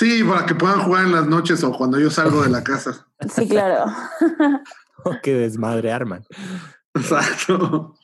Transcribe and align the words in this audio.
Sí, 0.00 0.24
para 0.24 0.46
que 0.46 0.54
puedan 0.54 0.80
jugar 0.80 1.04
en 1.04 1.12
las 1.12 1.26
noches 1.26 1.62
o 1.62 1.72
cuando 1.72 2.00
yo 2.00 2.08
salgo 2.08 2.42
de 2.42 2.48
la 2.48 2.64
casa. 2.64 3.06
Sí, 3.28 3.46
claro. 3.46 3.84
Oh, 5.04 5.12
qué 5.22 5.34
desmadre 5.34 5.92
arman. 5.92 6.24
Exacto. 6.94 7.96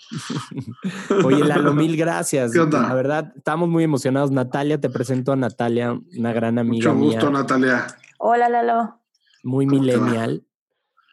Oye, 1.24 1.42
Lalo, 1.42 1.72
mil 1.72 1.96
gracias. 1.96 2.52
¿Qué 2.52 2.60
onda? 2.60 2.82
La 2.82 2.92
verdad, 2.92 3.32
estamos 3.34 3.70
muy 3.70 3.82
emocionados. 3.82 4.30
Natalia, 4.30 4.78
te 4.78 4.90
presento 4.90 5.32
a 5.32 5.36
Natalia, 5.36 5.98
una 6.18 6.34
gran 6.34 6.58
amiga 6.58 6.92
Mucho 6.92 7.02
gusto, 7.02 7.30
mía, 7.30 7.40
Natalia. 7.40 7.86
Hola, 8.18 8.50
Lalo. 8.50 9.00
muy 9.42 9.64
millennial. 9.64 10.44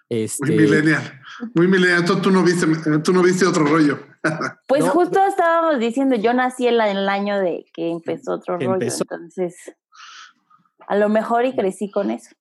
Muy 0.09 0.23
Este, 0.23 0.51
millennial. 0.53 1.21
Muy 1.55 1.69
millennial. 1.69 2.03
Tú, 2.03 2.17
tú 2.17 2.29
no 2.29 2.43
viste, 2.43 2.67
tú 2.99 3.13
no 3.13 3.23
viste 3.23 3.45
otro 3.45 3.63
rollo. 3.63 3.99
Pues 4.67 4.83
No, 4.83 4.91
justo 4.91 5.19
estábamos 5.25 5.79
diciendo, 5.79 6.17
yo 6.17 6.33
nací 6.33 6.67
en, 6.67 6.81
el 6.81 7.07
año 7.07 7.39
de 7.39 7.65
que 7.73 7.89
empezó 7.89 8.33
otro 8.33 8.57
Que 8.57 8.65
rollo, 8.65 8.81
empezó. 8.81 9.03
entonces 9.09 9.55
a 10.87 10.95
lo 10.95 11.09
mejor 11.09 11.45
y 11.45 11.55
crecí 11.55 11.89
con 11.91 12.11
eso. 12.11 12.31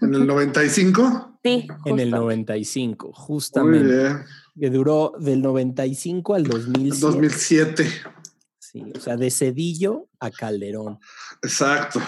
En 0.00 0.14
el 0.14 0.26
95. 0.26 1.38
Sí, 1.42 1.68
en 1.86 1.98
el 1.98 2.10
justo. 2.10 2.20
95, 2.20 3.06
Muy 3.06 3.14
justamente. 3.14 3.96
bien. 3.96 4.18
Que 4.58 4.70
duró 4.70 5.12
del 5.18 5.42
95 5.42 6.34
al 6.34 6.44
2007. 6.44 7.00
2007. 7.00 7.86
Sí, 8.58 8.84
o 8.94 9.00
sea, 9.00 9.16
de 9.16 9.30
Cedillo 9.30 10.08
a 10.20 10.30
Calderón. 10.30 10.98
Exacto. 11.42 12.00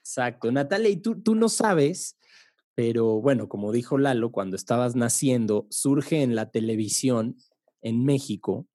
Exacto. 0.00 0.50
Natalia, 0.50 0.88
y 0.88 0.96
tú, 0.96 1.20
tú 1.20 1.34
no 1.34 1.48
sabes, 1.48 2.16
pero 2.74 3.20
bueno, 3.20 3.48
como 3.48 3.70
dijo 3.70 3.98
Lalo, 3.98 4.32
cuando 4.32 4.56
estabas 4.56 4.96
naciendo, 4.96 5.66
surge 5.70 6.22
en 6.22 6.34
la 6.34 6.50
televisión 6.50 7.36
en 7.82 8.04
México, 8.04 8.66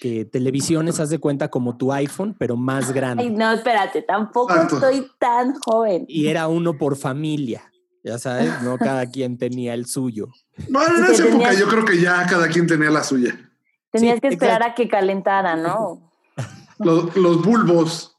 que 0.00 0.24
televisiones, 0.24 1.00
haz 1.00 1.10
de 1.10 1.18
cuenta, 1.18 1.48
como 1.48 1.76
tu 1.76 1.92
iPhone, 1.92 2.34
pero 2.38 2.56
más 2.56 2.92
grande. 2.92 3.24
Ay, 3.24 3.30
no, 3.30 3.50
espérate, 3.52 4.02
tampoco 4.02 4.52
Exacto. 4.54 4.76
estoy 4.76 5.06
tan 5.18 5.54
joven. 5.58 6.04
Y 6.08 6.28
era 6.28 6.48
uno 6.48 6.74
por 6.78 6.96
familia. 6.96 7.62
Ya 8.04 8.18
sabes, 8.18 8.62
no 8.62 8.78
cada 8.78 9.06
quien 9.06 9.38
tenía 9.38 9.74
el 9.74 9.86
suyo. 9.86 10.28
Bueno, 10.70 10.98
en 10.98 11.04
esa 11.12 11.22
época 11.24 11.30
tenías- 11.44 11.58
yo 11.58 11.68
creo 11.68 11.84
que 11.84 12.00
ya 12.00 12.26
cada 12.26 12.48
quien 12.48 12.66
tenía 12.66 12.90
la 12.90 13.02
suya. 13.02 13.38
Tenías 13.90 14.16
Sí, 14.16 14.20
que 14.20 14.28
esperar 14.28 14.56
exacto. 14.62 14.72
a 14.72 14.74
que 14.74 14.88
calentara, 14.88 15.56
¿no? 15.56 16.10
Los, 16.78 17.16
los 17.16 17.42
bulbos. 17.44 18.16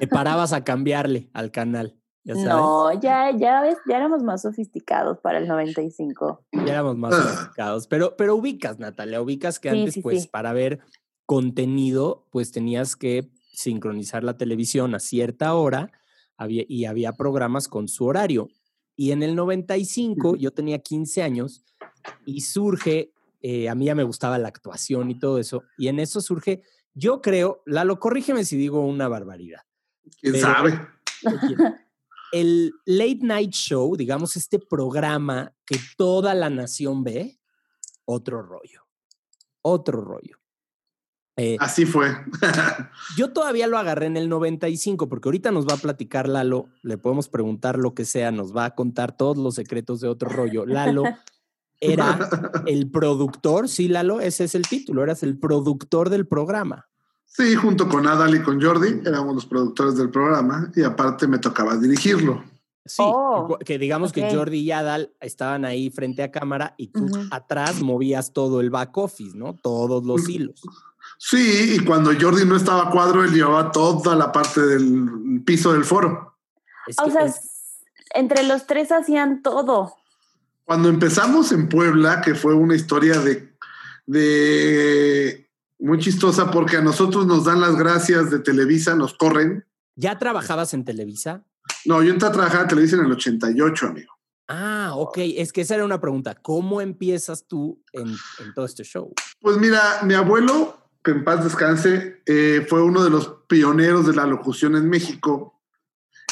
Te 0.00 0.08
parabas 0.08 0.52
a 0.52 0.64
cambiarle 0.64 1.30
al 1.34 1.50
canal. 1.52 1.96
Ya 2.24 2.34
sabes, 2.34 2.48
No, 2.48 2.92
ya, 3.00 3.30
ya 3.36 3.60
ves, 3.62 3.76
ya 3.88 3.96
éramos 3.96 4.22
más 4.22 4.42
sofisticados 4.42 5.18
para 5.18 5.38
el 5.38 5.46
95. 5.48 6.44
ya 6.52 6.62
éramos 6.72 6.96
más 6.96 7.12
Ah. 7.14 7.22
sofisticados. 7.22 7.86
Pero, 7.88 8.16
pero 8.16 8.34
ubicas, 8.36 8.78
Natalia, 8.78 9.20
ubicas 9.20 9.58
que 9.60 9.70
Sí, 9.70 9.78
antes, 9.78 9.94
sí, 9.94 10.00
pues, 10.02 10.22
sí. 10.22 10.28
para 10.28 10.52
ver 10.52 10.80
contenido, 11.32 12.26
pues 12.30 12.52
tenías 12.52 12.94
que 12.94 13.30
sincronizar 13.54 14.22
la 14.22 14.36
televisión 14.36 14.94
a 14.94 15.00
cierta 15.00 15.54
hora 15.54 15.90
había, 16.36 16.62
y 16.68 16.84
había 16.84 17.14
programas 17.14 17.68
con 17.68 17.88
su 17.88 18.04
horario. 18.04 18.50
Y 18.96 19.12
en 19.12 19.22
el 19.22 19.34
95, 19.34 20.36
yo 20.36 20.50
tenía 20.50 20.80
15 20.80 21.22
años 21.22 21.64
y 22.26 22.42
surge, 22.42 23.14
eh, 23.40 23.70
a 23.70 23.74
mí 23.74 23.86
ya 23.86 23.94
me 23.94 24.02
gustaba 24.02 24.36
la 24.36 24.48
actuación 24.48 25.10
y 25.10 25.18
todo 25.18 25.38
eso, 25.38 25.62
y 25.78 25.88
en 25.88 26.00
eso 26.00 26.20
surge, 26.20 26.64
yo 26.92 27.22
creo, 27.22 27.62
Lalo, 27.64 27.98
corrígeme 27.98 28.44
si 28.44 28.58
digo 28.58 28.84
una 28.84 29.08
barbaridad. 29.08 29.62
¿Quién 30.20 30.34
Pero- 30.34 30.46
sabe? 30.46 30.78
El 32.30 32.74
late 32.84 33.20
night 33.22 33.52
show, 33.52 33.96
digamos, 33.96 34.36
este 34.36 34.58
programa 34.58 35.54
que 35.64 35.78
toda 35.96 36.34
la 36.34 36.50
nación 36.50 37.02
ve, 37.04 37.38
otro 38.04 38.42
rollo, 38.42 38.82
otro 39.62 40.02
rollo. 40.02 40.41
Eh, 41.36 41.56
Así 41.60 41.86
fue. 41.86 42.08
yo 43.16 43.32
todavía 43.32 43.66
lo 43.66 43.78
agarré 43.78 44.06
en 44.06 44.16
el 44.16 44.28
95, 44.28 45.08
porque 45.08 45.28
ahorita 45.28 45.50
nos 45.50 45.66
va 45.66 45.74
a 45.74 45.78
platicar 45.78 46.28
Lalo, 46.28 46.68
le 46.82 46.98
podemos 46.98 47.28
preguntar 47.28 47.78
lo 47.78 47.94
que 47.94 48.04
sea, 48.04 48.30
nos 48.30 48.54
va 48.54 48.66
a 48.66 48.74
contar 48.74 49.16
todos 49.16 49.38
los 49.38 49.54
secretos 49.54 50.00
de 50.00 50.08
otro 50.08 50.28
rollo. 50.28 50.66
Lalo 50.66 51.04
era 51.80 52.62
el 52.66 52.90
productor, 52.90 53.68
sí, 53.68 53.88
Lalo, 53.88 54.20
ese 54.20 54.44
es 54.44 54.54
el 54.54 54.62
título, 54.68 55.02
eras 55.02 55.22
el 55.22 55.38
productor 55.38 56.10
del 56.10 56.26
programa. 56.26 56.88
Sí, 57.24 57.54
junto 57.54 57.88
con 57.88 58.06
Adal 58.06 58.34
y 58.34 58.42
con 58.42 58.60
Jordi 58.60 59.00
éramos 59.06 59.34
los 59.34 59.46
productores 59.46 59.96
del 59.96 60.10
programa 60.10 60.70
y 60.76 60.82
aparte 60.82 61.26
me 61.26 61.38
tocaba 61.38 61.78
dirigirlo. 61.78 62.44
Sí, 62.84 63.02
Oh, 63.02 63.56
que- 63.64 63.78
digamos 63.78 64.12
que 64.12 64.28
Jordi 64.34 64.58
y 64.58 64.70
Adal 64.72 65.14
estaban 65.20 65.64
ahí 65.64 65.88
frente 65.88 66.22
a 66.22 66.30
cámara 66.30 66.74
y 66.76 66.88
tú 66.88 67.06
atrás 67.30 67.80
movías 67.80 68.32
todo 68.34 68.60
el 68.60 68.68
back 68.70 68.98
office, 68.98 69.34
¿no? 69.38 69.54
Todos 69.54 70.04
los 70.04 70.28
hilos. 70.28 70.60
Sí, 71.24 71.76
y 71.76 71.84
cuando 71.84 72.10
Jordi 72.20 72.44
no 72.44 72.56
estaba 72.56 72.88
a 72.88 72.90
cuadro, 72.90 73.22
él 73.22 73.32
llevaba 73.32 73.70
toda 73.70 74.16
la 74.16 74.32
parte 74.32 74.60
del 74.60 75.40
piso 75.46 75.72
del 75.72 75.84
foro. 75.84 76.36
Es 76.88 76.96
O 76.98 77.08
sea, 77.08 77.26
es- 77.26 77.78
entre 78.12 78.42
los 78.42 78.66
tres 78.66 78.90
hacían 78.90 79.40
todo. 79.40 79.94
Cuando 80.64 80.88
empezamos 80.88 81.52
en 81.52 81.68
Puebla, 81.68 82.20
que 82.22 82.34
fue 82.34 82.54
una 82.54 82.74
historia 82.74 83.20
de, 83.20 83.54
de 84.06 85.48
muy 85.78 85.98
chistosa 85.98 86.50
porque 86.50 86.76
a 86.78 86.82
nosotros 86.82 87.24
nos 87.24 87.44
dan 87.44 87.60
las 87.60 87.76
gracias 87.76 88.30
de 88.32 88.40
Televisa, 88.40 88.96
nos 88.96 89.14
corren. 89.14 89.64
¿Ya 89.94 90.18
trabajabas 90.18 90.74
en 90.74 90.84
Televisa? 90.84 91.44
No, 91.84 92.02
yo 92.02 92.12
entré 92.12 92.28
a 92.28 92.32
trabajar 92.32 92.62
en 92.62 92.68
Televisa 92.68 92.96
en 92.96 93.04
el 93.06 93.12
88, 93.12 93.86
amigo. 93.86 94.12
Ah, 94.48 94.90
ok. 94.96 95.18
Es 95.36 95.52
que 95.52 95.60
esa 95.60 95.76
era 95.76 95.84
una 95.84 96.00
pregunta. 96.00 96.34
¿Cómo 96.34 96.80
empiezas 96.80 97.46
tú 97.46 97.80
en, 97.92 98.08
en 98.08 98.54
todo 98.54 98.64
este 98.64 98.82
show? 98.82 99.12
Pues 99.40 99.56
mira, 99.58 100.00
mi 100.02 100.14
abuelo, 100.14 100.81
que 101.02 101.10
en 101.10 101.24
paz 101.24 101.42
descanse, 101.42 102.22
eh, 102.26 102.64
fue 102.68 102.82
uno 102.82 103.02
de 103.02 103.10
los 103.10 103.38
pioneros 103.48 104.06
de 104.06 104.14
la 104.14 104.26
locución 104.26 104.76
en 104.76 104.88
México. 104.88 105.60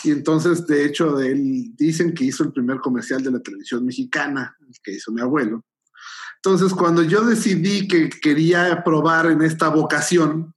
Y 0.05 0.13
entonces, 0.13 0.67
de 0.67 0.85
hecho, 0.85 1.13
de 1.17 1.33
él 1.33 1.73
dicen 1.77 2.15
que 2.15 2.25
hizo 2.25 2.45
el 2.45 2.53
primer 2.53 2.79
comercial 2.79 3.23
de 3.23 3.33
la 3.33 3.41
televisión 3.41 3.85
mexicana, 3.85 4.57
que 4.83 4.93
hizo 4.93 5.13
mi 5.13 5.21
abuelo. 5.21 5.65
Entonces, 6.37 6.73
cuando 6.73 7.03
yo 7.03 7.23
decidí 7.23 7.87
que 7.87 8.09
quería 8.09 8.83
probar 8.83 9.27
en 9.27 9.43
esta 9.43 9.69
vocación, 9.69 10.55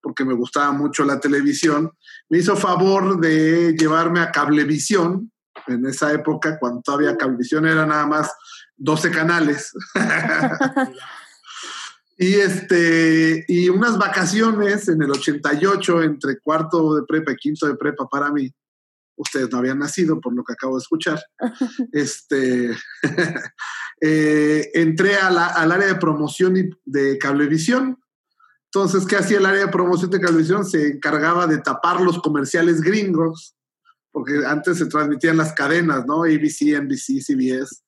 porque 0.00 0.24
me 0.24 0.32
gustaba 0.32 0.72
mucho 0.72 1.04
la 1.04 1.20
televisión, 1.20 1.90
me 2.30 2.38
hizo 2.38 2.56
favor 2.56 3.20
de 3.20 3.74
llevarme 3.76 4.20
a 4.20 4.30
Cablevisión, 4.30 5.30
en 5.66 5.84
esa 5.84 6.12
época, 6.12 6.58
cuando 6.58 6.80
todavía 6.80 7.16
Cablevisión 7.16 7.66
era 7.66 7.84
nada 7.84 8.06
más 8.06 8.32
12 8.76 9.10
canales. 9.10 9.72
Y 12.22 12.34
este, 12.34 13.46
y 13.48 13.70
unas 13.70 13.96
vacaciones 13.96 14.86
en 14.90 15.00
el 15.00 15.10
88, 15.10 16.02
entre 16.02 16.38
cuarto 16.38 16.94
de 16.96 17.02
prepa 17.08 17.32
y 17.32 17.36
quinto 17.36 17.66
de 17.66 17.76
prepa 17.76 18.06
para 18.10 18.30
mí. 18.30 18.52
Ustedes 19.16 19.50
no 19.50 19.56
habían 19.56 19.78
nacido, 19.78 20.20
por 20.20 20.36
lo 20.36 20.44
que 20.44 20.52
acabo 20.52 20.76
de 20.76 20.82
escuchar. 20.82 21.18
este, 21.92 22.76
eh, 24.02 24.70
entré 24.74 25.16
a 25.16 25.30
la- 25.30 25.46
al 25.46 25.72
área 25.72 25.86
de 25.86 25.94
promoción 25.94 26.54
de 26.84 27.16
Cablevisión. 27.16 27.98
Entonces, 28.66 29.06
¿qué 29.06 29.16
hacía 29.16 29.38
el 29.38 29.46
área 29.46 29.64
de 29.64 29.72
promoción 29.72 30.10
de 30.10 30.20
Cablevisión? 30.20 30.66
Se 30.66 30.88
encargaba 30.88 31.46
de 31.46 31.56
tapar 31.62 32.02
los 32.02 32.20
comerciales 32.20 32.82
gringos, 32.82 33.56
porque 34.12 34.44
antes 34.46 34.76
se 34.76 34.84
transmitían 34.86 35.38
las 35.38 35.54
cadenas, 35.54 36.04
¿no? 36.04 36.24
ABC, 36.24 36.78
NBC, 36.82 37.22
CBS 37.22 37.80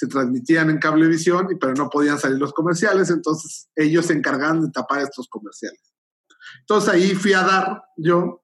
se 0.00 0.06
transmitían 0.06 0.70
en 0.70 0.78
cablevisión, 0.78 1.48
y- 1.52 1.56
pero 1.56 1.74
no 1.74 1.90
podían 1.90 2.18
salir 2.18 2.38
los 2.38 2.54
comerciales, 2.54 3.10
entonces 3.10 3.68
ellos 3.76 4.06
se 4.06 4.14
encargaban 4.14 4.62
de 4.62 4.70
tapar 4.70 5.02
estos 5.02 5.28
comerciales. 5.28 5.92
Entonces 6.60 6.88
ahí 6.88 7.14
fui 7.14 7.34
a 7.34 7.42
dar 7.42 7.82
yo 7.98 8.42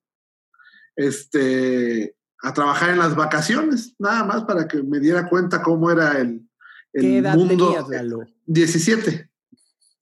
este, 0.96 2.14
a 2.42 2.52
trabajar 2.52 2.90
en 2.90 2.98
las 2.98 3.14
vacaciones, 3.16 3.94
nada 3.98 4.24
más 4.24 4.44
para 4.44 4.68
que 4.68 4.82
me 4.82 5.00
diera 5.00 5.28
cuenta 5.30 5.62
cómo 5.62 5.90
era 5.90 6.18
el, 6.18 6.46
el 6.92 7.02
¿Qué 7.02 7.18
edad 7.18 7.34
mundo. 7.36 7.68
tenías, 7.72 7.88
Lalo? 7.88 8.18
17, 8.44 9.30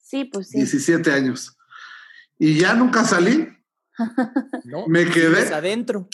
Sí, 0.00 0.24
pues 0.24 0.48
sí. 0.48 0.58
17 0.58 1.12
años. 1.12 1.56
Y 2.38 2.58
ya 2.58 2.74
nunca 2.74 3.04
salí. 3.04 3.48
¿No? 4.64 4.86
Me 4.88 5.08
quedé. 5.08 5.52
Adentro. 5.54 6.08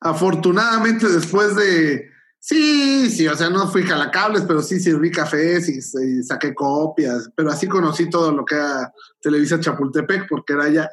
Afortunadamente, 0.00 1.08
después 1.08 1.56
de. 1.56 2.10
Sí, 2.48 3.10
sí, 3.10 3.26
o 3.26 3.34
sea, 3.34 3.50
no 3.50 3.66
fui 3.66 3.82
jalacables, 3.82 4.44
pero 4.46 4.62
sí 4.62 4.78
sirví 4.78 5.10
cafés 5.10 5.68
y, 5.68 5.78
y 5.78 6.22
saqué 6.22 6.54
copias. 6.54 7.28
Pero 7.34 7.50
así 7.50 7.66
conocí 7.66 8.08
todo 8.08 8.30
lo 8.30 8.44
que 8.44 8.54
era 8.54 8.92
Televisa 9.20 9.58
Chapultepec, 9.58 10.28
porque 10.28 10.52
era 10.52 10.62
allá. 10.62 10.88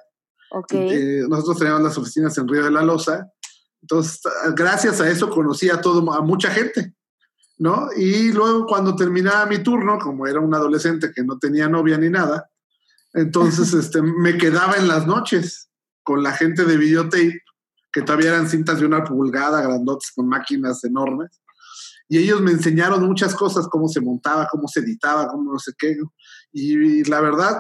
Ok. 0.49 0.73
Eh, 0.73 1.21
nosotros 1.29 1.59
teníamos 1.59 1.83
las 1.83 1.95
oficinas 1.95 2.35
en 2.39 2.47
Río 2.47 2.63
de 2.63 2.71
la 2.71 2.81
Loza 2.81 3.27
Entonces, 3.83 4.19
gracias 4.55 4.99
a 4.99 5.07
eso 5.07 5.29
conocí 5.29 5.69
a, 5.69 5.79
todo, 5.79 6.11
a 6.11 6.21
mucha 6.21 6.49
gente, 6.49 6.95
¿no? 7.59 7.87
Y 7.95 8.31
luego 8.31 8.65
cuando 8.65 8.95
terminaba 8.95 9.45
mi 9.45 9.59
turno, 9.59 9.99
como 9.99 10.25
era 10.25 10.39
un 10.39 10.55
adolescente 10.55 11.11
que 11.13 11.23
no 11.23 11.37
tenía 11.37 11.69
novia 11.69 11.99
ni 11.99 12.09
nada, 12.09 12.49
entonces 13.13 13.73
este, 13.75 14.01
me 14.01 14.39
quedaba 14.39 14.77
en 14.77 14.87
las 14.87 15.05
noches 15.05 15.69
con 16.01 16.23
la 16.23 16.31
gente 16.31 16.65
de 16.65 16.77
videotape, 16.77 17.43
que 17.91 18.01
todavía 18.01 18.29
eran 18.29 18.49
cintas 18.49 18.79
de 18.79 18.87
una 18.87 19.03
pulgada, 19.03 19.61
grandotes, 19.61 20.11
con 20.15 20.27
máquinas 20.27 20.83
enormes. 20.83 21.42
Y 22.13 22.19
ellos 22.19 22.41
me 22.41 22.51
enseñaron 22.51 23.03
muchas 23.07 23.33
cosas, 23.33 23.67
cómo 23.67 23.87
se 23.87 23.99
montaba, 23.99 24.47
cómo 24.47 24.67
se 24.67 24.81
editaba, 24.81 25.27
cómo 25.29 25.51
no 25.51 25.57
sé 25.57 25.71
qué. 25.75 25.97
Y, 26.51 27.03
la 27.05 27.21
verdad, 27.21 27.59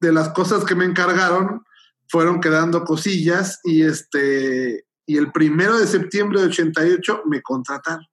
de 0.00 0.10
las 0.10 0.30
cosas 0.30 0.64
que 0.64 0.74
me 0.74 0.86
encargaron, 0.86 1.62
fueron 2.08 2.40
quedando 2.40 2.82
cosillas 2.82 3.60
y 3.62 3.82
este 3.82 4.86
y 5.04 5.18
el 5.18 5.30
primero 5.32 5.76
de 5.76 5.86
septiembre 5.86 6.40
de 6.40 6.46
88 6.46 7.24
me 7.26 7.42
contrataron. 7.42 8.06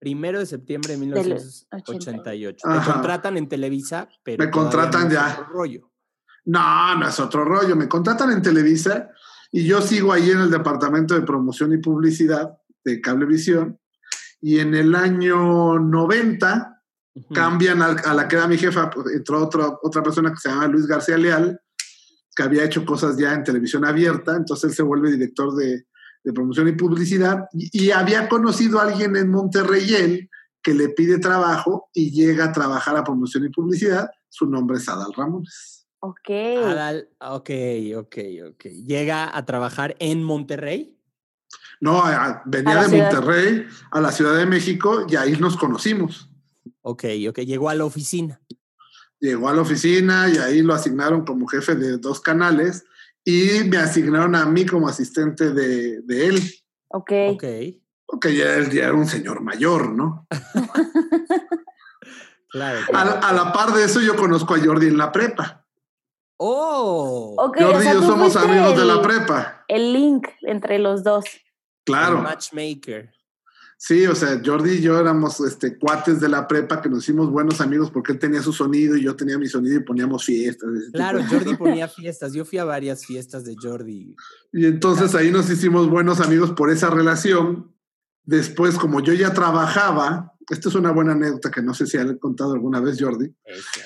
Primero 0.00 0.40
de 0.40 0.46
septiembre 0.46 0.94
de 0.94 0.98
1988. 0.98 2.68
Me 2.68 2.84
contratan 2.84 3.36
en 3.36 3.48
Televisa, 3.48 4.08
pero. 4.24 4.44
Me 4.44 4.50
contratan 4.50 5.08
ya. 5.08 5.28
Es 5.28 5.38
otro 5.38 5.52
rollo. 5.52 5.92
No, 6.46 6.96
no 6.96 7.06
es 7.06 7.20
otro 7.20 7.44
rollo. 7.44 7.76
Me 7.76 7.86
contratan 7.86 8.32
en 8.32 8.42
Televisa 8.42 9.10
y 9.52 9.64
yo 9.64 9.80
sigo 9.80 10.12
ahí 10.12 10.32
en 10.32 10.40
el 10.40 10.50
departamento 10.50 11.14
de 11.14 11.22
promoción 11.22 11.72
y 11.72 11.76
publicidad 11.76 12.58
de 12.82 13.00
Cablevisión. 13.00 13.78
Y 14.42 14.58
en 14.58 14.74
el 14.74 14.94
año 14.94 15.78
90 15.78 16.82
cambian 17.32 17.80
a, 17.80 18.14
la 18.14 18.28
que 18.28 18.36
era 18.36 18.48
mi 18.48 18.58
jefa, 18.58 18.90
pues, 18.90 19.14
entró 19.14 19.42
otra, 19.42 19.78
otra 19.82 20.02
persona 20.02 20.30
que 20.30 20.38
se 20.38 20.48
llama 20.48 20.66
Luis 20.66 20.86
García 20.86 21.16
Leal, 21.16 21.60
que 22.34 22.42
había 22.42 22.64
hecho 22.64 22.84
cosas 22.84 23.16
ya 23.16 23.32
en 23.34 23.44
televisión 23.44 23.84
abierta, 23.84 24.34
entonces 24.36 24.70
él 24.70 24.76
se 24.76 24.82
vuelve 24.82 25.12
director 25.12 25.54
de, 25.54 25.86
de 26.24 26.32
promoción 26.32 26.68
y 26.68 26.72
publicidad, 26.72 27.46
y, 27.52 27.90
había 27.90 28.28
conocido 28.28 28.78
a 28.80 28.84
alguien 28.84 29.16
en 29.16 29.30
Monterrey 29.30 29.94
él, 29.94 30.30
que 30.62 30.74
le 30.74 30.90
pide 30.90 31.18
trabajo 31.18 31.90
y 31.92 32.12
llega 32.12 32.46
a 32.46 32.52
trabajar 32.52 32.96
a 32.96 33.02
promoción 33.02 33.44
y 33.44 33.48
publicidad. 33.48 34.08
Su 34.28 34.46
nombre 34.46 34.78
es 34.78 34.88
Adal 34.88 35.12
Ramones. 35.12 35.88
Ok. 35.98 36.30
Adal, 36.30 37.08
ok, 37.20 37.50
ok, 37.96 38.16
ok. 38.50 38.64
¿Llega 38.86 39.36
a 39.36 39.44
trabajar 39.44 39.96
en 39.98 40.22
Monterrey? 40.22 40.96
No, 41.80 42.04
venía 42.44 42.86
de 42.86 43.02
Monterrey 43.02 43.66
a 43.90 44.00
la 44.00 44.12
Ciudad 44.12 44.36
de 44.36 44.46
México 44.46 45.04
y 45.08 45.16
ahí 45.16 45.32
nos 45.32 45.56
conocimos. 45.56 46.30
Ok, 46.82 47.04
ok. 47.28 47.38
Llegó 47.40 47.68
a 47.68 47.74
la 47.74 47.84
oficina. 47.84 48.40
Llegó 49.18 49.48
a 49.48 49.54
la 49.54 49.62
oficina 49.62 50.28
y 50.28 50.38
ahí 50.38 50.62
lo 50.62 50.74
asignaron 50.74 51.24
como 51.24 51.46
jefe 51.46 51.74
de 51.74 51.98
dos 51.98 52.20
canales 52.20 52.84
y 53.24 53.64
me 53.68 53.78
asignaron 53.78 54.34
a 54.34 54.46
mí 54.46 54.66
como 54.66 54.88
asistente 54.88 55.52
de, 55.52 56.02
él. 56.08 56.42
Ok. 56.88 57.12
Ok. 57.30 57.44
Porque 58.06 58.36
ya 58.36 58.56
él 58.56 58.70
ya 58.70 58.84
era 58.84 58.94
un 58.94 59.06
señor 59.06 59.42
mayor, 59.42 59.92
¿no? 59.92 60.26
claro. 62.50 62.80
A, 62.92 63.32
la 63.32 63.52
par 63.52 63.72
de 63.72 63.84
eso, 63.84 64.00
yo 64.00 64.16
conozco 64.16 64.54
a 64.54 64.58
Jordi 64.58 64.88
en 64.88 64.98
la 64.98 65.12
prepa. 65.12 65.64
Oh. 66.36 67.36
Jordi 67.56 67.86
y 67.86 67.92
yo 67.92 68.02
somos 68.02 68.36
amigos 68.36 68.76
de 68.76 68.84
la 68.84 69.00
prepa. 69.00 69.64
El 69.68 69.92
link 69.92 70.28
entre 70.42 70.78
los 70.78 71.04
dos. 71.04 71.24
Claro. 71.84 72.22
matchmaker. 72.22 73.12
Sí, 73.84 74.06
o 74.06 74.14
sea, 74.14 74.40
Jordi 74.44 74.74
y 74.74 74.80
yo 74.80 74.96
éramos 74.96 75.40
este, 75.40 75.76
cuates 75.76 76.20
de 76.20 76.28
la 76.28 76.46
prepa 76.46 76.80
que 76.80 76.88
nos 76.88 77.02
hicimos 77.02 77.32
buenos 77.32 77.60
amigos 77.60 77.90
porque 77.90 78.12
él 78.12 78.20
tenía 78.20 78.40
su 78.40 78.52
sonido 78.52 78.96
y 78.96 79.02
yo 79.02 79.16
tenía 79.16 79.36
mi 79.38 79.48
sonido 79.48 79.74
y 79.74 79.82
poníamos 79.82 80.24
fiestas. 80.24 80.70
Claro, 80.92 81.20
Jordi 81.28 81.56
ponía 81.56 81.88
fiestas. 81.88 82.32
Yo 82.32 82.44
fui 82.44 82.58
a 82.58 82.64
varias 82.64 83.04
fiestas 83.04 83.44
de 83.44 83.56
Jordi. 83.60 84.14
Y 84.52 84.66
entonces 84.66 85.16
ahí 85.16 85.32
nos 85.32 85.50
hicimos 85.50 85.90
buenos 85.90 86.20
amigos 86.20 86.52
por 86.52 86.70
esa 86.70 86.90
relación. 86.90 87.74
Después, 88.22 88.76
como 88.76 89.00
yo 89.00 89.14
ya 89.14 89.34
trabajaba, 89.34 90.32
esta 90.48 90.68
es 90.68 90.76
una 90.76 90.92
buena 90.92 91.10
anécdota 91.10 91.50
que 91.50 91.60
no 91.60 91.74
sé 91.74 91.86
si 91.86 91.96
han 91.98 92.18
contado 92.18 92.52
alguna 92.52 92.78
vez, 92.78 93.02
Jordi. 93.02 93.34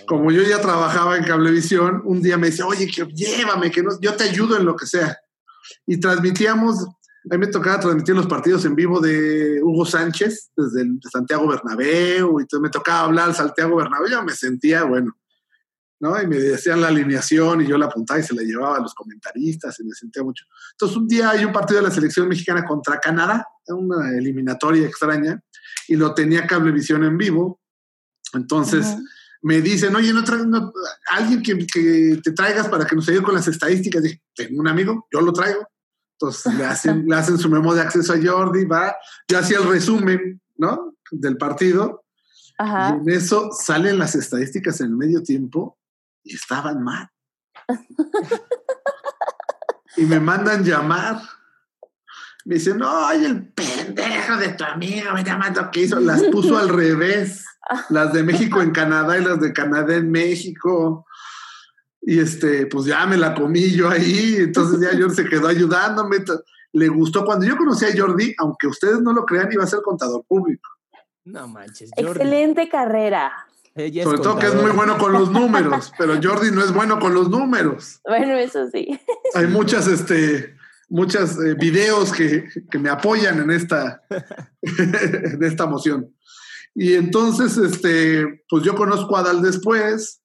Como 0.07 0.31
yo 0.31 0.43
ya 0.43 0.61
trabajaba 0.61 1.17
en 1.17 1.25
Cablevisión, 1.25 2.03
un 2.05 2.21
día 2.21 2.37
me 2.37 2.49
dice, 2.49 2.63
oye, 2.63 2.87
que 2.87 3.07
llévame, 3.07 3.71
que 3.71 3.83
no, 3.83 3.99
yo 3.99 4.15
te 4.15 4.25
ayudo 4.25 4.59
en 4.59 4.67
lo 4.67 4.77
que 4.77 4.85
sea. 4.85 5.17
Y 5.87 5.99
transmitíamos 5.99 6.87
a 7.29 7.35
mí 7.35 7.39
me 7.39 7.47
tocaba 7.49 7.81
transmitir 7.81 8.15
los 8.15 8.27
partidos 8.27 8.65
en 8.65 8.77
vivo 8.77 9.01
de 9.01 9.61
Hugo 9.63 9.85
Sánchez 9.85 10.51
desde 10.57 10.83
el, 10.83 11.01
Santiago 11.11 11.49
Bernabéu 11.49 12.39
y 12.39 12.43
entonces 12.43 12.61
me 12.61 12.71
tocaba 12.71 13.01
hablar 13.01 13.29
al 13.29 13.35
Santiago 13.35 13.77
Bernabéu. 13.77 14.09
Yo 14.09 14.23
me 14.23 14.33
sentía, 14.33 14.85
bueno, 14.85 15.17
¿no? 15.99 16.21
Y 16.23 16.27
me 16.29 16.37
decían 16.37 16.81
la 16.81 16.89
alineación 16.89 17.63
y 17.63 17.67
yo 17.67 17.79
la 17.79 17.87
apuntaba 17.87 18.21
y 18.21 18.23
se 18.23 18.35
la 18.35 18.43
llevaba 18.43 18.77
a 18.77 18.81
los 18.81 18.95
comentaristas 18.95 19.79
y 19.81 19.85
me 19.85 19.93
sentía 19.95 20.23
mucho. 20.23 20.45
Entonces 20.73 20.97
un 20.97 21.09
día 21.09 21.31
hay 21.31 21.45
un 21.45 21.53
partido 21.53 21.81
de 21.81 21.89
la 21.89 21.95
selección 21.95 22.29
mexicana 22.29 22.65
contra 22.65 23.01
Canadá, 23.01 23.45
una 23.69 24.17
eliminatoria 24.17 24.87
extraña, 24.87 25.41
y 25.89 25.97
lo 25.97 26.15
tenía 26.15 26.47
Cablevisión 26.47 27.05
en 27.05 27.17
vivo. 27.19 27.61
Entonces... 28.35 28.87
me 29.43 29.61
dicen, 29.61 29.95
oye, 29.95 30.13
no, 30.13 30.23
no 30.23 30.73
alguien 31.13 31.41
que, 31.41 31.57
que, 31.73 32.21
te 32.25 32.33
traigas 32.33 32.69
para 32.69 32.85
que 32.85 32.97
nos 32.97 33.09
ayude 33.09 33.23
con 33.23 33.35
las 33.35 33.47
estadísticas. 33.47 34.03
Dije, 34.03 34.21
tengo 34.35 34.59
un 34.59 34.67
amigo, 34.67 35.07
yo 35.13 35.21
lo 35.21 35.33
traigo. 35.33 35.69
Entonces 36.19 36.55
le 36.55 36.65
hacen, 36.65 37.07
le 37.07 37.15
hacen 37.15 37.37
su 37.37 37.51
memo 37.51 37.75
de 37.75 37.83
acceso 37.83 38.15
a 38.15 38.17
Jordi, 38.23 38.65
va, 38.65 38.97
yo 39.29 39.39
hacía 39.39 39.59
el 39.59 39.69
resumen, 39.69 40.41
¿no? 40.57 40.97
Del 41.11 41.37
partido. 41.37 42.05
Y 42.59 42.63
en 42.63 43.11
eso 43.11 43.51
salen 43.53 43.99
las 43.99 44.15
estadísticas 44.15 44.81
en 44.81 44.87
el 44.87 44.97
medio 44.97 45.23
tiempo 45.23 45.79
y 46.25 46.35
estaban 46.35 46.83
mal. 46.83 47.11
y 49.97 50.07
me 50.07 50.21
mandan 50.21 50.65
llamar. 50.65 51.21
Me 52.47 52.55
dicen, 52.55 52.79
no, 52.79 53.07
ay, 53.07 53.25
el 53.25 53.53
pendejo 53.53 54.37
de 54.39 54.51
tu 54.55 54.65
amigo 54.65 55.13
me 55.13 55.23
llamando 55.23 55.71
que 55.71 55.83
hizo. 55.83 56.01
Las 56.01 56.23
puso 56.25 56.57
al 56.57 56.71
revés. 56.71 57.45
Las 57.91 58.13
de 58.13 58.23
México 58.23 58.63
en 58.63 58.71
Canadá 58.71 59.19
y 59.19 59.25
las 59.25 59.41
de 59.41 59.53
Canadá 59.53 59.97
en 59.97 60.11
México. 60.11 61.06
Y 62.09 62.21
este, 62.21 62.67
pues 62.67 62.87
ya 62.87 63.05
me 63.05 63.17
la 63.17 63.35
comí 63.35 63.73
yo 63.73 63.91
ahí, 63.91 64.37
entonces 64.39 64.79
ya 64.81 64.97
Jordi 64.97 65.17
se 65.17 65.25
quedó 65.25 65.49
ayudándome. 65.49 66.19
Le 66.73 66.89
gustó. 66.89 67.25
Cuando 67.25 67.45
yo 67.45 67.57
conocí 67.57 67.85
a 67.85 67.89
Jordi, 67.97 68.33
aunque 68.39 68.69
ustedes 68.69 69.01
no 69.01 69.13
lo 69.13 69.27
crean, 69.27 69.51
iba 69.51 69.65
a 69.65 69.67
ser 69.67 69.81
contador 69.83 70.25
público. 70.25 70.71
No 71.25 71.49
manches, 71.49 71.91
Jordi. 71.97 72.11
Excelente 72.13 72.69
carrera. 72.69 73.33
Sobre 73.75 74.19
todo 74.19 74.39
que 74.39 74.47
es 74.47 74.55
muy 74.55 74.71
bueno 74.71 74.97
con 74.97 75.13
los 75.13 75.31
números, 75.33 75.93
pero 75.99 76.15
Jordi 76.23 76.53
no 76.53 76.63
es 76.63 76.73
bueno 76.73 77.01
con 77.01 77.13
los 77.13 77.29
números. 77.29 78.01
Bueno, 78.07 78.35
eso 78.37 78.71
sí. 78.71 78.99
Hay 79.35 79.49
muchas, 79.49 79.89
este, 79.89 80.55
muchas 80.89 81.37
eh, 81.41 81.55
videos 81.59 82.13
que, 82.13 82.49
que, 82.71 82.79
me 82.79 82.89
apoyan 82.89 83.41
en 83.41 83.51
esta, 83.51 84.03
en 84.63 85.43
esta 85.43 85.67
moción. 85.67 86.15
Y 86.73 86.95
entonces, 86.95 87.57
este, 87.59 88.45
pues 88.49 88.63
yo 88.63 88.77
conozco 88.77 89.17
a 89.17 89.21
Adal 89.21 89.43
después, 89.43 90.23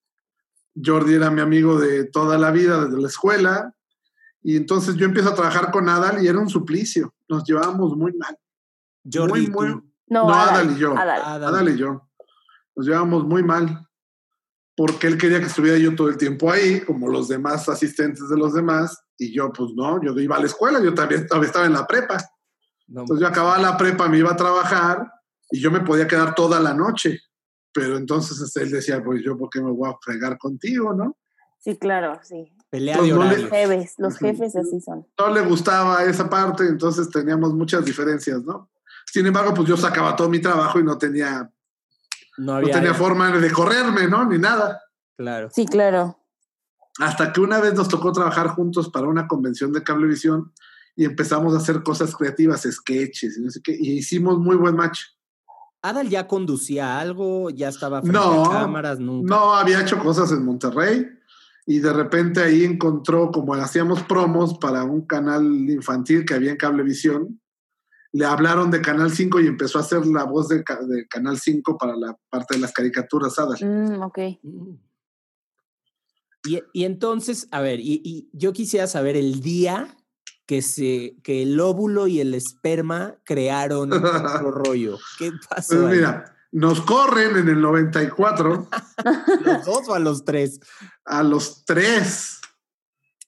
Jordi 0.75 1.13
era 1.13 1.29
mi 1.29 1.41
amigo 1.41 1.79
de 1.79 2.05
toda 2.05 2.37
la 2.37 2.51
vida, 2.51 2.85
desde 2.85 3.01
la 3.01 3.07
escuela, 3.07 3.73
y 4.41 4.57
entonces 4.57 4.95
yo 4.95 5.05
empiezo 5.05 5.29
a 5.29 5.35
trabajar 5.35 5.71
con 5.71 5.87
Adal 5.89 6.23
y 6.23 6.27
era 6.27 6.39
un 6.39 6.49
suplicio, 6.49 7.13
nos 7.27 7.43
llevábamos 7.43 7.95
muy 7.95 8.13
mal. 8.13 8.37
Jordi, 9.11 9.47
muy, 9.47 9.81
No, 10.07 10.29
Adal, 10.31 10.71
y 10.71 10.79
yo. 10.79 10.97
Adal. 10.97 11.69
y 11.69 11.77
yo. 11.77 12.07
Nos 12.75 12.85
llevábamos 12.85 13.25
muy 13.25 13.43
mal, 13.43 13.87
porque 14.75 15.07
él 15.07 15.17
quería 15.17 15.39
que 15.39 15.47
estuviera 15.47 15.77
yo 15.77 15.95
todo 15.95 16.09
el 16.09 16.17
tiempo 16.17 16.51
ahí, 16.51 16.81
como 16.81 17.09
los 17.09 17.27
demás 17.27 17.67
asistentes 17.69 18.29
de 18.29 18.37
los 18.37 18.53
demás, 18.53 19.03
y 19.17 19.33
yo 19.33 19.51
pues 19.51 19.71
no, 19.75 20.01
yo 20.01 20.17
iba 20.19 20.37
a 20.37 20.39
la 20.39 20.45
escuela, 20.45 20.81
yo 20.81 20.93
también 20.93 21.27
estaba 21.43 21.65
en 21.65 21.73
la 21.73 21.85
prepa. 21.85 22.17
entonces 22.87 23.19
yo 23.19 23.27
acababa 23.27 23.59
la 23.59 23.77
prepa, 23.77 24.07
me 24.07 24.17
iba 24.17 24.31
a 24.31 24.35
trabajar 24.35 25.11
y 25.51 25.59
yo 25.59 25.69
me 25.69 25.81
podía 25.81 26.07
quedar 26.07 26.33
toda 26.33 26.59
la 26.59 26.73
noche. 26.73 27.19
Pero 27.73 27.97
entonces 27.97 28.39
este, 28.41 28.63
él 28.63 28.71
decía, 28.71 29.03
pues 29.03 29.23
yo, 29.23 29.37
¿por 29.37 29.49
qué 29.49 29.61
me 29.61 29.71
voy 29.71 29.89
a 29.89 29.95
fregar 30.01 30.37
contigo, 30.37 30.93
no? 30.93 31.17
Sí, 31.59 31.77
claro, 31.77 32.19
sí. 32.23 32.51
Pelea 32.69 33.01
de 33.01 33.09
los 33.09 33.49
jefes, 33.49 33.95
los 33.97 34.17
jefes 34.17 34.55
así 34.55 34.81
son. 34.81 35.05
No 35.19 35.33
le 35.33 35.41
gustaba 35.41 36.03
esa 36.03 36.29
parte, 36.29 36.65
entonces 36.65 37.09
teníamos 37.09 37.53
muchas 37.53 37.85
diferencias, 37.85 38.43
¿no? 38.43 38.71
Sin 39.05 39.25
embargo, 39.25 39.53
pues 39.53 39.67
yo 39.67 39.77
sacaba 39.77 40.15
todo 40.15 40.29
mi 40.29 40.39
trabajo 40.39 40.79
y 40.79 40.83
no 40.83 40.97
tenía, 40.97 41.51
no, 42.37 42.53
había 42.53 42.73
tenía 42.73 42.93
forma 42.93 43.29
de 43.31 43.51
correrme, 43.51 44.07
¿no? 44.07 44.25
Ni 44.25 44.39
nada. 44.39 44.81
Claro. 45.17 45.49
Sí, 45.51 45.65
claro. 45.65 46.17
Hasta 46.99 47.31
que 47.31 47.41
una 47.41 47.59
vez 47.59 47.73
nos 47.73 47.87
tocó 47.87 48.11
trabajar 48.11 48.47
juntos 48.47 48.89
para 48.89 49.07
una 49.07 49.27
convención 49.27 49.71
de 49.71 49.83
cablevisión 49.83 50.51
y 50.95 51.05
empezamos 51.05 51.53
a 51.53 51.57
hacer 51.57 51.83
cosas 51.83 52.15
creativas, 52.15 52.67
sketches 52.69 53.37
y 53.37 53.41
no 53.41 53.51
sé 53.51 53.61
qué, 53.61 53.75
y 53.77 53.97
hicimos 53.97 54.39
muy 54.39 54.55
buen 54.55 54.75
match. 54.75 54.99
¿Adal 55.81 56.09
ya 56.09 56.27
conducía 56.27 56.99
algo? 56.99 57.49
¿Ya 57.49 57.69
estaba 57.69 58.01
frente 58.01 58.19
a 58.19 58.49
cámaras? 58.51 58.99
Nunca. 58.99 59.35
No, 59.35 59.53
había 59.53 59.81
hecho 59.81 59.97
cosas 59.97 60.31
en 60.31 60.45
Monterrey 60.45 61.07
y 61.65 61.79
de 61.79 61.93
repente 61.93 62.41
ahí 62.41 62.63
encontró, 62.63 63.31
como 63.31 63.53
hacíamos 63.55 64.03
promos 64.03 64.57
para 64.57 64.83
un 64.83 65.05
canal 65.05 65.43
infantil 65.69 66.25
que 66.25 66.35
había 66.35 66.51
en 66.51 66.57
Cablevisión, 66.57 67.41
le 68.13 68.25
hablaron 68.25 68.69
de 68.69 68.81
Canal 68.81 69.11
5 69.11 69.39
y 69.39 69.47
empezó 69.47 69.77
a 69.77 69.81
hacer 69.81 70.05
la 70.05 70.25
voz 70.25 70.49
de, 70.49 70.63
Canal 71.09 71.39
5 71.39 71.77
para 71.77 71.95
la 71.95 72.17
parte 72.29 72.55
de 72.55 72.61
las 72.61 72.73
caricaturas 72.73 73.39
Adal. 73.39 73.57
Mm, 73.61 74.01
ok. 74.01 74.19
Mm. 74.43 74.73
Y, 76.73 76.83
entonces, 76.83 77.47
a 77.51 77.61
ver, 77.61 77.79
y, 77.79 78.01
y 78.03 78.29
yo 78.33 78.51
quisiera 78.51 78.87
saber 78.87 79.15
el 79.15 79.41
día 79.41 79.95
que, 80.51 80.61
se, 80.61 81.15
que 81.23 81.43
el 81.43 81.57
óvulo 81.61 82.07
y 82.07 82.19
el 82.19 82.33
esperma 82.33 83.15
crearon 83.23 83.93
otro 83.93 84.51
rollo. 84.51 84.99
¿Qué 85.17 85.31
pasó? 85.49 85.77
Pues 85.77 85.85
ahí? 85.85 85.95
mira, 85.95 86.35
nos 86.51 86.81
corren 86.81 87.37
en 87.37 87.47
el 87.47 87.61
94 87.61 88.67
¿Los 89.45 89.65
dos 89.65 89.87
o 89.87 89.93
a 89.93 89.99
los 89.99 90.25
tres? 90.25 90.59
a 91.05 91.23
los 91.23 91.63
tres. 91.63 92.41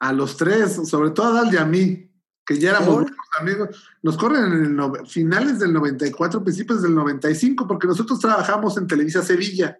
A 0.01 0.11
los 0.11 0.35
tres, 0.35 0.89
sobre 0.89 1.11
todo 1.11 1.27
a 1.27 1.43
Dal 1.43 1.53
y 1.53 1.55
a 1.55 1.63
mí, 1.63 2.11
que 2.45 2.59
ya 2.59 2.71
éramos 2.71 3.05
amigos. 3.39 3.69
Nos 4.01 4.17
corren 4.17 4.43
en 4.51 4.77
el 4.77 5.07
finales 5.07 5.59
del 5.59 5.71
94, 5.71 6.43
principios 6.43 6.81
del 6.81 6.93
95, 6.93 7.65
porque 7.65 7.87
nosotros 7.87 8.19
trabajamos 8.19 8.75
en 8.75 8.85
Televisa 8.85 9.23
Sevilla. 9.23 9.79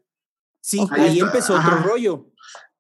Sí, 0.62 0.79
Ahí 0.91 1.19
empezó 1.19 1.57
ajá. 1.57 1.75
otro 1.75 1.89
rollo. 1.91 2.32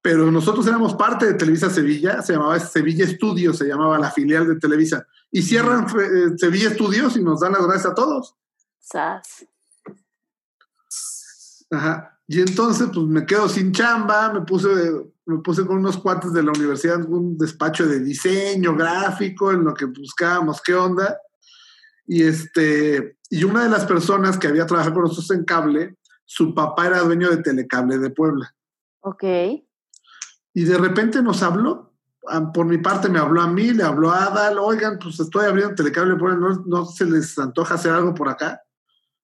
Pero 0.03 0.29
nosotros 0.29 0.67
éramos 0.67 0.95
parte 0.95 1.25
de 1.25 1.35
Televisa 1.35 1.69
Sevilla, 1.69 2.21
se 2.21 2.33
llamaba 2.33 2.59
Sevilla 2.59 3.05
Estudios, 3.05 3.57
se 3.57 3.65
llamaba 3.65 3.97
la 3.97 4.11
filial 4.11 4.45
de 4.45 4.59
Televisa. 4.59 5.07
Y 5.31 5.41
cierran 5.41 5.87
eh, 5.97 6.37
Sevilla 6.37 6.67
Estudios 6.67 7.15
y 7.15 7.23
nos 7.23 7.39
dan 7.39 7.53
las 7.53 7.65
gracias 7.65 7.93
a 7.93 7.95
todos. 7.95 8.35
Sas. 8.81 9.45
Ajá. 11.71 12.19
Y 12.27 12.41
entonces, 12.41 12.89
pues 12.93 13.07
me 13.07 13.25
quedo 13.25 13.47
sin 13.47 13.71
chamba, 13.71 14.33
me 14.33 14.41
puse, 14.41 14.67
me 15.25 15.37
puse 15.37 15.65
con 15.65 15.77
unos 15.77 15.97
cuates 15.97 16.33
de 16.33 16.43
la 16.43 16.51
universidad, 16.51 17.01
un 17.07 17.37
despacho 17.37 17.87
de 17.87 18.01
diseño 18.01 18.75
gráfico, 18.75 19.53
en 19.53 19.63
lo 19.63 19.73
que 19.73 19.85
buscábamos 19.85 20.61
qué 20.61 20.73
onda. 20.73 21.17
Y 22.05 22.23
este, 22.23 23.19
y 23.29 23.45
una 23.45 23.63
de 23.63 23.69
las 23.69 23.85
personas 23.85 24.37
que 24.37 24.47
había 24.47 24.65
trabajado 24.65 24.95
con 24.95 25.03
nosotros 25.03 25.31
en 25.31 25.45
cable, 25.45 25.95
su 26.25 26.53
papá 26.53 26.87
era 26.87 26.99
dueño 26.99 27.29
de 27.29 27.37
Telecable 27.37 27.97
de 27.99 28.09
Puebla. 28.09 28.53
Ok. 28.99 29.23
Y 30.53 30.63
de 30.63 30.77
repente 30.77 31.21
nos 31.21 31.41
habló. 31.43 31.93
Ah, 32.27 32.51
Por 32.53 32.65
mi 32.65 32.77
parte 32.77 33.09
me 33.09 33.19
habló 33.19 33.41
a 33.41 33.47
mí, 33.47 33.71
le 33.73 33.83
habló 33.83 34.11
a 34.11 34.25
Adal, 34.25 34.57
oigan, 34.59 34.97
pues 34.97 35.19
estoy 35.19 35.45
abriendo 35.45 35.75
telecable, 35.75 36.15
¿no, 36.15 36.63
no 36.65 36.85
se 36.85 37.05
les 37.05 37.37
antoja 37.37 37.75
hacer 37.75 37.91
algo 37.91 38.13
por 38.13 38.29
acá. 38.29 38.61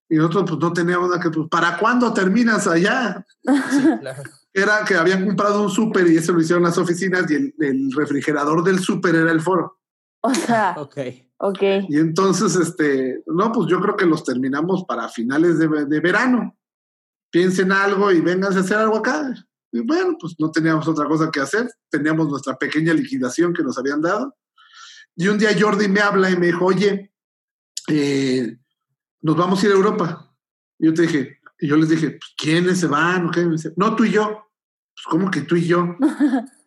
Y 0.09 0.15
nosotros 0.15 0.45
pues 0.49 0.59
no 0.59 0.73
teníamos 0.73 1.09
nada 1.09 1.21
que, 1.21 1.29
pues, 1.29 1.47
¿para 1.49 1.77
cuándo 1.77 2.11
terminas 2.13 2.67
allá? 2.67 3.25
Sí, 3.43 3.83
claro. 3.99 4.23
Era 4.51 4.83
que 4.83 4.95
habían 4.95 5.23
comprado 5.25 5.61
un 5.61 5.69
súper 5.69 6.07
y 6.07 6.17
eso 6.17 6.33
lo 6.33 6.41
hicieron 6.41 6.63
las 6.63 6.77
oficinas 6.79 7.29
y 7.29 7.35
el, 7.35 7.53
el 7.59 7.91
refrigerador 7.95 8.63
del 8.63 8.79
súper 8.79 9.15
era 9.15 9.31
el 9.31 9.39
foro. 9.39 9.79
O 10.21 10.33
sea, 10.33 10.73
Ok. 10.77 10.97
ok. 11.37 11.61
Y 11.87 11.99
entonces, 11.99 12.55
este, 12.55 13.23
no, 13.27 13.51
pues 13.51 13.69
yo 13.69 13.79
creo 13.79 13.95
que 13.95 14.07
los 14.07 14.23
terminamos 14.23 14.83
para 14.85 15.07
finales 15.09 15.59
de, 15.59 15.67
de 15.85 15.99
verano. 15.99 16.57
Piensen 17.31 17.71
algo 17.71 18.11
y 18.11 18.19
vénganse 18.19 18.57
a 18.57 18.61
hacer 18.61 18.77
algo 18.77 18.97
acá. 18.97 19.31
Y 19.71 19.81
bueno, 19.81 20.17
pues 20.19 20.35
no 20.39 20.49
teníamos 20.51 20.87
otra 20.87 21.05
cosa 21.07 21.29
que 21.31 21.39
hacer. 21.39 21.69
Teníamos 21.89 22.27
nuestra 22.29 22.57
pequeña 22.57 22.93
liquidación 22.93 23.53
que 23.53 23.63
nos 23.63 23.77
habían 23.77 24.01
dado. 24.01 24.35
Y 25.15 25.27
un 25.27 25.37
día 25.37 25.49
Jordi 25.59 25.87
me 25.87 25.99
habla 26.01 26.29
y 26.29 26.37
me 26.37 26.47
dijo, 26.47 26.65
oye, 26.65 27.13
eh, 27.87 28.57
nos 29.21 29.35
vamos 29.37 29.61
a 29.61 29.65
ir 29.65 29.71
a 29.71 29.75
Europa. 29.75 30.33
Y 30.77 30.85
yo 30.87 30.93
te 30.93 31.03
dije, 31.03 31.39
y 31.59 31.67
yo 31.67 31.75
les 31.75 31.89
dije, 31.89 32.11
pues, 32.11 32.33
¿quiénes 32.37 32.79
se 32.79 32.87
van? 32.87 33.27
¿O 33.27 33.31
qué? 33.31 33.45
Me 33.45 33.51
dice, 33.53 33.73
no, 33.75 33.95
tú 33.95 34.05
y 34.05 34.11
yo. 34.11 34.27
Pues, 34.27 35.05
¿cómo 35.09 35.29
que 35.29 35.41
tú 35.41 35.55
y 35.55 35.65
yo? 35.67 35.95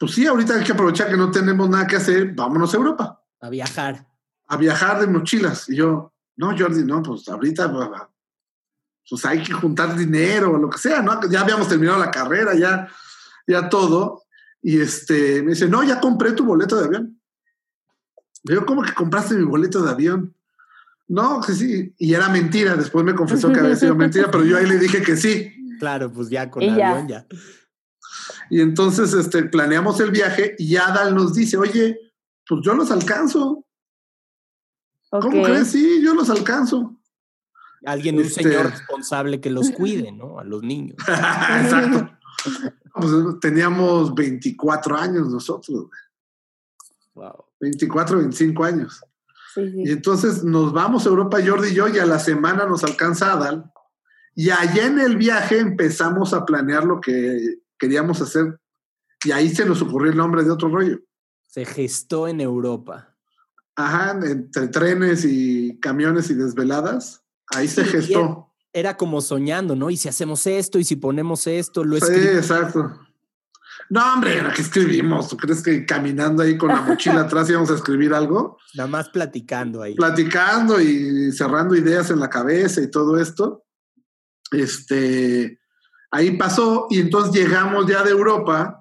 Pues 0.00 0.12
sí, 0.12 0.24
ahorita 0.28 0.54
hay 0.54 0.62
que 0.62 0.70
aprovechar 0.70 1.10
que 1.10 1.16
no 1.16 1.28
tenemos 1.28 1.68
nada 1.68 1.84
que 1.84 1.96
hacer, 1.96 2.32
vámonos 2.32 2.72
a 2.72 2.76
Europa 2.76 3.20
A 3.40 3.50
viajar. 3.50 4.06
a 4.46 4.56
viajar 4.56 5.00
de 5.00 5.08
mochilas. 5.08 5.68
Y 5.68 5.74
yo, 5.74 6.14
no, 6.36 6.56
Jordi, 6.56 6.84
no, 6.84 7.02
pues 7.02 7.28
ahorita 7.28 7.66
pues, 9.08 9.24
hay 9.24 9.42
que 9.42 9.52
juntar 9.52 9.96
dinero 9.96 10.52
o 10.52 10.58
lo 10.58 10.68
que 10.70 10.78
sea, 10.78 11.02
¿no? 11.02 11.20
Ya 11.30 11.40
habíamos 11.40 11.68
terminado 11.68 11.98
la 11.98 12.10
carrera, 12.10 12.54
ya, 12.54 12.88
ya 13.46 13.68
todo. 13.68 14.24
Y 14.62 14.80
este, 14.80 15.42
me 15.42 15.50
dice, 15.50 15.68
no, 15.68 15.82
ya 15.82 16.00
compré 16.00 16.32
tu 16.32 16.44
boleto 16.44 16.76
de 16.76 16.86
avión. 16.86 17.20
Le 18.44 18.54
Digo, 18.54 18.66
¿cómo 18.66 18.82
que 18.82 18.92
compraste 18.92 19.34
mi 19.34 19.44
boleto 19.44 19.82
de 19.82 19.90
avión? 19.90 20.34
No, 21.06 21.40
que 21.40 21.52
sí. 21.52 21.94
Y 21.98 22.14
era 22.14 22.28
mentira. 22.28 22.76
Después 22.76 23.04
me 23.04 23.14
confesó 23.14 23.52
que 23.52 23.60
había 23.60 23.76
sido 23.76 23.94
mentira, 23.94 24.30
pero 24.30 24.44
yo 24.44 24.58
ahí 24.58 24.66
le 24.66 24.78
dije 24.78 25.02
que 25.02 25.16
sí. 25.16 25.52
Claro, 25.78 26.12
pues 26.12 26.28
ya 26.28 26.50
con 26.50 26.62
Y 26.62 26.74
ya. 26.76 26.90
avión 26.90 27.08
ya. 27.08 27.26
Y 28.50 28.60
entonces 28.60 29.12
este, 29.14 29.44
planeamos 29.44 30.00
el 30.00 30.10
viaje 30.10 30.54
y 30.58 30.76
Adal 30.76 31.14
nos 31.14 31.34
dice, 31.34 31.56
oye, 31.56 31.98
pues 32.46 32.60
yo 32.62 32.74
los 32.74 32.90
alcanzo. 32.90 33.64
¿Cómo 35.10 35.42
crees? 35.42 35.68
Sí, 35.68 36.02
yo 36.02 36.14
los 36.14 36.28
alcanzo. 36.28 36.97
Alguien, 37.84 38.16
un 38.16 38.24
Este- 38.24 38.42
señor 38.42 38.70
responsable 38.70 39.40
que 39.40 39.50
los 39.50 39.70
cuide, 39.70 40.12
¿no? 40.12 40.38
A 40.38 40.44
los 40.44 40.62
niños. 40.62 40.96
Exacto. 41.08 42.10
Pues, 42.94 43.12
teníamos 43.40 44.14
24 44.14 44.96
años 44.96 45.28
nosotros, 45.28 45.86
güey. 45.86 46.00
Wow. 47.14 47.44
24, 47.60 48.18
25 48.18 48.64
años. 48.64 49.00
Sí, 49.54 49.60
Y 49.84 49.90
entonces 49.90 50.44
nos 50.44 50.72
vamos 50.72 51.06
a 51.06 51.08
Europa, 51.08 51.38
Jordi 51.44 51.68
y 51.70 51.74
yo, 51.74 51.88
y 51.88 51.98
a 51.98 52.06
la 52.06 52.18
semana 52.18 52.66
nos 52.66 52.84
alcanza 52.84 53.32
Adal. 53.32 53.72
Y 54.34 54.50
allá 54.50 54.86
en 54.86 55.00
el 55.00 55.16
viaje 55.16 55.58
empezamos 55.58 56.32
a 56.32 56.44
planear 56.44 56.84
lo 56.84 57.00
que 57.00 57.58
queríamos 57.78 58.20
hacer. 58.20 58.60
Y 59.24 59.32
ahí 59.32 59.48
se 59.52 59.64
nos 59.64 59.82
ocurrió 59.82 60.12
el 60.12 60.16
nombre 60.18 60.44
de 60.44 60.50
otro 60.50 60.68
rollo. 60.68 61.00
Se 61.46 61.64
gestó 61.64 62.28
en 62.28 62.40
Europa. 62.40 63.16
Ajá, 63.74 64.12
entre 64.24 64.68
trenes 64.68 65.24
y 65.24 65.78
camiones 65.80 66.30
y 66.30 66.34
desveladas. 66.34 67.24
Ahí 67.54 67.68
se 67.68 67.84
Sí, 67.84 67.90
gestó. 67.90 68.52
Era 68.72 68.96
como 68.96 69.20
soñando, 69.20 69.74
¿no? 69.74 69.90
Y 69.90 69.96
si 69.96 70.08
hacemos 70.08 70.46
esto 70.46 70.78
y 70.78 70.84
si 70.84 70.96
ponemos 70.96 71.46
esto, 71.46 71.84
lo 71.84 71.96
Sí, 71.96 72.04
escribimos. 72.04 72.36
exacto. 72.36 73.00
No, 73.90 74.12
hombre, 74.12 74.42
¿qué 74.54 74.60
escribimos? 74.60 75.28
¿Tú 75.28 75.36
crees 75.38 75.62
que 75.62 75.86
caminando 75.86 76.42
ahí 76.42 76.58
con 76.58 76.68
la 76.68 76.82
mochila 76.82 77.20
atrás 77.22 77.48
íbamos 77.48 77.70
a 77.70 77.74
escribir 77.76 78.12
algo? 78.12 78.58
Nada 78.74 78.88
más 78.88 79.08
platicando 79.08 79.82
ahí. 79.82 79.94
platicando 79.94 80.80
y 80.80 81.32
cerrando 81.32 81.74
ideas 81.74 82.10
en 82.10 82.20
la 82.20 82.28
cabeza 82.28 82.82
y 82.82 82.90
todo 82.90 83.18
esto. 83.18 83.64
Este, 84.50 85.58
ahí 86.10 86.36
pasó 86.36 86.86
y 86.90 87.00
entonces 87.00 87.34
llegamos 87.34 87.86
ya 87.86 88.02
de 88.02 88.10
Europa, 88.10 88.78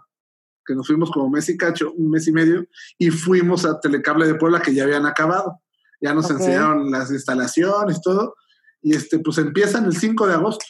que 0.65 0.75
nos 0.75 0.87
fuimos 0.87 1.11
como 1.11 1.29
mes 1.29 1.47
y 1.49 1.57
cacho, 1.57 1.91
un 1.93 2.09
mes 2.09 2.27
y 2.27 2.31
medio, 2.31 2.65
y 2.97 3.09
fuimos 3.09 3.65
a 3.65 3.79
Telecable 3.79 4.27
de 4.27 4.35
Puebla 4.35 4.61
que 4.61 4.73
ya 4.73 4.83
habían 4.83 5.05
acabado. 5.05 5.61
Ya 6.01 6.13
nos 6.13 6.25
Ok. 6.25 6.31
enseñaron 6.39 6.91
las 6.91 7.11
instalaciones, 7.11 8.01
todo, 8.01 8.35
y 8.87 8.95
este, 8.95 9.19
pues 9.19 9.37
empiezan 9.37 9.83
el 9.83 9.97
5 9.97 10.27
de 10.27 10.33
agosto. 10.33 10.65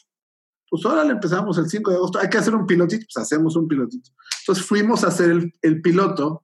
Pues 0.70 0.84
ahora 0.86 1.04
le 1.04 1.12
empezamos 1.12 1.56
el 1.60 1.70
5 1.70 1.92
de 1.92 1.98
agosto. 1.98 2.20
Hay 2.20 2.30
que 2.30 2.40
hacer 2.40 2.56
un 2.56 2.66
pilotito, 2.66 3.06
pues 3.14 3.24
hacemos 3.24 3.56
un 3.56 3.68
pilotito. 3.68 4.10
Entonces 4.42 4.66
fuimos 4.66 5.04
a 5.04 5.10
hacer 5.10 5.30
el, 5.30 5.54
el 5.62 5.82
piloto 5.84 6.44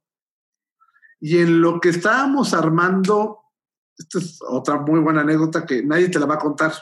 y 1.20 1.39
en 1.39 1.62
lo 1.62 1.80
que 1.80 1.89
estábamos 1.89 2.53
armando, 2.53 3.39
esta 3.98 4.20
es 4.20 4.38
otra 4.48 4.77
muy 4.77 5.00
buena 5.00 5.22
anécdota 5.22 5.65
que 5.65 5.82
nadie 5.82 6.10
te 6.10 6.20
la 6.20 6.27
va 6.27 6.36
a 6.36 6.39
contar 6.39 6.74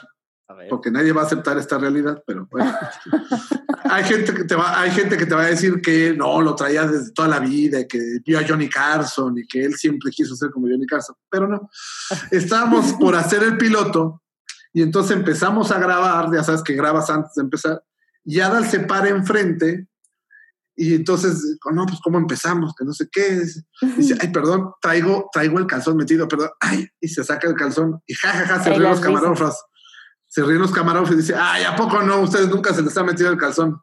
A 0.48 0.56
porque 0.68 0.90
nadie 0.90 1.12
va 1.12 1.22
a 1.22 1.24
aceptar 1.24 1.56
esta 1.56 1.78
realidad, 1.78 2.22
pero 2.26 2.46
bueno. 2.50 2.70
hay, 3.84 4.04
gente 4.04 4.34
que 4.34 4.44
te 4.44 4.54
va, 4.54 4.78
hay 4.78 4.90
gente 4.90 5.16
que 5.16 5.24
te 5.24 5.34
va 5.34 5.44
a 5.44 5.46
decir 5.46 5.80
que 5.80 6.12
no, 6.14 6.42
lo 6.42 6.54
traía 6.54 6.86
desde 6.86 7.12
toda 7.12 7.28
la 7.28 7.40
vida, 7.40 7.80
y 7.80 7.88
que 7.88 7.98
vio 8.26 8.40
a 8.40 8.46
Johnny 8.46 8.68
Carson 8.68 9.38
y 9.38 9.46
que 9.46 9.64
él 9.64 9.74
siempre 9.74 10.10
quiso 10.10 10.36
ser 10.36 10.50
como 10.50 10.66
Johnny 10.66 10.86
Carson, 10.86 11.16
pero 11.30 11.48
no. 11.48 11.70
Estábamos 12.30 12.92
por 12.94 13.14
hacer 13.14 13.42
el 13.42 13.56
piloto 13.56 14.21
y 14.72 14.82
entonces 14.82 15.16
empezamos 15.16 15.70
a 15.70 15.78
grabar, 15.78 16.32
ya 16.32 16.42
sabes 16.42 16.62
que 16.62 16.74
grabas 16.74 17.10
antes 17.10 17.34
de 17.34 17.42
empezar, 17.42 17.82
y 18.24 18.40
Adal 18.40 18.66
se 18.66 18.80
para 18.80 19.08
enfrente 19.08 19.88
y 20.74 20.94
entonces, 20.94 21.58
no, 21.70 21.86
pues 21.86 22.00
cómo 22.02 22.18
empezamos, 22.18 22.74
que 22.76 22.84
no 22.84 22.92
sé 22.92 23.08
qué. 23.12 23.44
Dice, 23.96 24.16
ay, 24.20 24.28
perdón, 24.28 24.72
traigo, 24.80 25.28
traigo 25.32 25.58
el 25.58 25.66
calzón 25.66 25.96
metido, 25.96 26.26
perdón, 26.26 26.50
ay, 26.60 26.88
y 27.00 27.08
se 27.08 27.22
saca 27.24 27.46
el 27.48 27.54
calzón 27.54 28.00
y 28.06 28.14
jajaja, 28.14 28.46
ja, 28.46 28.58
ja, 28.58 28.64
se 28.64 28.70
ríen 28.70 28.90
los 28.90 29.00
camarógrafos. 29.00 29.64
Se 30.28 30.42
ríen 30.42 30.60
los 30.60 30.72
camarógrafos 30.72 31.14
y 31.14 31.18
dice, 31.18 31.34
ay, 31.36 31.64
¿a 31.64 31.76
poco 31.76 32.02
no? 32.02 32.20
Ustedes 32.20 32.48
nunca 32.48 32.72
se 32.72 32.82
les 32.82 32.96
ha 32.96 33.04
metido 33.04 33.30
el 33.30 33.36
calzón. 33.36 33.82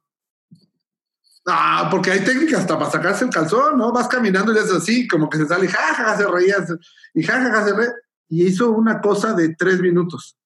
Ah, 1.46 1.88
porque 1.91 2.12
hay 2.12 2.24
técnicas 2.24 2.62
hasta 2.62 2.77
para 2.77 2.91
sacarse 2.91 3.25
el 3.25 3.29
calzón, 3.29 3.77
¿no? 3.77 3.91
Vas 3.91 4.08
caminando 4.08 4.51
y 4.51 4.58
es 4.58 4.72
así, 4.72 5.08
como 5.08 5.29
que 5.29 5.38
se 5.38 5.48
sale 5.48 5.67
jajaja, 5.67 6.17
se 6.17 6.27
reía, 6.27 6.58
y 7.13 7.24
jajaja, 7.24 7.65
se 7.65 7.74
reía. 7.74 7.93
Y 8.29 8.48
hizo 8.48 8.72
una 8.72 9.00
cosa 9.00 9.34
de 9.34 9.55
tres 9.55 9.79
minutos. 9.79 10.38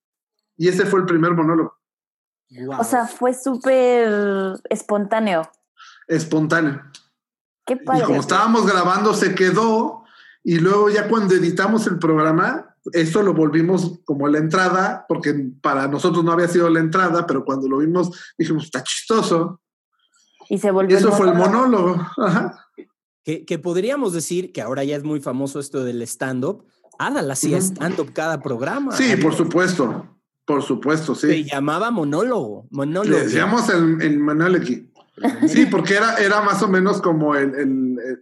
Y 0.64 0.70
ese 0.70 0.86
fue 0.86 1.02
el 1.02 1.06
primer 1.06 1.34
monólogo. 1.34 1.78
O 2.80 2.84
sea, 2.86 3.06
fue 3.06 3.34
súper 3.34 4.56
espontáneo. 4.70 5.42
espontáneo. 6.08 6.82
Qué 7.66 7.74
Y 7.74 7.84
padre. 7.84 8.06
como 8.06 8.22
estábamos 8.22 8.66
grabando, 8.66 9.14
se 9.14 9.36
quedó. 9.36 10.06
Y 10.42 10.60
luego 10.60 10.90
ya 10.90 11.10
cuando 11.10 11.36
editamos 11.36 11.86
el 11.88 12.00
programa, 12.00 12.78
esto 12.94 13.22
lo 13.24 13.34
volvimos 13.34 14.00
como 14.06 14.30
la 14.30 14.38
entrada, 14.38 15.06
porque 15.10 15.34
para 15.62 15.90
nosotros 15.90 16.24
no 16.24 16.32
había 16.32 16.48
sido 16.48 16.70
la 16.70 16.80
entrada, 16.80 17.28
pero 17.28 17.44
cuando 17.44 17.68
lo 17.68 17.80
vimos 17.80 18.34
dijimos, 18.38 18.64
está 18.64 18.82
chistoso. 18.84 19.60
Y 20.48 20.60
se 20.60 20.72
volvió. 20.72 20.98
eso 20.98 21.12
fue 21.12 21.28
el 21.28 21.36
monólogo. 21.36 21.96
Ajá. 22.20 22.68
que, 23.26 23.44
que 23.44 23.60
podríamos 23.60 24.14
decir 24.14 24.54
que 24.54 24.62
ahora 24.62 24.86
ya 24.86 24.96
es 24.96 25.04
muy 25.04 25.20
famoso 25.20 25.60
esto 25.60 25.84
del 25.84 26.02
stand-up. 26.04 26.66
Adal 27.00 27.30
hacía 27.32 27.58
stand-up 27.58 28.14
cada 28.14 28.42
programa. 28.42 28.94
Sí, 28.96 29.18
por 29.18 29.34
supuesto. 29.36 30.08
Por 30.46 30.62
supuesto, 30.62 31.16
Se 31.16 31.32
sí. 31.32 31.44
llamaba 31.46 31.90
monólogo. 31.92 32.68
Monólogo. 32.72 33.18
Le 33.18 33.24
decíamos 33.26 33.70
el, 33.70 34.02
el. 34.02 34.90
Sí, 35.48 35.68
porque 35.68 35.94
era, 35.96 36.16
era 36.16 36.42
más 36.42 36.62
o 36.64 36.68
menos 36.68 37.02
como 37.02 37.36
el, 37.36 37.54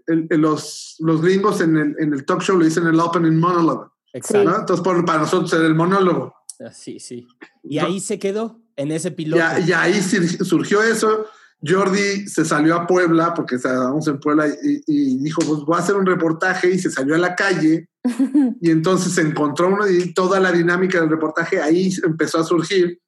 el- 0.08 0.42
los, 0.42 0.96
los 1.00 1.22
gringos 1.22 1.62
en 1.62 1.78
el, 1.78 1.96
en 2.00 2.14
el 2.14 2.26
talk 2.26 2.42
show 2.42 2.58
le 2.60 2.66
dicen 2.66 2.86
el 2.86 3.00
opening 3.00 3.40
monologue. 3.40 3.88
Exacto. 4.14 4.50
¿no? 4.50 4.60
Entonces, 4.60 4.84
por- 4.84 5.06
para 5.06 5.20
nosotros 5.20 5.52
era 5.54 5.66
el 5.66 5.74
monólogo. 5.76 6.36
Ah, 6.60 6.72
Sí, 6.72 7.00
sí. 7.00 7.26
Y 7.64 7.80
ahí 7.80 8.00
se 8.02 8.20
quedó, 8.20 8.60
en 8.76 8.92
ese 8.92 9.10
piloto. 9.12 9.40
Ya- 9.42 9.60
Y, 9.60 9.72
ahí 9.72 10.02
sur- 10.02 10.46
surgió 10.46 10.84
eso. 10.84 11.26
Jordi 11.66 12.28
se 12.28 12.44
salió 12.46 12.76
a 12.76 12.88
Puebla, 12.88 13.34
porque 13.34 13.56
estábamos 13.56 14.08
en 14.08 14.20
Puebla, 14.20 14.48
y, 14.48 14.82
y 14.88 15.18
dijo, 15.20 15.42
pues 15.48 15.60
voy 15.62 15.76
a 15.76 15.80
hacer 15.80 15.96
un 15.96 16.06
reportaje, 16.06 16.72
y 16.72 16.80
se 16.80 16.90
salió 16.90 17.16
a 17.16 17.20
la 17.20 17.36
calle, 17.36 17.88
y 18.62 18.72
entonces 18.72 19.14
se 19.14 19.22
encontró 19.22 19.68
uno 19.68 19.88
y 19.88 20.14
toda 20.14 20.40
la 20.40 20.52
dinámica 20.52 21.00
del 21.00 21.10
reportaje 21.10 21.62
ahí 21.62 21.92
empezó 22.04 22.40
a 22.40 22.44
surgir. 22.44 23.00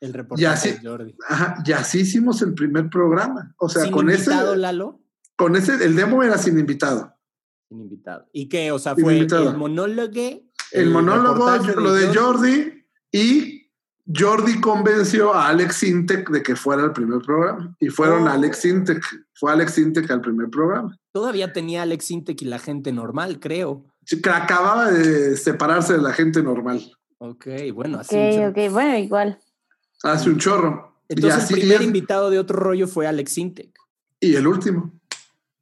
el 0.00 0.10
y 0.10 0.12
reportaje 0.12 0.46
así- 0.46 0.70
de 0.82 0.88
Jordi. 0.88 1.14
Ajá, 1.28 1.62
y 1.64 1.72
así 1.72 2.00
hicimos 2.00 2.42
el 2.42 2.54
primer 2.54 2.90
programa. 2.90 3.54
O 3.58 3.68
sea, 3.68 3.84
Sin 3.84 3.92
con 3.92 4.10
ese, 4.10 4.30
invitado, 4.30 4.54
Lalo. 4.56 5.00
con 5.36 5.56
ese, 5.56 5.82
el 5.84 5.96
demo 5.96 6.22
era 6.22 6.36
sin 6.38 6.58
invitado. 6.58 7.14
Sin 7.68 7.80
invitado. 7.80 8.26
¿Y 8.32 8.48
qué? 8.48 8.70
O 8.72 8.78
sea, 8.78 8.94
Sin 8.94 9.04
fue 9.04 9.14
invitado. 9.16 9.50
el 9.50 9.56
monólogo. 9.56 10.12
El, 10.72 10.90
monólogo, 10.90 11.50
lo 11.76 11.94
de 11.94 12.14
Jordi, 12.14 12.84
y 13.10 13.57
Jordi 14.14 14.60
convenció 14.60 15.34
a 15.34 15.48
Alex 15.48 15.82
Intec 15.82 16.30
de 16.30 16.42
que 16.42 16.56
fuera 16.56 16.82
el 16.84 16.92
primer 16.92 17.20
programa. 17.20 17.76
Y 17.78 17.88
fueron 17.88 18.26
Oh. 18.26 18.30
Alex 18.30 18.64
Intec, 18.64 19.02
fue 19.34 19.52
Alex 19.52 19.78
Intec 19.78 20.10
al 20.10 20.20
primer 20.20 20.48
programa. 20.48 20.96
Todavía 21.12 21.52
tenía 21.52 21.82
Alex 21.82 22.10
Intec 22.10 22.40
y 22.42 22.46
la 22.46 22.58
gente 22.58 22.92
normal, 22.92 23.38
creo. 23.40 23.84
Sí, 24.04 24.22
que 24.22 24.30
acababa 24.30 24.90
de 24.90 25.36
separarse 25.36 25.92
de 25.94 26.02
la 26.02 26.12
gente 26.12 26.42
normal. 26.42 26.80
Ok, 27.18 27.46
bueno, 27.74 27.98
así. 28.00 28.16
Ok, 28.16 28.56
ok, 28.56 28.72
bueno, 28.72 28.96
igual. 28.98 29.38
Hace 30.02 30.30
un 30.30 30.38
chorro. 30.38 30.96
Entonces, 31.08 31.40
y, 31.40 31.42
así, 31.44 31.54
el 31.54 31.60
primer 31.60 31.82
y, 31.82 31.84
invitado 31.84 32.30
de 32.30 32.38
otro 32.38 32.58
rollo 32.58 32.86
fue 32.86 33.06
Alex 33.06 33.36
Intec. 33.38 33.70
y 34.20 34.34
el 34.36 34.46
último. 34.46 34.92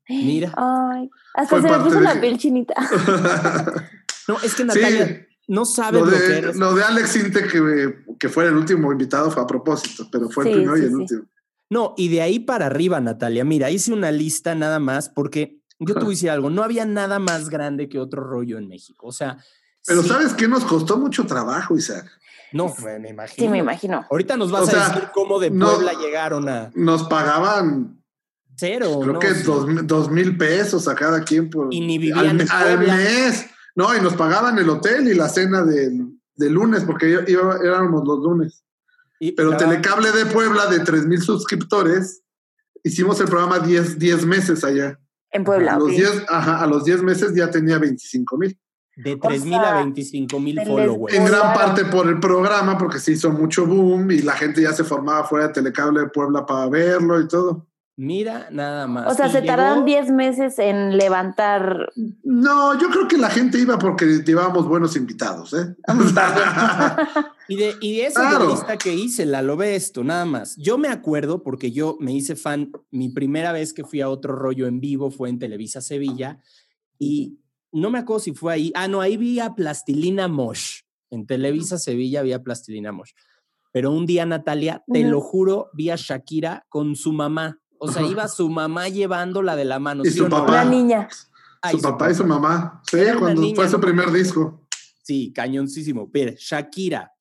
Mira. 0.09 0.53
Ay, 0.57 1.11
hasta 1.35 1.59
Fue 1.61 1.63
se 1.69 1.77
me 1.77 1.83
puso 1.85 1.97
de- 1.99 2.05
la 2.05 2.21
piel 2.21 2.39
chinita. 2.39 2.75
No, 4.29 4.35
es 4.43 4.57
que 4.57 4.63
sí, 4.63 4.65
Natalia 4.65 5.26
no 5.49 5.65
sabe 5.65 6.01
lo 6.01 6.07
lo, 6.07 6.13
que 6.13 6.19
de, 6.19 6.39
eres. 6.39 6.57
lo 6.57 6.75
de 6.75 6.83
Alex 6.83 7.17
Intec, 7.17 7.51
que, 7.53 7.99
que 8.19 8.29
fuera 8.29 8.51
el 8.51 8.57
último 8.57 8.91
invitado, 8.93 9.31
fue 9.31 9.43
a 9.43 9.47
propósito, 9.47 10.09
pero 10.11 10.29
fue 10.31 10.45
el 10.45 10.51
Sí, 10.51 10.55
primero 10.61 10.77
y 10.77 10.81
el 10.83 10.89
sí. 10.89 10.95
último. 10.95 11.23
No, 11.71 11.95
y 11.97 12.09
de 12.09 12.23
ahí 12.23 12.39
para 12.39 12.67
arriba, 12.67 13.01
Natalia. 13.01 13.45
Mira, 13.45 13.71
hice 13.71 13.93
una 13.93 14.13
lista 14.13 14.55
nada 14.55 14.79
más 14.79 15.09
porque 15.09 15.59
yo 15.81 15.95
te 15.95 16.01
voy 16.01 16.09
a 16.09 16.11
decir 16.17 16.31
algo. 16.31 16.51
No 16.51 16.63
había 16.63 16.85
nada 16.87 17.19
más 17.19 17.49
grande 17.49 17.89
que 17.89 17.99
otro 17.99 18.23
rollo 18.23 18.59
en 18.59 18.69
México. 18.69 19.07
O 19.09 19.13
sea, 19.13 19.39
Pero 19.87 20.03
sí- 20.03 20.09
¿sabes 20.09 20.33
qué? 20.35 20.47
Nos 20.49 20.65
costó 20.65 20.97
mucho 20.99 21.27
trabajo, 21.27 21.77
Isaac. 21.77 22.07
No, 22.53 22.73
me 23.01 23.09
imagino. 23.11 23.45
Sí, 23.45 23.49
me 23.49 23.59
imagino. 23.59 24.07
Ahorita 24.11 24.37
nos 24.37 24.53
vas 24.53 24.63
O 24.63 24.67
sea, 24.67 24.87
a 24.87 24.89
decir 24.91 25.09
cómo 25.13 25.41
de 25.41 25.51
no- 25.51 25.67
Puebla 25.75 25.93
llegaron 25.95 26.49
a 26.49 26.71
Nos 26.75 27.03
pagaban 27.09 28.01
cero. 28.55 29.01
Creo 29.03 29.13
¿no? 29.15 29.19
que 29.19 29.35
Sí. 29.35 29.43
dos, 29.43 29.67
mil- 29.67 29.87
dos 29.87 30.11
mil 30.11 30.37
pesos 30.39 30.87
a 30.89 30.95
cada 30.95 31.23
quien 31.25 31.51
por 31.51 31.75
Y 31.75 31.81
ni 31.81 31.99
vivían 31.99 32.19
al, 32.19 32.41
en 32.41 32.51
al 32.51 32.79
mes. 32.79 33.47
No, 33.77 33.95
y 33.97 34.01
nos 34.01 34.15
pagaban 34.15 34.59
el 34.59 34.69
hotel 34.69 35.07
y 35.09 35.15
la 35.15 35.29
cena 35.29 35.63
del, 35.63 36.09
del 36.35 36.53
lunes, 36.53 36.83
porque 36.85 37.11
yo- 37.13 37.25
yo- 37.27 37.53
éramos 37.63 38.03
los 38.07 38.19
lunes. 38.21 38.65
Y- 39.21 39.33
Pero 39.33 39.57
Telecable 39.57 40.11
de 40.13 40.27
Puebla, 40.27 40.67
de 40.67 40.81
tres 40.81 41.07
mil 41.07 41.21
suscriptores, 41.23 42.23
hicimos 42.83 43.21
el 43.21 43.29
programa 43.29 43.59
10, 43.61 43.99
10 43.99 44.25
meses 44.27 44.65
allá. 44.65 44.99
En 45.31 45.45
Puebla, 45.45 45.75
a, 45.75 45.79
los 45.79 45.89
ok. 45.89 45.95
10, 45.95 46.25
ajá, 46.29 46.61
a 46.63 46.67
los 46.67 46.85
10 46.85 47.03
meses 47.03 47.35
ya 47.35 47.51
tenía 47.51 47.79
25 47.79 48.39
mil. 48.39 48.59
De 48.97 49.13
O 49.13 49.19
3 49.19 49.45
mil 49.45 49.55
a 49.57 49.63
sea, 49.63 49.75
25 49.77 50.41
mil 50.41 50.59
followers. 50.67 51.15
En 51.15 51.27
gran 51.27 51.53
parte 51.53 51.85
por 51.85 52.07
el 52.09 52.19
programa, 52.19 52.79
porque 52.79 52.99
se 52.99 53.13
hizo 53.13 53.31
mucho 53.31 53.67
boom 53.67 54.11
y 54.11 54.23
la 54.23 54.33
gente 54.33 54.63
ya 54.63 54.73
se 54.73 54.85
formaba 54.85 55.25
fuera 55.25 55.49
de 55.49 55.53
Telecable 55.53 56.01
de 56.01 56.09
Puebla 56.09 56.47
para 56.47 56.67
verlo 56.71 57.21
y 57.21 57.29
todo. 57.29 57.67
Mira, 57.99 58.49
nada 58.51 58.87
más. 58.87 59.11
O 59.11 59.15
sea, 59.17 59.29
se 59.31 59.41
llegó- 59.41 59.47
tardaron 59.57 59.87
10 59.87 60.11
meses 60.11 60.59
en 60.59 60.99
levantar. 60.99 61.91
No, 62.23 62.79
yo 62.79 62.91
creo 62.91 63.09
que 63.09 63.17
la 63.17 63.31
gente 63.31 63.59
iba 63.59 63.79
porque 63.79 64.23
llevábamos 64.23 64.69
buenos 64.69 64.97
invitados, 64.97 65.55
¿eh? 65.55 65.75
Y 67.49 67.57
de, 67.57 67.75
y 67.81 67.99
de 67.99 68.07
esa 68.07 68.29
Claro. 68.29 68.51
lista 68.51 68.77
que 68.77 68.93
hice, 68.93 69.25
la 69.25 69.41
lo 69.41 69.57
ve 69.57 69.77
esto, 69.77 70.03
nada 70.03 70.25
más. 70.25 70.57
Yo 70.57 70.79
me 70.79 70.89
acuerdo 70.89 71.43
porque 71.45 71.71
yo 71.71 71.97
me 72.01 72.13
hice 72.13 72.35
fan, 72.35 72.73
mi 72.91 73.09
primera 73.09 73.53
vez 73.53 73.73
que 73.73 73.85
fui 73.85 74.01
a 74.01 74.09
otro 74.09 74.35
rollo 74.35 74.67
en 74.67 74.81
vivo 74.81 75.11
fue 75.13 75.29
en 75.29 75.39
Televisa 75.39 75.81
Sevilla 75.81 76.41
y 76.99 77.39
no 77.71 77.89
me 77.91 78.01
acuerdo 78.01 78.19
si 78.21 78.33
fue 78.35 78.53
ahí. 78.53 78.73
Ah, 78.75 78.89
no, 78.89 79.01
ahí 79.01 79.17
vi 79.17 79.39
a 79.39 79.55
Plastilina 79.55 80.27
Mosh. 80.27 80.81
En 81.09 81.25
Televisa 81.27 81.79
Sevilla 81.79 82.19
había 82.21 82.43
Plastilina 82.43 82.91
Mosh. 82.91 83.13
Pero 83.73 83.93
un 83.93 84.07
día, 84.07 84.27
Natalia, 84.27 84.83
te 84.93 85.05
lo 85.05 85.21
juro, 85.21 85.71
vi 85.73 85.91
a 85.91 85.97
Shakira 85.97 86.67
con 86.69 86.97
su 86.97 87.13
mamá. 87.13 87.61
O 87.89 87.93
sea, 87.93 88.03
iba 88.03 88.29
su 88.29 88.49
mamá 88.49 88.89
llevándola 88.89 89.57
de 89.57 89.65
la 89.65 89.79
mano. 89.79 90.03
Y 90.05 90.11
¿sí 90.11 90.19
su 90.19 90.25
no? 90.29 90.31
papá. 90.31 90.53
Una 90.53 90.65
niña. 90.65 91.09
Ay, 91.63 91.77
su 91.77 91.83
papá 91.83 92.11
y 92.11 92.15
su 92.15 92.25
mamá. 92.25 92.83
Sí, 92.91 92.99
cuando 93.19 93.41
niña, 93.41 93.57
fue 93.57 93.69
su 93.69 93.81
primer 93.81 94.11
disco. 94.13 94.67
Sí, 95.03 95.33
cañoncísimo. 95.35 96.11
Pero 96.11 96.33
Shakira. 96.37 97.13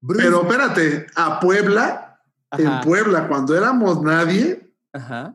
Bruce- 0.00 0.22
Pero 0.24 0.42
espérate, 0.42 1.06
a 1.16 1.40
Puebla, 1.40 2.20
en 2.52 2.80
Puebla, 2.82 3.26
cuando 3.28 3.56
éramos 3.56 4.02
nadie, 4.02 4.70
ajá. 4.92 5.34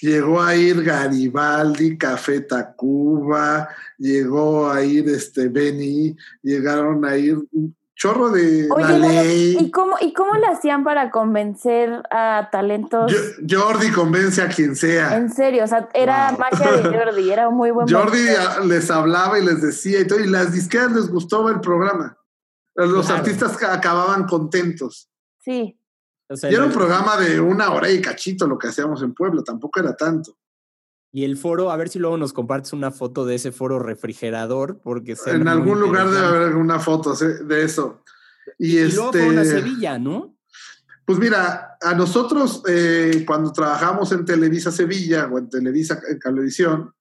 llegó 0.00 0.42
a 0.42 0.54
ir 0.56 0.82
Garibaldi, 0.82 1.96
Café 1.96 2.40
Tacuba, 2.40 3.68
llegó 3.96 4.70
a 4.70 4.82
ir 4.82 5.08
este 5.08 5.48
Benny, 5.48 6.16
llegaron 6.42 7.04
a 7.04 7.16
ir 7.16 7.38
chorro 7.98 8.30
de 8.30 8.68
Oye, 8.70 8.84
la 8.84 8.98
ley. 8.98 9.56
¿Y 9.58 9.70
cómo, 9.72 9.96
¿Y 10.00 10.12
cómo 10.12 10.34
le 10.36 10.46
hacían 10.46 10.84
para 10.84 11.10
convencer 11.10 12.02
a 12.10 12.48
talentos? 12.50 13.12
Yo- 13.42 13.60
Jordi 13.60 13.90
convence 13.90 14.40
a 14.40 14.48
quien 14.48 14.76
sea. 14.76 15.16
En 15.16 15.30
serio, 15.32 15.64
o 15.64 15.66
sea, 15.66 15.88
era 15.92 16.30
Wow. 16.30 16.38
magia 16.38 16.72
de 16.72 16.96
Jordi, 16.96 17.30
era 17.30 17.50
muy 17.50 17.72
buen 17.72 17.86
Jordi 17.92 18.28
a- 18.28 18.60
les 18.60 18.88
hablaba 18.90 19.38
y 19.38 19.44
les 19.44 19.60
decía 19.60 20.00
y 20.00 20.06
todo, 20.06 20.20
y 20.20 20.28
las 20.28 20.52
disqueras 20.52 20.92
les 20.92 21.10
gustaba 21.10 21.50
el 21.50 21.60
programa. 21.60 22.16
Los 22.76 23.06
Claro. 23.06 23.22
artistas 23.22 23.56
ca- 23.56 23.74
acababan 23.74 24.26
contentos. 24.26 25.10
Sí. 25.40 25.74
O 26.30 26.36
sea, 26.36 26.50
Y 26.50 26.54
era 26.54 26.64
un 26.64 26.72
programa 26.72 27.16
de 27.16 27.40
una 27.40 27.72
hora 27.72 27.90
y 27.90 28.00
cachito 28.00 28.46
lo 28.46 28.56
que 28.58 28.68
hacíamos 28.68 29.02
en 29.02 29.12
Puebla, 29.14 29.42
tampoco 29.42 29.80
era 29.80 29.96
tanto. 29.96 30.36
Y 31.10 31.24
el 31.24 31.36
foro, 31.36 31.70
a 31.70 31.76
ver 31.76 31.88
si 31.88 31.98
luego 31.98 32.18
nos 32.18 32.32
compartes 32.32 32.72
una 32.72 32.90
foto 32.90 33.24
de 33.24 33.36
ese 33.36 33.50
foro 33.50 33.78
refrigerador, 33.78 34.80
porque 34.82 35.16
En 35.26 35.48
algún 35.48 35.80
lugar 35.80 36.10
debe 36.10 36.26
haber 36.26 36.42
alguna 36.48 36.78
foto 36.78 37.14
de 37.14 37.64
eso. 37.64 38.02
Y, 38.58 38.78
Y 38.78 38.92
luego 38.92 39.12
fueron 39.12 39.38
a 39.38 39.42
este, 39.42 39.60
Sevilla, 39.60 39.98
¿no? 39.98 40.38
pues 41.08 41.18
mira, 41.18 41.78
a 41.80 41.94
nosotros 41.94 42.62
eh, 42.68 43.24
cuando 43.26 43.50
trabajamos 43.50 44.12
en 44.12 44.26
Televisa 44.26 44.70
Sevilla 44.70 45.26
o 45.32 45.38
en 45.38 45.48
Televisa 45.48 45.98
en 46.06 46.18
Cablevisión, 46.18 46.92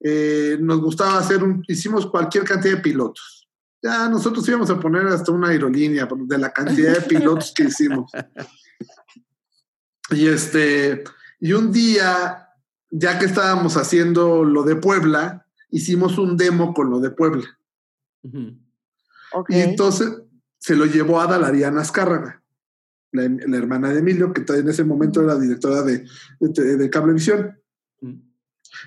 eh, 0.00 0.58
nos 0.60 0.80
gustaba 0.80 1.18
hacer 1.18 1.44
un, 1.44 1.62
hicimos 1.68 2.08
cualquier 2.08 2.42
cantidad 2.42 2.74
de 2.74 2.82
pilotos. 2.82 3.48
Ya 3.80 4.08
nosotros 4.08 4.48
íbamos 4.48 4.68
a 4.70 4.80
poner 4.80 5.06
hasta 5.06 5.30
una 5.30 5.50
aerolínea 5.50 6.08
de 6.10 6.38
la 6.38 6.52
cantidad 6.52 6.94
de 6.94 7.02
pilotos 7.02 7.52
que 7.54 7.64
hicimos. 7.64 8.10
Y 10.10 10.28
este, 10.28 11.02
y 11.40 11.52
un 11.52 11.72
día, 11.72 12.45
ya 12.90 13.18
que 13.18 13.26
estábamos 13.26 13.76
haciendo 13.76 14.44
lo 14.44 14.62
de 14.62 14.76
Puebla, 14.76 15.46
hicimos 15.70 16.18
un 16.18 16.36
demo 16.36 16.74
con 16.74 16.90
lo 16.90 17.00
de 17.00 17.10
Puebla. 17.10 17.58
Y 19.48 19.60
entonces 19.60 20.12
se 20.58 20.76
lo 20.76 20.86
llevó 20.86 21.20
a 21.20 21.26
Dalariana 21.26 21.82
Azcárraga, 21.82 22.42
la, 23.12 23.28
la 23.28 23.56
hermana 23.56 23.90
de 23.90 24.00
Emilio, 24.00 24.32
que 24.32 24.44
en 24.52 24.68
ese 24.68 24.84
momento 24.84 25.22
era 25.22 25.38
directora 25.38 25.82
de, 25.82 26.06
de, 26.40 26.76
de 26.76 26.90
Cablevisión, 26.90 27.58
Ujú. 28.00 28.20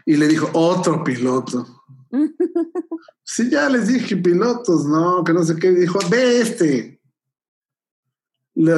y 0.06 0.18
le 0.18 0.28
dijo, 0.28 0.50
otro 0.54 1.04
piloto. 1.04 1.84
Sí, 3.32 3.48
ya 3.48 3.70
les 3.70 3.88
dije 3.88 4.18
pilotos, 4.18 4.88
no, 4.88 5.24
que 5.24 5.34
no 5.34 5.44
sé 5.44 5.56
qué. 5.56 5.70
Dijo, 5.72 6.00
ve 6.10 6.42
este. 6.42 6.99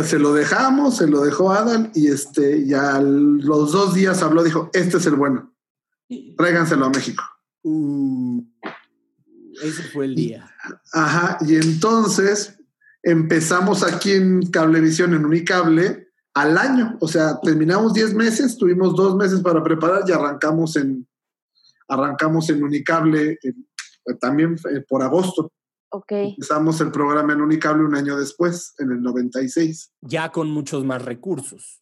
Se 0.04 0.20
lo 0.20 0.34
dejamos, 0.34 0.98
se 0.98 1.08
lo 1.08 1.22
dejó 1.22 1.52
Adal 1.52 1.92
y 1.96 2.08
este, 2.08 2.68
ya 2.68 3.02
los 3.02 3.72
dos 3.72 3.96
días 3.96 4.22
habló, 4.22 4.44
dijo, 4.44 4.70
este 4.74 4.98
es 4.98 5.06
el 5.08 5.16
bueno, 5.16 5.56
tráiganselo 6.38 6.86
a 6.86 6.90
México. 6.92 7.24
Uh, 7.64 8.44
ese 9.64 9.82
fue 9.92 10.06
el 10.06 10.16
día. 10.16 10.52
Ajá, 10.94 11.40
y 11.42 11.56
entonces 11.56 12.60
empezamos 13.02 13.82
aquí 13.82 14.12
en 14.12 14.52
Cablevisión, 14.52 15.16
en 15.16 15.26
Unicable, 15.26 16.10
al 16.36 16.60
año. 16.60 16.98
O 17.02 17.08
sea, 17.08 17.40
terminamos 17.42 17.96
10 17.96 18.14
meses, 18.14 18.58
tuvimos 18.58 18.96
dos 18.96 19.16
meses 19.16 19.40
para 19.40 19.64
preparar 19.64 20.04
y 20.08 20.12
arrancamos 20.12 20.76
en, 20.76 21.08
arrancamos 21.88 22.48
en 22.52 22.64
Unicable 22.64 23.40
también 24.20 24.58
eh, 24.72 24.82
por 24.88 25.02
agosto. 25.02 25.52
Ok. 25.92 26.12
Empezamos 26.12 26.80
el 26.82 26.92
programa 26.92 27.34
en 27.34 27.42
Unicable 27.42 27.84
un 27.84 27.96
año 27.96 28.18
después, 28.18 28.74
en 28.80 28.92
el 28.92 29.02
96. 29.02 29.92
Ya 30.02 30.32
con 30.32 30.50
muchos 30.50 30.84
más 30.86 31.04
recursos. 31.04 31.82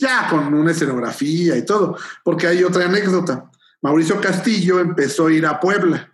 Ya 0.00 0.28
con 0.28 0.52
una 0.52 0.72
escenografía 0.72 1.56
y 1.56 1.64
todo, 1.64 1.96
porque 2.24 2.46
hay 2.46 2.64
otra 2.64 2.86
anécdota. 2.86 3.50
Mauricio 3.82 4.20
Castillo 4.20 4.80
empezó 4.80 5.26
a 5.26 5.32
ir 5.32 5.46
a 5.46 5.60
Puebla. 5.60 6.12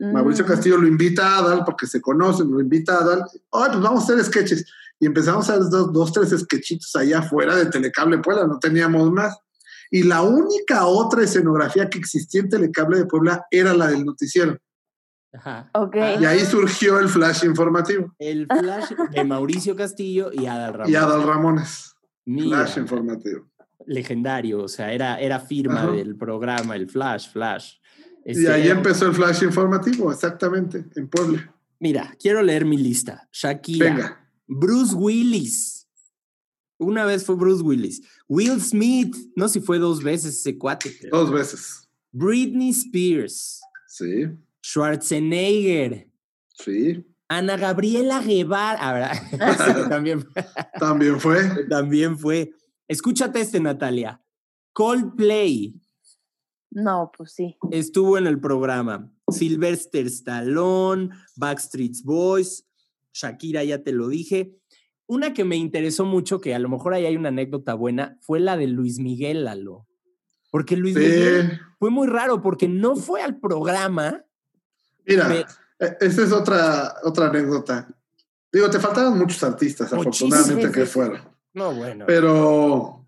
Mauricio 0.00 0.44
Mm. 0.44 0.48
Castillo 0.48 0.76
lo 0.78 0.86
invita 0.86 1.26
a 1.26 1.38
Adal 1.38 1.62
porque 1.64 1.86
se 1.86 2.00
conocen, 2.00 2.50
lo 2.50 2.60
invita 2.60 2.94
a 2.96 3.00
Adal. 3.02 3.24
Ay, 3.52 3.68
pues 3.70 3.80
vamos 3.80 4.00
a 4.00 4.04
hacer 4.12 4.24
sketches. 4.24 4.64
y 5.00 5.06
empezamos 5.06 5.48
a 5.48 5.54
hacer 5.54 5.70
dos, 5.70 5.92
dos, 5.92 6.12
tres 6.12 6.30
sketchitos 6.40 6.94
allá 6.96 7.20
afuera 7.20 7.54
de 7.54 7.66
Telecable 7.66 8.18
Puebla, 8.18 8.48
no 8.48 8.58
teníamos 8.58 9.12
más. 9.12 9.36
Y 9.92 10.02
la 10.02 10.22
única 10.22 10.86
otra 10.86 11.22
escenografía 11.22 11.88
que 11.88 11.98
existía 11.98 12.40
en 12.40 12.48
Telecable 12.48 12.98
de 12.98 13.06
Puebla 13.06 13.46
era 13.50 13.74
la 13.74 13.86
del 13.88 14.04
noticiero. 14.04 14.58
Ajá. 15.32 15.70
Ok. 15.74 15.96
Y 16.20 16.24
ahí 16.24 16.40
surgió 16.40 16.98
el 16.98 17.08
flash 17.08 17.44
informativo. 17.44 18.14
El 18.18 18.46
flash 18.46 18.92
de 19.12 19.24
Mauricio 19.24 19.76
Castillo 19.76 20.30
y 20.32 20.46
Adal 20.46 20.72
Ramones. 20.74 20.92
Y 20.92 20.96
Adal 20.96 21.22
Ramones. 21.24 21.94
Mira, 22.24 22.58
Flash 22.66 22.78
informativo. 22.78 23.48
legendario, 23.86 24.62
o 24.62 24.68
sea, 24.68 24.92
era, 24.92 25.18
era 25.18 25.40
firma 25.40 25.82
Ajá. 25.84 25.92
del 25.92 26.14
programa, 26.16 26.76
el 26.76 26.88
flash, 26.90 27.30
flash. 27.30 27.74
Y 28.24 28.32
Este, 28.32 28.52
ahí 28.52 28.66
era- 28.66 28.76
empezó 28.76 29.06
el 29.06 29.14
flash 29.14 29.42
informativo, 29.44 30.12
exactamente, 30.12 30.84
en 30.96 31.08
Puebla. 31.08 31.54
Mira, 31.80 32.14
quiero 32.20 32.42
leer 32.42 32.66
mi 32.66 32.76
lista. 32.76 33.28
Shakira, 33.32 33.86
Venga. 33.90 34.30
Bruce 34.46 34.94
Willis. 34.94 35.88
Una 36.78 37.04
vez 37.06 37.24
fue 37.24 37.36
Bruce 37.36 37.62
Willis. 37.62 38.02
Will 38.28 38.60
Smith, 38.60 39.14
no 39.36 39.48
sé 39.48 39.60
si 39.60 39.66
fue 39.66 39.78
dos 39.78 40.02
veces 40.02 40.36
ese 40.38 40.58
cuate. 40.58 40.94
creo. 40.98 41.10
Dos 41.16 41.30
veces. 41.32 41.88
Britney 42.12 42.70
Spears, 42.70 43.60
Sí, 43.86 44.26
Schwarzenegger, 44.72 46.10
sí. 46.54 47.04
Ana 47.28 47.56
Gabriela 47.56 48.20
Guevara. 48.22 48.78
Ah, 48.80 48.92
¿verdad? 48.92 49.56
Sí, 49.82 49.88
también, 49.88 50.24
También 50.78 51.20
fue. 51.20 51.66
también 51.68 52.18
fue. 52.18 52.52
Escúchate 52.86 53.40
este, 53.40 53.60
Natalia. 53.60 54.22
Coldplay 54.72 55.74
No, 56.70 57.10
pues 57.16 57.32
sí. 57.32 57.56
estuvo 57.70 58.16
en 58.18 58.26
el 58.26 58.40
programa. 58.40 59.10
Sylvester 59.30 60.06
Stallone, 60.06 61.10
Backstreet 61.36 61.96
Boys, 62.04 62.66
Shakira, 63.12 63.64
ya 63.64 63.82
te 63.82 63.92
lo 63.92 64.08
dije. 64.08 64.54
Una 65.06 65.32
que 65.34 65.44
me 65.44 65.56
interesó 65.56 66.04
mucho, 66.04 66.40
que 66.40 66.54
a 66.54 66.58
lo 66.58 66.68
mejor 66.68 66.94
ahí 66.94 67.04
hay 67.06 67.16
una 67.16 67.28
anécdota 67.28 67.74
buena, 67.74 68.18
fue 68.22 68.40
la 68.40 68.56
de 68.56 68.66
Luis 68.68 68.98
Miguel 68.98 69.44
Lalo. 69.44 69.86
Porque 70.50 70.76
Luis 70.76 70.94
Miguel 70.94 71.50
Sí. 71.50 71.56
fue 71.78 71.90
muy 71.90 72.06
raro 72.06 72.40
porque 72.42 72.68
no 72.68 72.96
fue 72.96 73.20
al 73.22 73.38
programa. 73.38 74.24
Mira, 75.08 75.28
Me- 75.28 75.40
eh, 75.40 75.96
esa 76.00 76.22
es 76.22 76.32
otra, 76.32 76.94
otra 77.02 77.26
anécdota. 77.28 77.88
Digo, 78.52 78.70
te 78.70 78.78
faltaban 78.78 79.18
muchos 79.18 79.42
artistas, 79.42 79.92
afortunadamente 79.92 80.70
que 80.70 80.86
fueron. 80.86 81.20
No, 81.54 81.72
bueno. 81.74 82.04
Pero, 82.06 83.06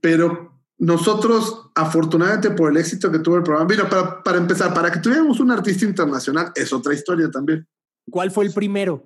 pero 0.00 0.52
nosotros, 0.78 1.70
afortunadamente 1.74 2.50
por 2.50 2.70
el 2.70 2.76
éxito 2.78 3.10
que 3.10 3.18
tuvo 3.18 3.36
el 3.36 3.42
programa, 3.42 3.68
mira, 3.68 3.88
para, 3.88 4.22
para 4.22 4.38
empezar, 4.38 4.72
para 4.72 4.90
que 4.90 5.00
tuviéramos 5.00 5.40
un 5.40 5.50
artista 5.50 5.84
internacional, 5.84 6.52
es 6.54 6.72
otra 6.72 6.94
historia 6.94 7.30
también. 7.30 7.66
¿Cuál 8.10 8.30
fue 8.30 8.46
el 8.46 8.52
primero? 8.52 9.04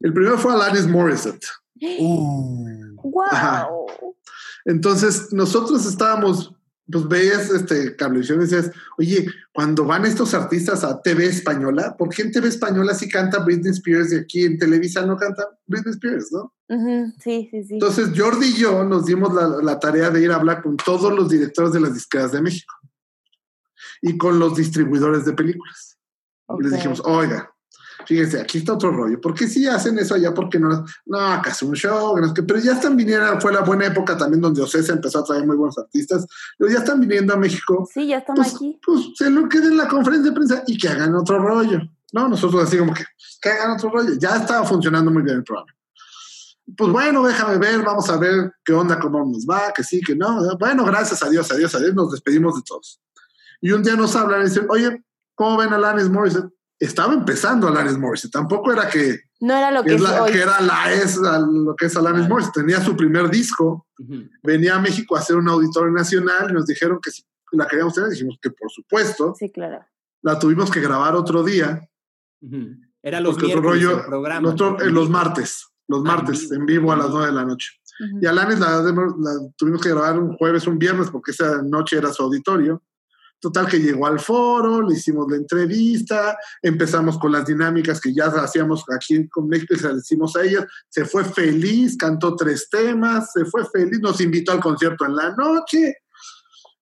El 0.00 0.12
primero 0.12 0.38
fue 0.38 0.52
Alanis 0.52 0.86
Morissette. 0.86 1.46
Uh, 2.00 2.96
¡Wow! 3.04 3.24
Ajá. 3.30 3.68
Entonces, 4.64 5.32
nosotros 5.32 5.86
estábamos, 5.86 6.52
pues 6.90 7.06
veías 7.06 7.50
este 7.50 7.94
cablevisión 7.96 8.38
y 8.38 8.44
decías, 8.44 8.70
oye, 8.96 9.26
cuando 9.52 9.84
van 9.84 10.06
estos 10.06 10.32
artistas 10.34 10.84
a 10.84 11.00
TV 11.02 11.26
española, 11.26 11.94
¿por 11.98 12.08
qué 12.08 12.22
en 12.22 12.32
TV 12.32 12.48
española 12.48 12.94
sí 12.94 13.08
canta 13.08 13.40
Britney 13.40 13.72
Spears 13.72 14.12
y 14.12 14.16
aquí 14.16 14.44
en 14.44 14.58
Televisa 14.58 15.04
no 15.04 15.16
canta 15.16 15.46
Britney 15.66 15.92
Spears, 15.92 16.32
no? 16.32 16.52
Ujú, 16.68 17.12
Sí, 17.22 17.48
sí, 17.50 17.64
sí. 17.64 17.74
Entonces, 17.74 18.10
Jordi 18.16 18.46
y 18.46 18.54
yo 18.54 18.84
nos 18.84 19.04
dimos 19.04 19.34
la, 19.34 19.48
la 19.62 19.78
tarea 19.78 20.10
de 20.10 20.22
ir 20.22 20.30
a 20.30 20.36
hablar 20.36 20.62
con 20.62 20.76
todos 20.76 21.12
los 21.12 21.28
directores 21.28 21.72
de 21.72 21.80
las 21.80 21.94
disqueras 21.94 22.32
de 22.32 22.40
México 22.42 22.74
y 24.02 24.16
con 24.16 24.38
los 24.38 24.56
distribuidores 24.56 25.24
de 25.24 25.32
películas. 25.32 25.98
Y 26.58 26.62
les 26.62 26.72
dijimos, 26.72 27.02
oiga, 27.04 27.52
fíjense, 28.08 28.40
aquí 28.40 28.58
está 28.58 28.72
otro 28.72 28.90
rollo. 28.90 29.20
¿Por 29.20 29.34
qué 29.34 29.46
sí 29.46 29.66
hacen 29.66 29.98
eso 29.98 30.14
allá? 30.14 30.32
Porque 30.32 30.58
no, 30.58 30.86
no, 31.04 31.18
acá 31.18 31.50
es 31.50 31.60
un 31.60 31.74
show, 31.74 32.16
pero 32.46 32.58
ya 32.58 32.72
están 32.72 32.96
viniendo, 32.96 33.38
fue 33.38 33.52
la 33.52 33.60
buena 33.60 33.84
época 33.84 34.16
también 34.16 34.40
donde 34.40 34.62
Ocesa 34.62 34.94
empezó 34.94 35.18
a 35.18 35.24
traer 35.24 35.46
muy 35.46 35.56
buenos 35.56 35.76
artistas, 35.76 36.26
pero 36.56 36.70
ya 36.72 36.78
están 36.78 37.00
viniendo 37.00 37.34
a 37.34 37.36
México, 37.36 37.86
Sí, 37.92 38.06
ya 38.06 38.18
estamos 38.18 38.40
pues, 38.46 38.54
aquí. 38.54 38.80
pues 38.84 39.00
se 39.14 39.28
lo 39.28 39.46
queden 39.46 39.72
en 39.72 39.76
la 39.76 39.88
conferencia 39.88 40.30
de 40.30 40.34
prensa 40.34 40.62
y 40.66 40.78
que 40.78 40.88
hagan 40.88 41.14
otro 41.14 41.38
rollo. 41.38 41.80
No, 42.10 42.30
nosotros 42.30 42.62
así 42.62 42.78
como 42.78 42.94
que, 42.94 43.04
que 43.42 43.50
hagan 43.50 43.72
otro 43.72 43.90
rollo. 43.90 44.14
Ya 44.18 44.36
estaba 44.36 44.66
funcionando 44.66 45.10
muy 45.10 45.22
bien 45.22 45.36
el 45.36 45.44
programa. 45.44 45.70
Pues 46.74 46.90
bueno, 46.90 47.26
déjame 47.26 47.58
ver, 47.58 47.82
vamos 47.82 48.08
a 48.08 48.16
ver 48.16 48.52
qué 48.64 48.72
onda, 48.72 48.98
cómo 48.98 49.22
nos 49.22 49.44
va, 49.44 49.70
que 49.74 49.84
sí, 49.84 50.00
que 50.00 50.16
no. 50.16 50.56
Bueno, 50.58 50.86
gracias 50.86 51.22
a 51.22 51.28
Dios, 51.28 51.50
adiós, 51.52 51.74
adiós, 51.74 51.94
nos 51.94 52.10
despedimos 52.10 52.56
de 52.56 52.62
todos. 52.62 53.02
Y 53.60 53.72
un 53.72 53.82
día 53.82 53.96
nos 53.96 54.16
hablan 54.16 54.40
y 54.40 54.44
dicen, 54.44 54.66
oye, 54.70 55.04
¿cómo 55.34 55.58
ven 55.58 55.74
a 55.74 55.76
Alanis 55.76 56.08
Morissette? 56.08 56.50
Estaba 56.80 57.12
empezando 57.14 57.66
Alanis 57.66 57.98
Morissette, 57.98 58.30
tampoco 58.32 58.72
era 58.72 58.88
que, 58.88 59.18
No 59.40 59.56
era 59.56 59.70
lo 59.72 59.82
que 59.82 59.94
es 59.94 60.00
la, 60.00 60.22
hoy. 60.22 60.30
que 60.32 60.38
era 60.42 60.60
la 60.60 60.92
es 60.92 61.16
lo 61.16 61.74
que 61.76 61.86
es 61.86 61.96
Alanis. 61.96 62.28
Morissette. 62.28 62.54
Tenía 62.54 62.80
su 62.80 62.96
primer 62.96 63.28
disco, 63.30 63.86
venía 64.42 64.76
a 64.76 64.80
México 64.80 65.16
a 65.16 65.20
hacer 65.20 65.36
un 65.36 65.48
auditorio 65.48 65.90
nacional 65.92 66.50
y 66.50 66.52
nos 66.52 66.66
dijeron 66.66 66.98
que 67.02 67.10
si 67.10 67.24
la 67.52 67.66
queríamos 67.66 67.94
tener, 67.94 68.10
dijimos 68.10 68.38
que 68.40 68.50
por 68.50 68.70
supuesto, 68.70 69.34
Sí, 69.36 69.50
claro. 69.50 69.84
la 70.22 70.38
tuvimos 70.38 70.70
que 70.70 70.80
grabar 70.80 71.16
otro 71.16 71.42
día. 71.42 71.80
Era 73.02 73.20
los 73.20 73.36
otro 73.36 73.60
rollo, 73.60 73.98
el 74.00 74.04
programa. 74.06 74.40
nosotros, 74.40 74.74
¿no? 74.80 74.84
eh, 74.84 74.90
los 74.90 75.08
martes, 75.10 75.66
los 75.88 75.98
Ah, 75.98 76.00
en 76.00 76.04
martes, 76.16 76.40
vivo, 76.42 76.54
en 76.54 76.66
vivo 76.66 76.92
a 76.92 76.96
las 76.96 77.06
vivo. 77.06 77.18
nueve 77.18 77.32
de 77.32 77.38
la 77.38 77.44
noche. 77.44 77.70
Y 78.22 78.26
Alanis 78.26 78.60
la, 78.60 78.80
la 78.82 79.32
tuvimos 79.56 79.80
que 79.82 79.88
grabar 79.88 80.20
un 80.20 80.36
jueves, 80.36 80.66
un 80.68 80.78
viernes, 80.78 81.10
porque 81.10 81.32
esa 81.32 81.60
noche 81.62 81.96
era 81.98 82.12
su 82.12 82.22
auditorio. 82.22 82.80
Total 83.40 83.66
que 83.68 83.78
llegó 83.78 84.06
al 84.06 84.18
foro, 84.18 84.82
le 84.82 84.94
hicimos 84.96 85.30
la 85.30 85.36
entrevista, 85.36 86.36
empezamos 86.60 87.18
con 87.18 87.30
las 87.30 87.46
dinámicas 87.46 88.00
que 88.00 88.12
ya 88.12 88.26
hacíamos 88.26 88.84
aquí 88.94 89.28
con 89.28 89.48
se 89.52 89.88
las 89.88 89.98
hicimos 89.98 90.34
a 90.36 90.42
ella. 90.44 90.66
Se 90.88 91.04
fue 91.04 91.24
feliz, 91.24 91.96
cantó 91.96 92.34
tres 92.34 92.68
temas, 92.68 93.32
se 93.32 93.44
fue 93.44 93.64
feliz, 93.66 94.00
nos 94.00 94.20
invitó 94.20 94.52
al 94.52 94.60
concierto 94.60 95.06
en 95.06 95.14
la 95.14 95.34
noche. 95.36 95.98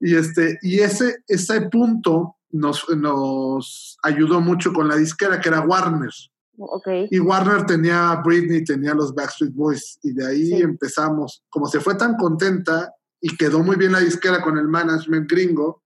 Y, 0.01 0.15
este, 0.15 0.59
y 0.63 0.81
ese, 0.81 1.19
ese 1.29 1.63
punto 1.69 2.37
nos, 2.51 2.85
nos 2.97 3.99
ayudó 4.03 4.41
mucho 4.41 4.73
con 4.73 4.89
la 4.89 4.97
disquera, 4.97 5.41
que 5.41 5.49
era 5.51 5.61
Warner. 5.61 6.11
Ok. 6.59 6.89
Y 7.11 7.19
Warner 7.19 7.67
tenía 7.67 8.13
a 8.13 8.23
Britney, 8.23 8.65
tenía 8.65 8.93
a 8.93 8.95
los 8.95 9.15
Backstreet 9.15 9.53
Boys, 9.55 9.99
y 10.03 10.13
de 10.13 10.27
ahí 10.27 10.47
Sí. 10.47 10.55
empezamos. 10.63 11.45
Como 11.51 11.67
se 11.67 11.81
fue 11.81 11.97
tan 11.97 12.17
contenta 12.17 12.95
y 13.21 13.37
quedó 13.37 13.61
muy 13.63 13.77
bien 13.77 13.93
la 13.93 14.01
disquera 14.01 14.41
con 14.43 14.57
el 14.57 14.69
management 14.69 15.31
gringo, 15.31 15.83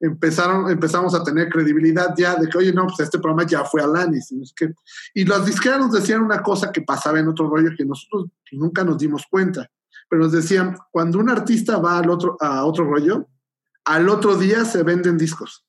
empezaron, 0.00 0.70
empezamos 0.70 1.14
a 1.14 1.22
tener 1.22 1.48
credibilidad 1.48 2.14
ya 2.16 2.36
de 2.36 2.48
que, 2.48 2.58
oye, 2.58 2.72
no, 2.72 2.86
pues 2.86 3.00
este 3.00 3.18
programa 3.18 3.46
ya 3.46 3.64
fue. 3.64 3.82
Es 4.10 4.52
que, 4.54 4.72
y 5.14 5.24
las 5.24 5.46
disqueras 5.46 5.80
nos 5.80 5.92
decían 5.92 6.22
una 6.22 6.42
cosa 6.42 6.72
que 6.72 6.82
pasaba 6.82 7.18
en 7.18 7.28
otro 7.28 7.48
rollo 7.48 7.70
que 7.76 7.84
nosotros 7.84 8.26
nunca 8.52 8.84
nos 8.84 8.98
dimos 8.98 9.24
cuenta, 9.30 9.70
pero 10.08 10.22
nos 10.22 10.32
decían, 10.32 10.76
cuando 10.90 11.18
un 11.18 11.30
artista 11.30 11.78
va 11.78 11.98
al 11.98 12.10
otro, 12.10 12.36
a 12.40 12.64
otro 12.64 12.84
rollo, 12.84 13.28
al 13.84 14.08
otro 14.08 14.36
día 14.36 14.64
se 14.64 14.82
venden 14.82 15.18
discos. 15.18 15.64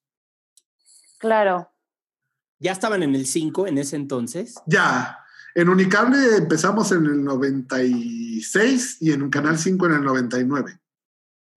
Claro. 1.20 1.70
Ya 2.60 2.72
estaban 2.72 3.04
en 3.04 3.16
el 3.16 3.26
5 3.26 3.68
en 3.68 3.78
ese 3.78 3.96
entonces. 3.96 4.56
Ya, 4.66 5.20
en 5.56 5.70
Unicable 5.70 6.38
empezamos 6.38 6.92
en 6.92 7.06
el 7.06 7.24
96 7.24 8.98
y 9.02 9.12
en 9.12 9.30
Canal 9.30 9.58
5 9.58 9.86
en 9.88 9.94
el 9.94 10.04
99. 10.04 10.80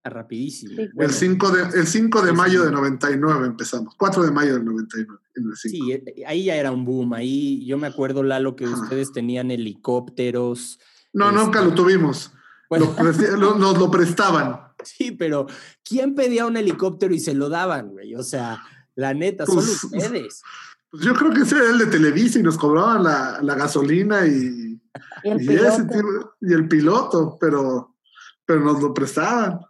Ah, 0.05 0.11
Rapidísimo. 0.11 0.73
Sí. 0.77 0.89
Bueno, 0.95 1.11
el 1.11 1.15
5 1.17 1.51
de, 1.51 1.63
el 1.81 1.87
5 1.87 2.23
de 2.23 2.31
sí, 2.31 2.37
mayo 2.37 2.61
sí. 2.61 2.67
de 2.67 2.73
99 2.73 3.47
empezamos. 3.47 3.95
4 3.97 4.23
de 4.25 4.31
mayo 4.33 4.55
del 4.55 4.65
99 4.65 5.21
en 5.37 5.45
el 5.51 5.57
5. 5.57 5.85
Sí, 5.87 5.93
eh, 5.93 6.25
ahí 6.27 6.45
ya 6.45 6.57
era 6.57 6.73
un 6.73 6.85
boom. 6.85 7.13
Ahí 7.13 7.65
yo 7.67 7.79
me 7.79 7.87
acuerdo, 7.87 8.23
Lalo, 8.23 8.57
que 8.57 8.65
Ajá. 8.65 8.83
ustedes 8.83 9.13
tenían 9.13 9.51
helicópteros. 9.51 10.79
no, 11.13 11.31
este, 11.31 11.41
nunca 11.43 11.63
lo 11.63 11.75
tuvimos. 11.75 12.33
Bueno, 12.69 12.87
Lo 12.87 12.97
presti- 12.97 13.37
lo- 13.39 13.55
nos 13.59 13.79
lo 13.79 13.91
prestaban. 13.91 14.61
sí, 14.83 15.13
pero 15.13 15.47
¿quién 15.85 16.15
pedía 16.15 16.47
un 16.47 16.57
helicóptero 16.57 17.15
y 17.15 17.21
se 17.21 17.35
lo 17.35 17.49
daban, 17.49 17.91
güey? 17.91 18.15
O 18.17 18.23
sea, 18.23 18.63
la 18.97 19.15
neta, 19.15 19.47
solo 19.47 19.61
Pues, 19.61 19.85
ustedes. 19.85 20.43
Pues 20.91 21.05
yo 21.05 21.15
creo 21.15 21.31
que 21.33 21.43
ese 21.43 21.57
era 21.57 21.71
el 21.71 21.79
de 21.79 21.87
Televisa 21.87 22.39
y 22.39 22.43
nos 22.43 22.59
cobraban 22.59 23.03
la, 23.05 23.39
la 23.43 23.55
gasolina 23.55 24.27
y, 24.27 24.81
Y 25.25 25.29
el 25.31 25.43
y 25.43 25.55
ese 25.55 25.85
piloto. 25.85 25.87
tipo- 25.87 26.33
y 26.41 26.53
el 26.53 26.69
piloto, 26.69 27.39
pero, 27.41 27.97
pero 28.45 28.61
nos 28.61 28.83
lo 28.83 28.93
prestaban. 28.93 29.61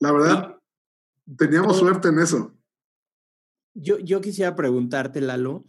La 0.00 0.12
verdad, 0.12 0.56
teníamos 1.36 1.78
suerte 1.78 2.08
en 2.08 2.18
eso. 2.20 2.54
Yo, 3.74 3.98
yo 3.98 4.20
quisiera 4.20 4.54
preguntarte, 4.56 5.20
Lalo. 5.20 5.64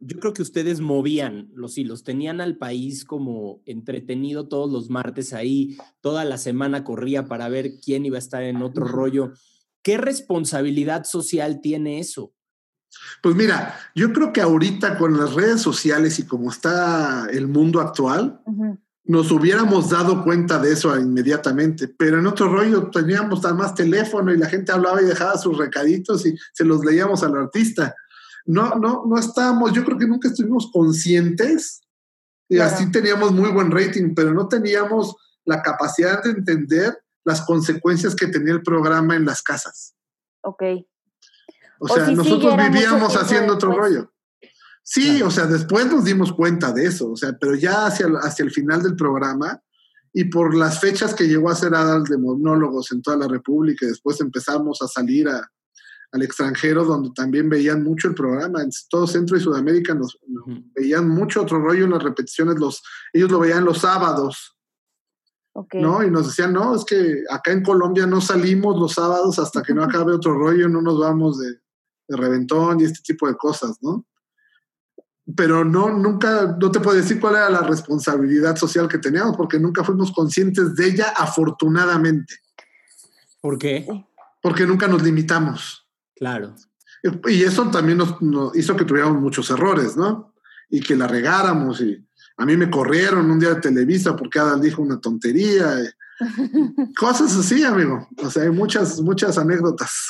Yo 0.00 0.18
creo 0.18 0.34
que 0.34 0.42
ustedes 0.42 0.80
movían 0.80 1.50
los 1.54 1.78
hilos, 1.78 2.04
tenían 2.04 2.40
al 2.40 2.58
país 2.58 3.04
como 3.04 3.62
entretenido 3.64 4.48
todos 4.48 4.70
los 4.70 4.90
martes 4.90 5.32
ahí, 5.32 5.78
toda 6.02 6.24
la 6.24 6.36
semana 6.36 6.84
corría 6.84 7.26
para 7.26 7.48
ver 7.48 7.80
quién 7.82 8.04
iba 8.04 8.16
a 8.16 8.18
estar 8.18 8.42
en 8.42 8.60
otro 8.60 8.84
rollo. 8.84 9.32
¿Qué 9.82 9.96
responsabilidad 9.96 11.04
social 11.04 11.60
tiene 11.62 12.00
eso? 12.00 12.34
Pues 13.22 13.34
mira, 13.34 13.78
yo 13.94 14.12
creo 14.12 14.32
que 14.32 14.40
ahorita 14.40 14.98
con 14.98 15.16
las 15.16 15.34
redes 15.34 15.62
sociales 15.62 16.18
y 16.18 16.26
como 16.26 16.50
está 16.50 17.26
el 17.30 17.48
mundo 17.48 17.80
actual. 17.80 18.40
Nos 19.06 19.30
hubiéramos 19.30 19.90
dado 19.90 20.24
cuenta 20.24 20.58
de 20.58 20.72
eso 20.72 20.98
inmediatamente, 20.98 21.88
pero 21.88 22.18
en 22.18 22.26
otro 22.26 22.48
rollo 22.48 22.88
teníamos 22.90 23.42
más 23.54 23.74
teléfono 23.74 24.32
y 24.32 24.38
la 24.38 24.48
gente 24.48 24.72
hablaba 24.72 25.02
y 25.02 25.04
dejaba 25.04 25.36
sus 25.36 25.58
recaditos 25.58 26.24
y 26.26 26.34
se 26.52 26.64
los 26.64 26.84
leíamos 26.84 27.22
al 27.22 27.36
artista. 27.36 27.94
No, 28.46 28.76
no, 28.76 29.04
no 29.06 29.18
estábamos, 29.18 29.72
yo 29.72 29.84
creo 29.84 29.98
que 29.98 30.06
nunca 30.06 30.28
estuvimos 30.28 30.70
conscientes 30.72 31.80
Y 32.48 32.56
Claro. 32.56 32.74
así 32.74 32.90
teníamos 32.90 33.32
muy 33.32 33.50
buen 33.50 33.70
rating, 33.70 34.14
pero 34.14 34.32
no 34.34 34.48
teníamos 34.48 35.16
la 35.44 35.62
capacidad 35.62 36.22
de 36.22 36.30
entender 36.30 36.98
las 37.24 37.40
consecuencias 37.42 38.14
que 38.14 38.26
tenía 38.26 38.52
el 38.52 38.62
programa 38.62 39.16
en 39.16 39.24
las 39.24 39.42
casas. 39.42 39.94
Ok. 40.42 40.62
O 41.78 41.86
O 41.86 41.88
sea, 41.88 42.06
si 42.06 42.14
nosotros 42.14 42.54
vivíamos 42.56 43.16
haciendo 43.16 43.54
otro 43.54 43.72
rollo. 43.72 44.12
Sí, 44.86 45.12
Claro. 45.16 45.26
o 45.28 45.30
sea, 45.30 45.46
después 45.46 45.86
nos 45.90 46.04
dimos 46.04 46.32
cuenta 46.34 46.70
de 46.72 46.84
eso, 46.84 47.10
o 47.10 47.16
sea, 47.16 47.36
pero 47.40 47.54
ya 47.54 47.86
hacia, 47.86 48.06
el- 48.06 48.16
hacia 48.16 48.44
el 48.44 48.50
final 48.50 48.82
del 48.82 48.94
programa 48.96 49.60
y 50.12 50.24
por 50.26 50.54
las 50.54 50.78
fechas 50.78 51.14
que 51.14 51.26
llegó 51.26 51.48
a 51.48 51.54
hacer 51.54 51.74
Adal 51.74 52.04
de 52.04 52.18
monólogos 52.18 52.92
en 52.92 53.00
toda 53.02 53.16
la 53.16 53.26
República, 53.26 53.86
y 53.86 53.88
después 53.88 54.20
empezamos 54.20 54.82
a 54.82 54.86
salir 54.88 55.26
a- 55.28 55.50
al 56.12 56.22
extranjero 56.22 56.84
donde 56.84 57.10
también 57.14 57.48
veían 57.48 57.82
mucho 57.82 58.08
el 58.08 58.14
programa, 58.14 58.62
en 58.62 58.68
todo 58.90 59.06
Centro 59.06 59.36
y 59.36 59.40
Sudamérica 59.40 59.94
nos, 59.94 60.16
nos 60.28 60.44
veían 60.74 61.08
mucho 61.08 61.42
otro 61.42 61.58
rollo 61.60 61.84
en 61.86 61.90
las 61.90 62.02
repeticiones, 62.04 62.56
los, 62.60 62.82
ellos 63.12 63.30
lo 63.32 63.40
veían 63.40 63.64
los 63.64 63.78
sábados. 63.78 64.52
¿no? 65.80 66.02
Y 66.04 66.10
nos 66.10 66.26
decían, 66.26 66.52
no, 66.52 66.74
es 66.74 66.84
que 66.84 67.22
acá 67.30 67.52
en 67.52 67.62
Colombia 67.62 68.06
no 68.06 68.20
salimos 68.20 68.78
los 68.78 68.92
sábados 68.94 69.38
hasta 69.38 69.62
que 69.62 69.72
no 69.72 69.82
acabe 69.84 70.12
otro 70.12 70.34
rollo, 70.34 70.68
no 70.68 70.82
nos 70.82 70.98
vamos 70.98 71.38
de, 71.38 71.48
de 72.08 72.16
reventón 72.16 72.80
y 72.80 72.84
este 72.84 73.00
tipo 73.02 73.26
de 73.28 73.36
cosas, 73.36 73.78
¿no? 73.80 74.04
Pero 75.36 75.64
no, 75.64 75.90
nunca, 75.90 76.56
no 76.60 76.70
te 76.70 76.80
puedo 76.80 76.96
decir 76.96 77.18
cuál 77.18 77.36
era 77.36 77.48
la 77.48 77.62
responsabilidad 77.62 78.56
social 78.56 78.88
que 78.88 78.98
teníamos, 78.98 79.36
porque 79.36 79.58
nunca 79.58 79.82
fuimos 79.82 80.12
conscientes 80.12 80.74
de 80.74 80.86
ella, 80.86 81.14
afortunadamente, 81.16 82.34
¿Por 83.40 83.58
qué? 83.58 83.86
porque 84.42 84.66
nunca 84.66 84.86
nos 84.86 85.02
limitamos. 85.02 85.86
Claro. 86.14 86.54
Y 87.26 87.42
eso 87.42 87.70
también 87.70 87.98
nos, 87.98 88.20
nos 88.20 88.54
hizo 88.56 88.76
que 88.76 88.84
tuviéramos 88.84 89.20
muchos 89.20 89.50
errores, 89.50 89.96
¿no? 89.96 90.34
Y 90.68 90.80
que 90.80 90.96
la 90.96 91.06
regáramos. 91.06 91.80
Y 91.80 92.06
a 92.36 92.44
mí 92.44 92.56
me 92.56 92.70
corrieron 92.70 93.30
un 93.30 93.38
día 93.38 93.54
de 93.54 93.60
Televisa 93.60 94.16
porque 94.16 94.38
Adal 94.38 94.60
dijo 94.60 94.82
una 94.82 95.00
tontería. 95.00 95.78
Cosas 96.98 97.36
así, 97.36 97.62
amigo. 97.64 98.06
O 98.22 98.30
sea, 98.30 98.44
hay 98.44 98.50
muchas, 98.50 99.00
muchas 99.00 99.38
anécdotas. 99.38 100.08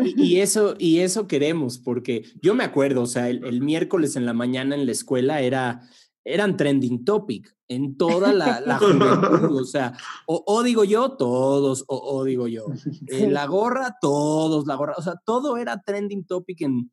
Y, 0.00 0.22
y 0.22 0.40
eso, 0.40 0.74
y 0.78 1.00
eso 1.00 1.26
queremos, 1.26 1.78
porque 1.78 2.24
yo 2.40 2.54
me 2.54 2.64
acuerdo, 2.64 3.02
o 3.02 3.06
sea, 3.06 3.28
el, 3.28 3.44
el 3.44 3.60
miércoles 3.60 4.16
en 4.16 4.26
la 4.26 4.32
mañana 4.32 4.74
en 4.74 4.86
la 4.86 4.92
escuela 4.92 5.40
era, 5.40 5.82
eran 6.24 6.56
trending 6.56 7.04
topic 7.04 7.54
en 7.68 7.96
toda 7.96 8.32
la, 8.32 8.60
la 8.60 8.78
juventud, 8.78 9.60
o 9.60 9.64
sea, 9.64 9.96
o, 10.26 10.44
o 10.46 10.62
digo 10.62 10.84
yo, 10.84 11.12
todos, 11.12 11.84
o, 11.88 11.96
o 11.96 12.24
digo 12.24 12.46
yo, 12.46 12.66
eh, 13.06 13.30
la 13.30 13.46
gorra, 13.46 13.96
todos, 14.00 14.66
la 14.66 14.74
gorra, 14.74 14.94
o 14.96 15.02
sea, 15.02 15.14
todo 15.24 15.56
era 15.56 15.80
trending 15.80 16.26
topic 16.26 16.60
en, 16.62 16.90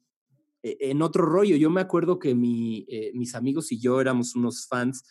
eh, 0.63 0.77
en 0.81 1.01
otro 1.01 1.25
rollo. 1.25 1.55
Yo 1.55 1.69
me 1.69 1.81
acuerdo 1.81 2.19
que 2.19 2.35
mi, 2.35 2.85
eh, 2.89 3.11
mis 3.13 3.35
amigos 3.35 3.71
y 3.71 3.79
yo 3.79 3.99
éramos 4.01 4.35
unos 4.35 4.67
fans, 4.67 5.03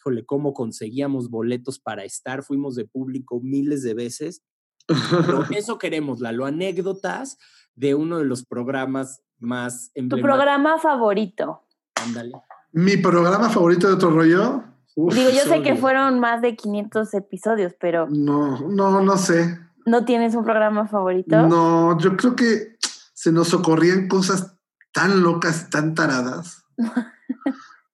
híjole, 0.00 0.24
cómo 0.24 0.54
conseguíamos 0.54 1.28
boletos 1.28 1.78
para 1.78 2.04
estar, 2.04 2.42
fuimos 2.42 2.74
de 2.74 2.86
público 2.86 3.40
miles 3.42 3.82
de 3.82 3.94
veces. 3.94 4.42
Pero 4.86 5.44
eso 5.50 5.78
queremos, 5.78 6.20
Lalo, 6.20 6.46
anécdotas 6.46 7.38
de 7.74 7.94
uno 7.94 8.18
de 8.18 8.24
los 8.24 8.44
programas 8.44 9.22
más 9.38 9.92
Tu 9.94 10.20
programa 10.20 10.78
favorito. 10.78 11.66
Ándale. 11.94 12.32
Mi 12.72 12.96
programa 12.96 13.50
favorito 13.50 13.88
de 13.88 13.94
otro 13.94 14.10
rollo. 14.10 14.64
uf, 14.96 15.14
Digo, 15.14 15.30
yo 15.30 15.40
sé 15.40 15.62
que 15.62 15.76
fueron 15.76 16.18
más 16.18 16.40
de 16.40 16.56
500 16.56 17.14
episodios, 17.14 17.74
pero 17.78 18.06
no, 18.08 18.68
no, 18.68 19.02
no 19.02 19.16
sé. 19.18 19.58
¿no 19.86 20.04
tienes 20.04 20.34
un 20.34 20.44
programa 20.44 20.86
favorito? 20.86 21.46
No, 21.46 21.98
yo 21.98 22.16
creo 22.16 22.36
que 22.36 22.76
se 23.12 23.32
nos 23.32 23.52
ocurrían 23.54 24.08
cosas 24.08 24.54
tan 24.92 25.22
locas, 25.22 25.68
tan 25.68 25.94
taradas. 25.94 26.64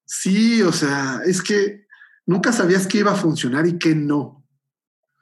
Sí, 0.08 0.62
o 0.62 0.70
sea, 0.70 1.20
es 1.26 1.42
que 1.42 1.85
nunca 2.26 2.52
sabías 2.52 2.86
que 2.86 2.98
iba 2.98 3.12
a 3.12 3.16
funcionar 3.16 3.66
y 3.66 3.78
que 3.78 3.94
no. 3.94 4.44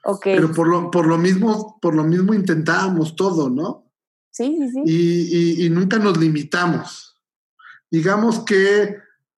Ok. 0.04 0.22
Pero 0.24 0.52
por 0.52 0.68
lo, 0.68 0.90
por 0.90 1.06
lo 1.06 1.16
mismo, 1.18 1.78
por 1.80 1.94
lo 1.94 2.04
mismo 2.04 2.34
intentábamos 2.34 3.14
todo, 3.16 3.48
¿no? 3.50 3.82
sí, 4.30 4.56
sí, 4.58 4.68
sí. 4.70 4.82
Y, 4.84 5.62
y- 5.62 5.66
y 5.66 5.70
nunca 5.70 5.98
nos 5.98 6.18
limitamos. 6.18 7.20
Digamos 7.90 8.40
que 8.40 8.96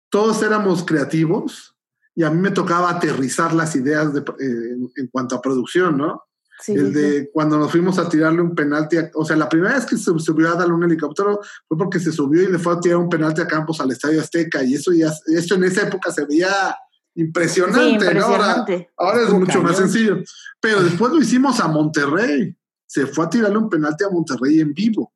todos 0.08 0.42
éramos 0.42 0.84
creativos 0.86 1.76
y 2.14 2.22
a 2.22 2.30
mí 2.30 2.40
me 2.40 2.50
tocaba 2.50 2.88
aterrizar 2.90 3.52
las 3.52 3.76
ideas 3.76 4.14
de, 4.14 4.20
eh, 4.20 4.76
en, 4.96 5.06
cuanto 5.08 5.34
a 5.36 5.42
producción, 5.42 5.98
¿no? 5.98 6.22
Sí, 6.62 6.72
el 6.72 6.86
sí, 6.86 6.94
sí. 6.94 6.98
de 6.98 7.30
cuando 7.30 7.58
nos 7.58 7.70
fuimos 7.70 7.98
a 7.98 8.08
tirarle 8.08 8.40
un 8.40 8.54
penalti, 8.54 8.96
a- 8.96 9.10
o 9.14 9.26
sea, 9.26 9.36
la 9.36 9.50
primera 9.50 9.74
vez 9.74 9.84
que 9.84 9.98
se 9.98 10.04
subió 10.18 10.48
a 10.50 10.54
darle 10.54 10.72
un 10.72 10.84
helicóptero 10.84 11.40
fue 11.68 11.76
porque 11.76 12.00
se 12.00 12.10
subió 12.12 12.42
y 12.42 12.50
le 12.50 12.58
fue 12.58 12.72
a 12.72 12.80
tirar 12.80 12.96
un 12.96 13.10
penalti 13.10 13.42
a 13.42 13.46
Campos 13.46 13.78
al 13.82 13.90
Estadio 13.92 14.22
Azteca 14.22 14.64
y 14.64 14.74
eso 14.76 14.92
ya, 14.94 15.12
eso 15.26 15.54
en 15.56 15.64
esa 15.64 15.82
época 15.86 16.10
se 16.10 16.24
veía 16.24 16.74
impresionante, 17.16 18.08
Sí, 18.08 18.14
¿no? 18.14 18.24
Ahora, 18.24 18.56
impresionante. 18.58 18.90
ahora 18.96 19.22
es 19.22 19.30
mucho 19.32 19.62
más 19.62 19.76
sencillo. 19.76 20.18
Pero 20.60 20.82
después 20.82 21.12
lo 21.12 21.18
hicimos 21.20 21.58
a 21.60 21.68
Monterrey. 21.68 22.56
Se 22.86 23.06
fue 23.06 23.24
a 23.26 23.30
tirarle 23.30 23.58
un 23.58 23.68
penalti 23.68 24.04
a 24.04 24.10
Monterrey 24.10 24.60
en 24.60 24.72
vivo. 24.72 25.12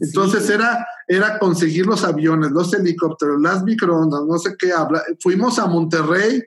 Entonces 0.00 0.46
Sí. 0.46 0.52
era, 0.52 0.84
era 1.06 1.38
conseguir 1.38 1.86
los 1.86 2.02
aviones, 2.04 2.50
los 2.50 2.72
helicópteros, 2.74 3.40
las 3.40 3.62
microondas, 3.62 4.22
no 4.26 4.38
sé 4.38 4.54
qué. 4.58 4.72
habla- 4.72 5.02
Fuimos 5.20 5.58
a 5.58 5.66
Monterrey, 5.66 6.42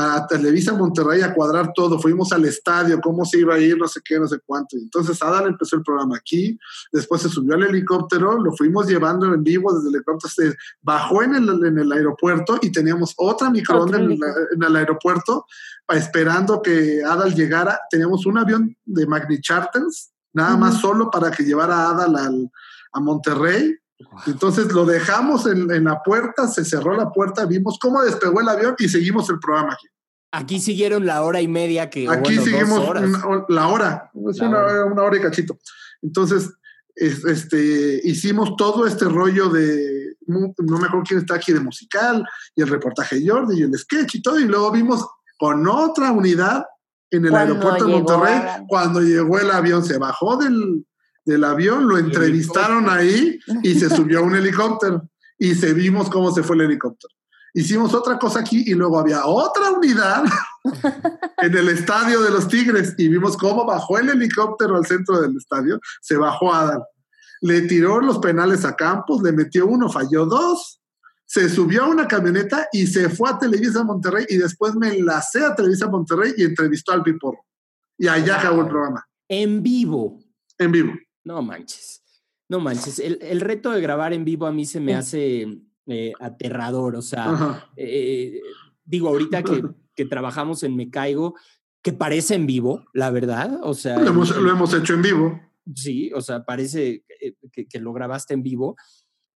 a 0.00 0.26
Televisa 0.26 0.72
Monterrey 0.74 1.22
a 1.22 1.34
cuadrar 1.34 1.72
todo. 1.74 1.98
Fuimos 1.98 2.32
al 2.32 2.44
estadio, 2.44 3.00
cómo 3.00 3.24
se 3.24 3.38
iba 3.38 3.54
a 3.54 3.58
ir, 3.58 3.76
no 3.76 3.86
sé 3.86 4.00
qué, 4.04 4.18
no 4.18 4.26
sé 4.26 4.38
cuánto. 4.44 4.76
Entonces 4.76 5.22
Adal 5.22 5.48
empezó 5.48 5.76
el 5.76 5.82
programa 5.82 6.16
aquí, 6.16 6.58
después 6.92 7.22
se 7.22 7.28
subió 7.28 7.54
al 7.54 7.64
helicóptero, 7.64 8.38
lo 8.38 8.52
fuimos 8.52 8.86
llevando 8.86 9.32
en 9.32 9.42
vivo 9.42 9.72
desde 9.72 9.88
el 9.88 9.94
helicóptero, 9.96 10.30
se 10.30 10.56
bajó 10.82 11.22
en 11.22 11.34
el, 11.34 11.48
en 11.66 11.78
el 11.78 11.92
aeropuerto 11.92 12.58
y 12.62 12.70
teníamos 12.70 13.14
otra 13.16 13.50
microonda 13.50 13.98
Otro 13.98 14.12
en, 14.52 14.62
el 14.62 14.76
aeropuerto 14.76 15.46
esperando 15.88 16.62
que 16.62 17.02
Adal 17.04 17.34
llegara. 17.34 17.80
Teníamos 17.90 18.26
un 18.26 18.38
avión 18.38 18.76
de 18.84 19.06
Magni 19.06 19.40
Charters, 19.40 20.12
nada 20.32 20.56
más 20.56 20.80
solo 20.80 21.10
para 21.10 21.30
que 21.30 21.42
llevara 21.42 21.74
a 21.76 21.90
Adal 21.90 22.16
al, 22.16 22.50
a 22.92 23.00
Monterrey. 23.00 23.76
Entonces 24.26 24.72
lo 24.72 24.84
dejamos 24.86 25.46
en, 25.46 25.70
en 25.70 25.84
la 25.84 26.02
puerta, 26.02 26.48
se 26.48 26.64
cerró 26.64 26.96
la 26.96 27.10
puerta, 27.10 27.44
vimos 27.46 27.78
cómo 27.80 28.02
despegó 28.02 28.40
el 28.40 28.48
avión 28.48 28.74
y 28.78 28.88
seguimos 28.88 29.28
el 29.30 29.38
programa 29.38 29.74
aquí. 29.74 29.86
Aquí 30.32 30.60
siguieron 30.60 31.06
la 31.06 31.22
hora 31.22 31.40
y 31.40 31.48
media 31.48 31.90
que. 31.90 32.08
Aquí 32.08 32.36
bueno, 32.36 32.44
seguimos 32.44 32.88
una- 32.88 33.44
la 33.48 33.68
hora, 33.68 34.10
es 34.30 34.38
La 34.38 34.48
una, 34.48 34.58
hora. 34.58 34.72
hora. 34.72 34.84
una 34.86 35.02
hora 35.02 35.16
y 35.16 35.20
cachito. 35.20 35.58
Entonces, 36.02 36.50
es- 36.94 37.24
este, 37.24 38.00
hicimos 38.04 38.56
todo 38.56 38.86
este 38.86 39.06
rollo 39.06 39.48
de, 39.48 40.14
no 40.26 40.52
me 40.78 40.86
acuerdo 40.86 41.02
quién 41.06 41.18
está 41.20 41.34
aquí, 41.34 41.52
de 41.52 41.60
musical, 41.60 42.24
y 42.54 42.62
el 42.62 42.68
reportaje 42.68 43.18
de 43.18 43.28
Jordi, 43.28 43.58
y 43.58 43.62
el 43.62 43.76
sketch 43.76 44.14
y 44.16 44.22
todo, 44.22 44.38
y 44.38 44.44
luego 44.44 44.70
vimos 44.70 45.04
con 45.38 45.66
otra 45.66 46.12
unidad 46.12 46.64
en 47.10 47.24
el 47.24 47.30
Cuando 47.32 47.54
aeropuerto 47.54 47.84
de 47.86 47.92
Monterrey, 47.92 48.40
cuando 48.68 49.00
llegó 49.00 49.38
el 49.40 49.50
avión, 49.50 49.84
se 49.84 49.98
bajó 49.98 50.36
del, 50.36 50.86
del 51.30 51.44
avión, 51.44 51.88
lo 51.88 51.96
entrevistaron 51.96 52.90
ahí 52.90 53.38
y 53.62 53.74
se 53.74 53.88
subió 53.96 54.18
a 54.18 54.22
un 54.22 54.34
helicóptero 54.34 55.08
y 55.38 55.54
se 55.54 55.72
vimos 55.72 56.10
cómo 56.10 56.32
se 56.32 56.42
fue 56.42 56.56
el 56.56 56.62
helicóptero. 56.62 57.14
Hicimos 57.54 57.94
otra 57.94 58.18
cosa 58.18 58.40
aquí 58.40 58.62
y 58.66 58.74
luego 58.74 58.98
había 58.98 59.24
otra 59.24 59.70
unidad 59.70 60.24
en 61.38 61.56
el 61.56 61.68
estadio 61.68 62.20
de 62.20 62.30
los 62.30 62.46
Tigres 62.46 62.94
y 62.98 63.08
vimos 63.08 63.36
cómo 63.36 63.64
bajó 63.64 63.98
el 63.98 64.08
helicóptero 64.10 64.76
al 64.76 64.86
centro 64.86 65.20
del 65.20 65.36
estadio, 65.36 65.80
se 66.00 66.16
bajó 66.16 66.52
Adal, 66.52 66.82
le 67.40 67.62
tiró 67.62 68.00
los 68.00 68.18
penales 68.18 68.64
a 68.64 68.76
Campos, 68.76 69.22
le 69.22 69.32
metió 69.32 69.66
uno, 69.66 69.88
falló 69.88 70.26
dos, 70.26 70.80
se 71.26 71.48
subió 71.48 71.84
a 71.84 71.88
una 71.88 72.06
camioneta 72.06 72.68
y 72.72 72.86
se 72.86 73.08
fue 73.08 73.30
a 73.30 73.38
Televisa 73.38 73.84
Monterrey 73.84 74.26
y 74.28 74.36
después 74.36 74.74
me 74.74 74.88
enlacé 74.88 75.44
a 75.44 75.54
Televisa 75.54 75.88
Monterrey 75.88 76.34
y 76.36 76.44
entrevistó 76.44 76.92
al 76.92 77.02
Piporro. 77.02 77.46
Y 77.96 78.08
allá 78.08 78.38
acabó 78.38 78.62
el 78.62 78.68
programa, 78.68 79.06
En 79.28 79.62
vivo. 79.62 80.20
en 80.58 80.72
vivo. 80.72 80.92
No 81.24 81.42
manches. 81.42 82.02
No 82.48 82.60
manches. 82.60 82.98
El, 82.98 83.18
el 83.22 83.40
reto 83.40 83.70
de 83.70 83.80
grabar 83.80 84.12
en 84.12 84.24
vivo 84.24 84.46
a 84.46 84.52
mí 84.52 84.64
se 84.64 84.80
me 84.80 84.94
hace 84.94 85.46
eh, 85.86 86.12
aterrador. 86.20 86.96
O 86.96 87.02
sea, 87.02 87.68
eh, 87.76 88.40
digo, 88.84 89.08
ahorita 89.08 89.42
que, 89.42 89.62
que 89.94 90.04
trabajamos 90.04 90.62
en 90.62 90.74
Me 90.76 90.90
Caigo, 90.90 91.34
que 91.82 91.92
parece 91.92 92.34
en 92.34 92.46
vivo, 92.46 92.84
la 92.92 93.10
verdad. 93.10 93.60
O 93.62 93.74
sea, 93.74 93.98
Lo 93.98 94.08
hemos, 94.10 94.30
el- 94.36 94.42
lo 94.44 94.50
hemos 94.50 94.74
hecho 94.74 94.94
en 94.94 95.02
vivo. 95.02 95.40
Sí, 95.74 96.10
o 96.14 96.20
sea, 96.20 96.44
parece 96.44 97.04
que, 97.20 97.34
que- 97.52 97.66
que 97.68 97.78
lo 97.80 97.92
grabaste 97.92 98.34
en 98.34 98.42
vivo, 98.42 98.76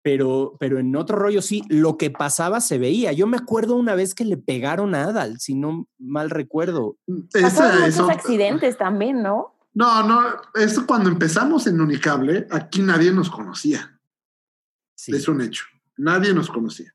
pero, 0.03 0.55
pero 0.59 0.79
en 0.79 0.95
otro 0.95 1.17
rollo 1.17 1.41
sí, 1.41 1.63
lo 1.69 1.97
que 1.97 2.09
pasaba 2.09 2.61
se 2.61 2.77
veía. 2.79 3.11
Yo 3.11 3.27
me 3.27 3.37
acuerdo 3.37 3.75
una 3.75 3.93
vez 3.93 4.15
que 4.15 4.25
le 4.25 4.37
pegaron 4.37 4.95
a 4.95 5.03
Adal, 5.03 5.39
si 5.39 5.53
no 5.55 5.87
mal 5.99 6.29
recuerdo. 6.29 6.97
Esa 7.33 7.79
muchos 7.85 8.09
accidentes 8.09 8.77
también, 8.77 9.21
¿no? 9.21 9.53
No, 9.73 10.05
no, 10.05 10.21
eso 10.55 10.85
cuando 10.85 11.09
empezamos 11.09 11.65
en 11.67 11.79
Unicable, 11.79 12.47
aquí 12.51 12.81
nadie 12.81 13.11
nos 13.11 13.29
conocía. 13.29 13.99
Sí. 14.95 15.15
Es 15.15 15.27
un 15.27 15.41
hecho. 15.41 15.63
Nadie 15.97 16.33
nos 16.33 16.49
conocía. 16.49 16.93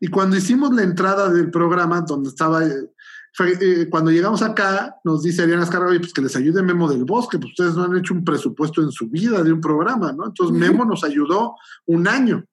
Y 0.00 0.08
cuando 0.08 0.36
hicimos 0.36 0.74
la 0.74 0.82
entrada 0.82 1.28
del 1.30 1.50
programa, 1.50 2.00
donde 2.00 2.30
estaba, 2.30 2.64
eh, 2.64 2.90
fue, 3.34 3.52
eh, 3.60 3.88
cuando 3.90 4.10
llegamos 4.10 4.40
acá, 4.42 4.96
nos 5.04 5.22
dice 5.22 5.42
Ariana 5.42 5.62
Escarga, 5.64 5.88
"Oye, 5.88 6.00
pues 6.00 6.12
que 6.14 6.22
les 6.22 6.34
ayude 6.36 6.62
Memo 6.62 6.90
del 6.90 7.04
Bosque, 7.04 7.38
pues 7.38 7.50
ustedes 7.50 7.74
no 7.76 7.84
han 7.84 7.96
hecho 7.96 8.14
un 8.14 8.24
presupuesto 8.24 8.82
en 8.82 8.90
su 8.90 9.08
vida 9.08 9.42
de 9.42 9.52
un 9.52 9.60
programa, 9.60 10.12
¿no? 10.12 10.26
Entonces 10.26 10.56
Memo 10.56 10.84
nos 10.86 11.04
ayudó 11.04 11.54
un 11.86 12.08
año. 12.08 12.44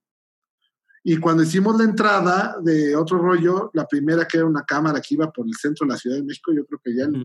Y 1.03 1.17
cuando 1.17 1.41
hicimos 1.43 1.77
la 1.77 1.85
entrada 1.85 2.57
de 2.61 2.93
otro 2.95 3.17
rollo, 3.17 3.71
la 3.73 3.87
primera 3.87 4.27
que 4.27 4.37
era 4.37 4.45
una 4.45 4.65
cámara 4.65 4.99
que 4.99 5.15
iba 5.15 5.31
por 5.31 5.47
el 5.47 5.53
centro 5.55 5.87
de 5.87 5.93
la 5.93 5.97
Ciudad 5.97 6.17
de 6.17 6.23
México, 6.23 6.51
yo 6.53 6.65
creo 6.65 6.81
que 6.83 6.93
ya 6.93 7.07
Ujú. 7.07 7.23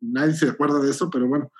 Nadie 0.00 0.34
se 0.34 0.48
acuerda 0.48 0.78
de 0.80 0.90
eso, 0.90 1.08
pero 1.10 1.26
bueno. 1.28 1.50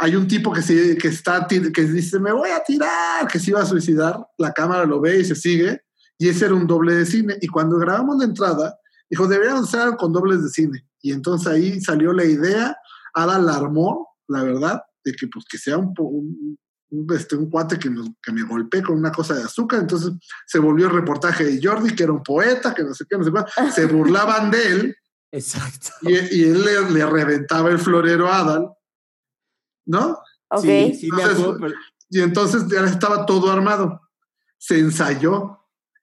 Hay 0.00 0.14
un 0.14 0.28
tipo 0.28 0.52
que, 0.52 0.62
se, 0.62 0.96
que, 0.96 1.08
está, 1.08 1.44
que 1.48 1.58
dice, 1.82 2.20
me 2.20 2.30
voy 2.32 2.50
a 2.50 2.62
tirar, 2.62 3.26
que 3.26 3.40
se 3.40 3.50
iba 3.50 3.60
a 3.60 3.66
suicidar. 3.66 4.24
La 4.38 4.52
cámara 4.52 4.84
lo 4.84 5.00
ve 5.00 5.18
y 5.18 5.24
se 5.24 5.34
sigue. 5.34 5.82
Y 6.16 6.28
ese 6.28 6.44
era 6.44 6.54
un 6.54 6.68
doble 6.68 6.94
de 6.94 7.04
cine. 7.04 7.36
Y 7.40 7.48
cuando 7.48 7.78
grabamos 7.78 8.16
la 8.18 8.26
entrada, 8.26 8.78
dijo, 9.10 9.26
deberíamos 9.26 9.64
hacer 9.66 9.80
algo 9.80 9.96
con 9.96 10.12
dobles 10.12 10.40
de 10.44 10.50
cine. 10.50 10.86
Y 11.02 11.10
entonces 11.10 11.48
ahí 11.48 11.80
salió 11.80 12.12
la 12.12 12.24
idea. 12.24 12.76
Ada 13.12 13.40
la 13.40 13.56
armó, 13.56 14.08
la 14.28 14.44
verdad, 14.44 14.82
de 15.04 15.12
que 15.14 15.26
pues 15.26 15.44
que 15.50 15.58
sea 15.58 15.76
un, 15.78 15.92
un, 15.98 16.56
un, 16.90 17.06
este, 17.16 17.34
un 17.34 17.50
cuate 17.50 17.76
que, 17.76 17.90
nos- 17.90 18.10
que 18.22 18.30
me 18.30 18.44
golpee 18.44 18.82
con 18.84 18.96
una 18.98 19.10
cosa 19.10 19.34
de 19.34 19.42
azúcar. 19.42 19.80
Entonces 19.80 20.12
se 20.46 20.60
volvió 20.60 20.86
el 20.86 20.92
reportaje 20.92 21.42
de 21.44 21.60
Jordi, 21.60 21.92
que 21.96 22.04
era 22.04 22.12
un 22.12 22.22
poeta, 22.22 22.72
que 22.72 22.84
no 22.84 22.94
sé 22.94 23.04
qué, 23.10 23.18
no 23.18 23.24
sé 23.24 23.32
cuál. 23.32 23.46
Se 23.74 23.86
burlaban 23.86 24.52
de 24.52 24.66
él 24.68 24.96
Exacto. 25.30 25.90
y, 26.02 26.12
y 26.14 26.44
él 26.44 26.64
le, 26.64 26.90
le 26.90 27.06
reventaba 27.06 27.70
el 27.70 27.78
florero 27.78 28.28
a 28.32 28.38
Adal, 28.38 28.70
¿no? 29.86 30.18
Ok. 30.50 30.62
Sí, 30.62 30.94
sí 31.00 31.10
me 31.10 31.22
Entonces, 31.22 31.40
acuerdo. 31.44 31.58
pero- 31.60 31.74
Y 32.10 32.20
entonces 32.22 32.62
ya 32.68 32.84
estaba 32.84 33.26
todo 33.26 33.50
armado. 33.52 34.00
Se 34.56 34.78
ensayó. 34.78 35.58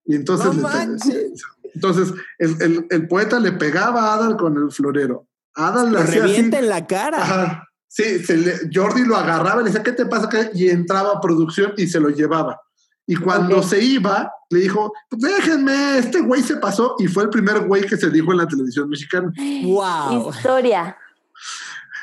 Y 0.06 0.16
entonces, 0.16 0.54
No 0.54 0.70
le- 0.70 1.32
entonces 1.74 2.14
el, 2.38 2.62
el- 2.62 2.88
el 2.90 3.08
poeta 3.08 3.40
le 3.40 3.52
pegaba 3.54 4.12
a 4.12 4.14
Adal 4.16 4.38
con 4.38 4.56
el 4.58 4.72
florero. 4.72 5.28
Adal 5.56 5.92
le 5.92 6.00
hacía 6.00 6.24
así. 6.24 6.34
revienta 6.34 6.60
en 6.60 6.70
la 6.70 6.86
cara. 6.86 7.18
Ajá. 7.24 7.68
Sí, 7.88 8.20
se 8.24 8.38
le- 8.38 8.70
Jordi 8.74 9.04
lo 9.06 9.16
agarraba 9.16 9.62
y 9.62 9.66
le 9.66 9.70
decía, 9.72 9.82
¿qué 9.84 9.94
te 9.94 10.06
pasa? 10.06 10.30
¿Qué?" 10.30 10.52
Y 10.54 10.70
entraba 10.70 11.14
a 11.14 11.22
producción 11.22 11.74
y 11.78 11.88
se 11.88 12.00
lo 12.00 12.10
llevaba. 12.10 12.62
Y 13.08 13.16
cuando 13.16 13.62
se 13.62 13.84
iba, 13.84 14.32
le 14.50 14.60
dijo, 14.62 14.92
pues 15.10 15.22
déjenme, 15.22 16.00
este 16.00 16.22
güey 16.22 16.42
se 16.42 16.58
pasó. 16.58 16.96
Y 16.98 17.08
fue 17.08 17.24
el 17.24 17.30
primer 17.30 17.68
güey 17.68 17.84
que 17.86 17.98
se 17.98 18.10
dijo 18.10 18.32
en 18.32 18.40
la 18.40 18.48
televisión 18.48 18.90
mexicana. 18.90 19.32
Wow. 19.64 20.32
Historia. 20.32 20.98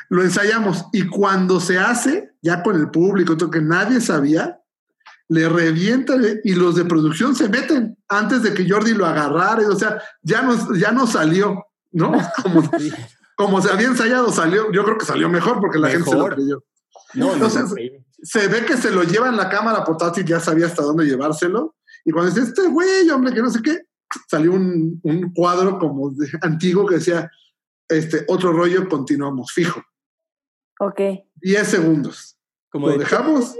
Lo 0.09 0.23
ensayamos 0.23 0.85
y 0.93 1.07
cuando 1.07 1.59
se 1.59 1.77
hace, 1.77 2.33
ya 2.41 2.61
con 2.63 2.75
el 2.75 2.89
público, 2.89 3.35
todo 3.35 3.49
que 3.49 3.61
nadie 3.61 3.99
sabía, 3.99 4.59
le 5.27 5.49
revienta 5.49 6.15
y 6.43 6.53
los 6.53 6.75
de 6.75 6.85
producción 6.85 7.35
se 7.35 7.49
meten 7.49 7.97
antes 8.07 8.43
de 8.43 8.53
que 8.53 8.69
Jordi 8.69 8.93
lo 8.93 9.05
agarrara. 9.05 9.67
O 9.67 9.75
sea, 9.75 10.01
ya 10.21 10.41
no, 10.41 10.75
ya 10.75 10.91
no 10.91 11.07
salió, 11.07 11.65
¿no? 11.91 12.11
Como, 12.43 12.69
como 13.35 13.61
se 13.61 13.71
había 13.71 13.87
ensayado, 13.87 14.31
salió. 14.31 14.71
Yo 14.71 14.83
creo 14.83 14.97
que 14.97 15.05
salió 15.05 15.27
mejor 15.27 15.59
porque 15.59 15.79
la 15.79 15.89
gente 15.89 16.09
se 16.09 16.15
lo 16.15 16.27
creyó. 16.27 16.63
No, 17.13 17.27
no, 17.27 17.33
Entonces- 17.33 17.71
increíble. 17.71 18.05
Se 18.23 18.47
ve 18.47 18.65
que 18.65 18.77
se 18.77 18.89
lo 18.89 19.03
lleva 19.03 19.27
en 19.29 19.37
la 19.37 19.49
cámara 19.49 19.83
portátil, 19.83 20.25
ya 20.25 20.39
sabía 20.39 20.65
hasta 20.67 20.81
dónde 20.81 21.05
llevárselo. 21.05 21.75
Y 22.05 22.11
cuando 22.11 22.31
dice, 22.31 22.47
este 22.47 22.67
güey, 22.67 23.09
hombre, 23.09 23.33
que 23.33 23.41
no 23.41 23.49
sé 23.49 23.61
qué, 23.61 23.81
salió 24.29 24.53
un, 24.53 24.99
un 25.03 25.33
cuadro 25.33 25.77
como 25.77 26.09
de- 26.11 26.29
antiguo 26.41 26.85
que 26.85 26.95
decía, 26.95 27.29
este, 27.87 28.25
otro 28.27 28.51
rollo, 28.53 28.87
continuamos, 28.89 29.51
fijo. 29.51 29.81
Ok. 30.79 30.99
10 31.35 31.67
segundos. 31.67 32.37
Como 32.71 32.87
lo 32.87 32.93
de- 32.93 32.99
dejamos, 32.99 33.55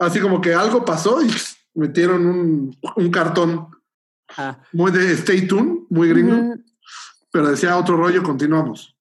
así 0.00 0.20
como 0.20 0.40
que 0.40 0.54
algo 0.54 0.84
pasó 0.84 1.22
y 1.22 1.30
metieron 1.74 2.26
un, 2.26 2.76
un 2.96 3.10
cartón 3.10 3.68
Ah, 4.36 4.62
muy 4.74 4.90
de 4.92 5.12
Stay 5.12 5.46
Tuned, 5.46 5.84
muy 5.88 6.10
gringo, 6.10 6.54
pero 7.32 7.48
decía 7.50 7.78
otro 7.78 7.96
rollo, 7.96 8.22
continuamos. 8.22 8.94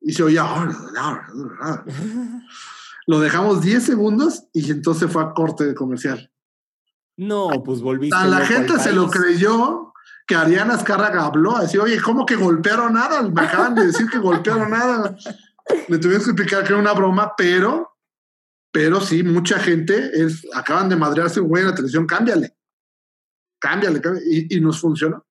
Y 0.00 0.12
se 0.12 0.24
oía, 0.24 0.44
lo 3.06 3.20
dejamos 3.20 3.62
10 3.62 3.82
segundos 3.82 4.44
y 4.52 4.70
entonces 4.70 5.10
fue 5.10 5.22
a 5.22 5.32
corte 5.32 5.64
de 5.64 5.74
comercial. 5.74 6.30
No, 7.16 7.62
pues 7.64 7.80
volviste. 7.80 8.16
Tan 8.16 8.30
la 8.30 8.44
gente 8.44 8.78
se 8.78 8.92
lo 8.92 9.08
creyó 9.08 9.92
que 10.26 10.34
Ariana 10.34 10.74
Azcárraga 10.74 11.24
habló, 11.24 11.56
así, 11.56 11.78
oye, 11.78 12.00
¿cómo 12.00 12.26
que 12.26 12.34
golpearon 12.34 12.94
nada? 12.94 13.22
Me 13.22 13.42
acaban 13.42 13.74
de 13.74 13.86
decir 13.86 14.08
que 14.10 14.18
golpearon 14.18 14.70
nada. 14.70 15.16
Le 15.88 15.98
tuvimos 15.98 16.24
que 16.24 16.30
explicar 16.30 16.64
que 16.64 16.70
era 16.70 16.78
una 16.78 16.92
broma, 16.92 17.32
pero, 17.36 17.96
pero 18.72 19.00
sí, 19.00 19.22
mucha 19.22 19.58
gente 19.60 20.10
es, 20.12 20.44
acaban 20.52 20.88
de 20.88 20.96
madrearse 20.96 21.40
un 21.40 21.48
güey 21.48 21.62
en 21.62 21.68
la 21.68 21.74
televisión, 21.74 22.06
cámbiale. 22.06 22.56
Cámbiale, 23.60 24.00
cámbiale. 24.00 24.26
Y, 24.28 24.56
y 24.56 24.60
nos 24.60 24.80
funcionó. 24.80 25.24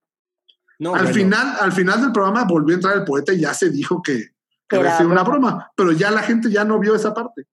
No, 0.80 0.96
al, 0.96 1.04
bueno, 1.04 1.14
final, 1.14 1.56
al 1.60 1.72
final 1.72 2.02
del 2.02 2.12
programa 2.12 2.46
volvió 2.46 2.74
a 2.74 2.78
entrar 2.78 2.98
el 2.98 3.04
poeta 3.04 3.34
y 3.34 3.42
ya 3.42 3.54
se 3.54 3.70
dijo 3.70 4.02
que, 4.02 4.30
que 4.68 4.76
era 4.78 4.98
sido 4.98 5.10
una 5.10 5.24
broma, 5.24 5.72
pero 5.76 5.92
ya 5.92 6.10
la 6.12 6.22
gente 6.22 6.50
ya 6.50 6.66
no 6.66 6.80
vio 6.80 6.96
esa 6.96 7.14
parte. 7.14 7.48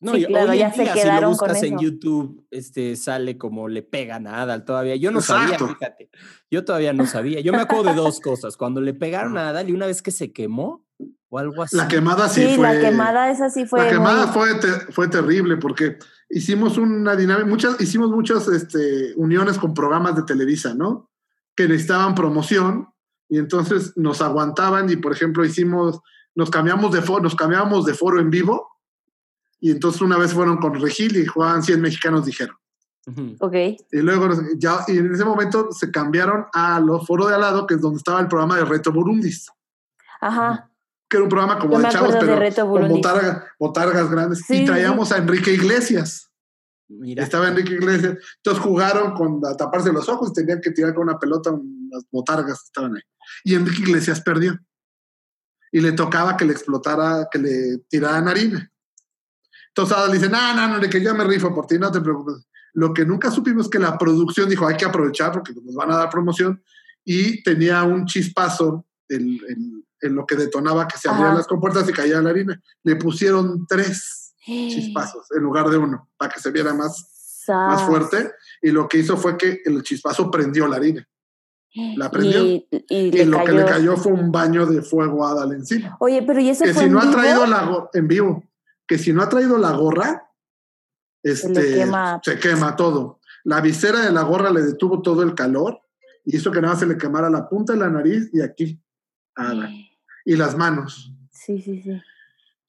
No, 0.00 0.14
Sí, 0.14 0.24
claro, 0.26 0.52
hoy 0.52 0.58
ya 0.58 0.68
en 0.68 0.74
se 0.74 0.82
día, 0.82 0.92
si 0.92 0.98
lo 0.98 1.02
quedaron 1.04 1.36
con 1.36 1.48
buscas 1.48 1.62
en 1.64 1.74
eso. 1.74 1.82
YouTube, 1.82 2.46
este, 2.52 2.94
sale 2.94 3.36
como 3.36 3.68
le 3.68 3.82
pegan 3.82 4.26
a 4.28 4.42
Adal 4.42 4.64
todavía. 4.64 4.94
Yo 4.96 5.10
no 5.10 5.18
Exacto. 5.18 5.58
sabía, 5.58 5.74
fíjate. 5.74 6.10
Yo 6.50 6.64
todavía 6.64 6.92
no 6.92 7.04
sabía. 7.06 7.40
Yo 7.40 7.52
me 7.52 7.58
acuerdo 7.60 7.84
de 7.90 7.94
dos 7.96 8.20
cosas. 8.20 8.56
Cuando 8.56 8.80
le 8.80 8.94
pegaron 8.94 9.36
a 9.36 9.48
Adal 9.48 9.68
y 9.68 9.72
una 9.72 9.86
vez 9.86 10.00
que 10.00 10.12
se 10.12 10.32
quemó 10.32 10.84
o 11.28 11.38
algo 11.38 11.62
así. 11.62 11.76
La 11.76 11.88
quemada 11.88 12.28
sí, 12.28 12.42
Sí, 12.46 12.56
fue. 12.56 12.74
la 12.74 12.80
quemada 12.80 13.30
esa 13.30 13.50
sí 13.50 13.66
fue. 13.66 13.80
la 13.84 13.90
quemada 13.90 14.26
muy- 14.26 14.34
fue, 14.34 14.54
te- 14.60 14.92
fue 14.92 15.08
terrible 15.08 15.56
porque 15.56 15.98
hicimos 16.30 16.78
una 16.78 17.16
dinámica, 17.16 17.46
muchas, 17.48 17.80
hicimos 17.80 18.10
muchas 18.10 18.46
este, 18.48 19.14
uniones 19.16 19.58
con 19.58 19.74
programas 19.74 20.14
de 20.14 20.22
Televisa, 20.22 20.74
¿no? 20.74 21.10
Que 21.56 21.66
necesitaban 21.66 22.14
promoción 22.14 22.88
y 23.28 23.38
entonces 23.38 23.92
nos 23.96 24.22
aguantaban 24.22 24.88
y, 24.90 24.96
por 24.96 25.12
ejemplo, 25.12 25.44
hicimos, 25.44 26.00
nos 26.36 26.50
cambiamos 26.50 26.92
de 26.92 27.02
foro, 27.02 27.22
nos 27.24 27.34
cambiábamos 27.34 27.84
de 27.84 27.94
foro 27.94 28.20
en 28.20 28.30
vivo 28.30 28.68
y 29.60 29.70
entonces 29.70 30.00
una 30.02 30.16
vez 30.18 30.32
fueron 30.32 30.58
con 30.58 30.74
Regil 30.80 31.16
y 31.16 31.26
jugaban 31.26 31.62
100 31.62 31.80
mexicanos, 31.80 32.24
dijeron. 32.26 32.56
Ok. 33.40 33.54
Y 33.90 33.98
luego 33.98 34.28
ya, 34.58 34.80
y 34.86 34.98
en 34.98 35.14
ese 35.14 35.24
momento 35.24 35.72
se 35.72 35.90
cambiaron 35.90 36.44
a 36.52 36.78
los 36.78 37.06
foros 37.06 37.28
de 37.28 37.36
al 37.36 37.40
lado, 37.40 37.66
que 37.66 37.74
es 37.74 37.80
donde 37.80 37.96
estaba 37.96 38.20
el 38.20 38.28
programa 38.28 38.56
de 38.56 38.66
Reto 38.66 38.92
Burundis, 38.92 39.50
Ajá. 40.20 40.70
que 41.08 41.16
era 41.16 41.24
un 41.24 41.30
programa 41.30 41.58
como 41.58 41.72
Yo 41.74 41.78
de 41.80 41.88
chavos, 41.88 42.12
de 42.12 42.20
pero 42.20 42.36
Reto 42.36 42.68
con 42.68 42.82
botarga- 42.88 43.44
botargas 43.58 44.10
grandes. 44.10 44.40
Sí, 44.46 44.54
y 44.54 44.58
sí, 44.58 44.64
traíamos 44.66 45.10
a 45.10 45.16
Enrique 45.16 45.52
Iglesias. 45.54 46.30
Mira. 46.90 47.22
Estaba 47.24 47.48
Enrique 47.48 47.74
Iglesias. 47.74 48.18
Entonces 48.36 48.62
jugaron 48.62 49.12
con 49.14 49.40
a 49.46 49.56
taparse 49.56 49.90
los 49.92 50.08
ojos 50.08 50.30
y 50.30 50.32
tenían 50.34 50.60
que 50.60 50.70
tirar 50.70 50.92
con 50.94 51.04
una 51.08 51.18
pelota 51.18 51.50
unas 51.50 52.04
botargas 52.10 52.58
que 52.60 52.66
estaban 52.66 52.94
ahí. 52.94 53.02
Y 53.44 53.54
Enrique 53.54 53.82
Iglesias 53.82 54.20
perdió. 54.20 54.58
Y 55.72 55.80
le 55.80 55.92
tocaba 55.92 56.36
que 56.36 56.44
le 56.46 56.52
explotara, 56.52 57.28
que 57.30 57.38
le 57.38 57.78
tiraran 57.88 58.28
harina. 58.28 58.70
Entonces 59.68 59.96
Ada 59.96 60.06
le 60.08 60.14
dice, 60.14 60.28
no, 60.28 60.54
no, 60.54 60.68
no, 60.68 60.78
de 60.80 60.88
que 60.90 61.02
yo 61.02 61.14
me 61.14 61.24
rifo 61.24 61.54
por 61.54 61.66
ti, 61.66 61.78
no 61.78 61.90
te 61.92 62.00
preocupes. 62.00 62.46
Lo 62.74 62.92
que 62.92 63.04
nunca 63.04 63.30
supimos 63.30 63.66
es 63.66 63.70
que 63.70 63.78
la 63.78 63.96
producción 63.96 64.48
dijo, 64.48 64.66
hay 64.66 64.76
que 64.76 64.84
aprovechar 64.84 65.32
porque 65.32 65.52
nos 65.54 65.74
van 65.74 65.90
a 65.92 65.96
dar 65.96 66.10
promoción. 66.10 66.62
Y 67.04 67.42
tenía 67.42 67.82
un 67.84 68.04
chispazo 68.06 68.84
en, 69.08 69.38
en- 69.48 69.84
en 70.00 70.14
lo 70.14 70.24
que 70.26 70.36
detonaba 70.36 70.86
que 70.86 70.96
se 70.96 71.08
abrían 71.08 71.28
Ajá. 71.30 71.38
las 71.38 71.46
compuertas 71.48 71.88
y 71.88 71.92
caía 71.92 72.20
la 72.22 72.30
harina. 72.30 72.60
Le 72.84 72.94
pusieron 72.96 73.66
tres 73.66 74.34
chispazos 74.46 75.26
en 75.32 75.42
lugar 75.42 75.68
de 75.70 75.76
uno, 75.76 76.08
para 76.16 76.32
que 76.32 76.40
se 76.40 76.50
viera 76.50 76.72
más 76.74 77.14
más 77.48 77.82
fuerte 77.84 78.30
y 78.60 78.70
lo 78.72 78.86
que 78.86 78.98
hizo 78.98 79.16
fue 79.16 79.38
que 79.38 79.62
el 79.64 79.82
chispazo 79.82 80.30
prendió 80.30 80.66
la 80.68 80.76
harina. 80.76 81.08
La 81.96 82.10
prendió. 82.12 82.44
Y, 82.44 82.66
y 82.90 82.96
Y 83.20 83.24
lo 83.24 83.38
cayó. 83.38 83.46
que 83.46 83.52
le 83.52 83.64
cayó 83.64 83.96
fue 83.96 84.12
un 84.12 84.30
baño 84.30 84.66
de 84.66 84.82
fuego 84.82 85.26
a 85.26 85.30
Adal 85.30 85.52
encima. 85.52 85.96
Oye, 85.98 86.22
pero 86.22 86.40
¿y 86.40 86.50
eso 86.50 86.64
Que 86.64 86.74
fue 86.74 86.82
si 86.82 86.86
en 86.88 86.92
no 86.92 87.00
ha 87.00 87.04
vivo? 87.06 87.14
traído 87.16 87.46
la 87.46 87.88
en 87.94 88.06
vivo, 88.06 88.44
que 88.88 88.98
si 88.98 89.12
no 89.12 89.22
ha 89.22 89.28
traído 89.28 89.58
la 89.58 89.72
gorra, 89.72 90.30
este, 91.22 91.74
quema. 91.74 92.20
se 92.24 92.38
quema 92.38 92.74
todo. 92.74 93.20
La 93.44 93.60
visera 93.60 94.00
de 94.00 94.10
la 94.10 94.22
gorra 94.22 94.50
le 94.50 94.62
detuvo 94.62 95.02
todo 95.02 95.22
el 95.22 95.34
calor 95.34 95.80
y 96.24 96.36
hizo 96.36 96.50
que 96.50 96.60
nada 96.60 96.72
más 96.74 96.80
se 96.80 96.86
le 96.86 96.96
quemara 96.98 97.30
la 97.30 97.48
punta 97.48 97.74
de 97.74 97.78
la 97.78 97.90
nariz 97.90 98.30
y 98.32 98.40
aquí. 98.40 98.82
Y 100.24 100.36
las 100.36 100.56
manos. 100.56 101.12
Sí, 101.30 101.60
sí, 101.60 101.80
sí. 101.82 102.00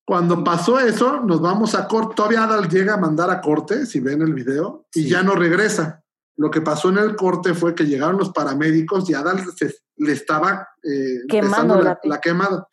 Cuando 0.06 0.44
pasó 0.44 0.80
eso, 0.80 1.22
nos 1.22 1.42
vamos 1.42 1.76
a 1.76 1.88
corte. 1.88 2.16
Todavía 2.16 2.44
Adal 2.44 2.68
llega 2.68 2.96
a 2.96 2.98
mandar 2.98 3.30
a 3.30 3.42
corte, 3.42 3.86
si 3.86 4.00
ven 4.00 4.22
el 4.22 4.34
video, 4.34 4.88
y 4.94 5.08
ya 5.08 5.24
no 5.24 5.36
regresa. 5.36 6.04
Lo 6.36 6.50
que 6.50 6.62
pasó 6.62 6.90
en 6.90 6.98
el 6.98 7.16
corte 7.16 7.54
fue 7.54 7.76
que 7.76 7.86
llegaron 7.86 8.18
los 8.18 8.32
paramédicos 8.32 9.10
y 9.10 9.14
Adal 9.14 9.44
se- 9.56 9.76
le 9.98 10.14
estaba 10.14 10.68
eh, 10.84 11.20
Quemando 11.28 11.82
la 11.82 12.00
la, 12.04 12.20
quemada. 12.22 12.68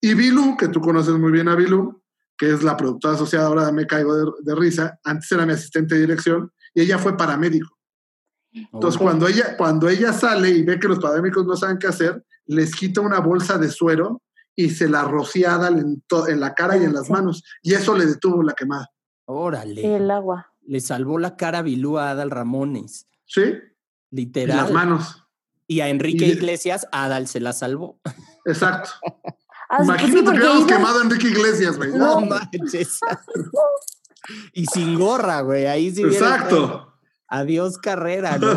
Y 0.00 0.14
Bilú, 0.14 0.56
que 0.56 0.68
tú 0.68 0.80
conoces 0.80 1.14
muy 1.14 1.32
bien 1.32 1.48
a 1.48 1.56
Bilú, 1.56 2.00
que 2.38 2.52
es 2.52 2.62
la 2.62 2.76
productora 2.76 3.14
asociada 3.14 3.46
ahora 3.48 3.66
de 3.66 3.72
Me 3.72 3.86
Caigo 3.86 4.14
de, 4.16 4.30
de 4.40 4.54
Risa, 4.54 4.98
antes 5.04 5.30
era 5.32 5.44
mi 5.44 5.52
asistente 5.52 5.96
de 5.96 6.02
dirección, 6.02 6.52
y 6.74 6.82
ella 6.82 6.98
fue 6.98 7.16
paramédico. 7.16 7.76
Entonces, 8.52 8.98
cuando, 9.00 9.28
ella, 9.28 9.56
cuando 9.56 9.88
ella 9.88 10.12
sale 10.12 10.48
y 10.50 10.62
ve 10.62 10.78
que 10.80 10.88
los 10.88 10.98
paramédicos 11.00 11.46
no 11.46 11.56
saben 11.56 11.78
qué 11.78 11.88
hacer, 11.88 12.24
les 12.46 12.74
quita 12.74 13.00
una 13.02 13.20
bolsa 13.20 13.58
de 13.58 13.68
suero 13.68 14.22
y 14.56 14.70
se 14.70 14.88
la 14.88 15.04
rocía 15.04 15.52
a 15.52 15.54
Adal 15.56 15.78
en, 15.78 16.02
en 16.28 16.40
la 16.40 16.54
cara 16.54 16.76
y 16.76 16.84
en 16.84 16.94
las 16.94 17.10
manos. 17.10 17.42
Y 17.62 17.74
eso 17.74 17.96
le 17.96 18.06
detuvo 18.06 18.42
la 18.42 18.54
quemada. 18.54 18.88
Órale. 19.26 19.96
El 19.96 20.10
agua. 20.10 20.52
Le 20.66 20.80
salvó 20.80 21.18
la 21.18 21.36
cara 21.36 21.58
a 21.58 21.62
Bilú 21.62 21.98
a 21.98 22.10
Adal 22.10 22.30
Ramones. 22.30 23.06
¿Sí? 23.26 23.42
Y 24.10 24.16
Literal. 24.16 24.56
las 24.56 24.72
manos. 24.72 25.24
Y 25.66 25.80
a 25.80 25.88
Enrique 25.88 26.26
Y- 26.26 26.30
Iglesias, 26.32 26.86
Adal 26.90 27.28
se 27.28 27.40
la 27.40 27.52
salvó. 27.52 28.00
Exacto. 28.46 28.90
Ah, 29.70 29.76
pues 29.78 29.88
Imagínate 29.88 30.30
sí, 30.30 30.36
hubiéramos 30.36 30.58
iba- 30.60 30.66
quemado 30.76 30.98
a 30.98 31.02
Enrique 31.02 31.28
Iglesias, 31.28 31.76
güey. 31.76 31.90
No 31.92 32.20
No, 32.20 32.26
manches. 32.26 33.00
y 34.54 34.66
sin 34.66 34.98
gorra, 34.98 35.40
güey. 35.42 35.66
Ahí 35.66 35.90
sí 35.94 36.02
Exacto. 36.02 36.94
Adiós 37.28 37.76
carrera, 37.78 38.38
¿no? 38.38 38.52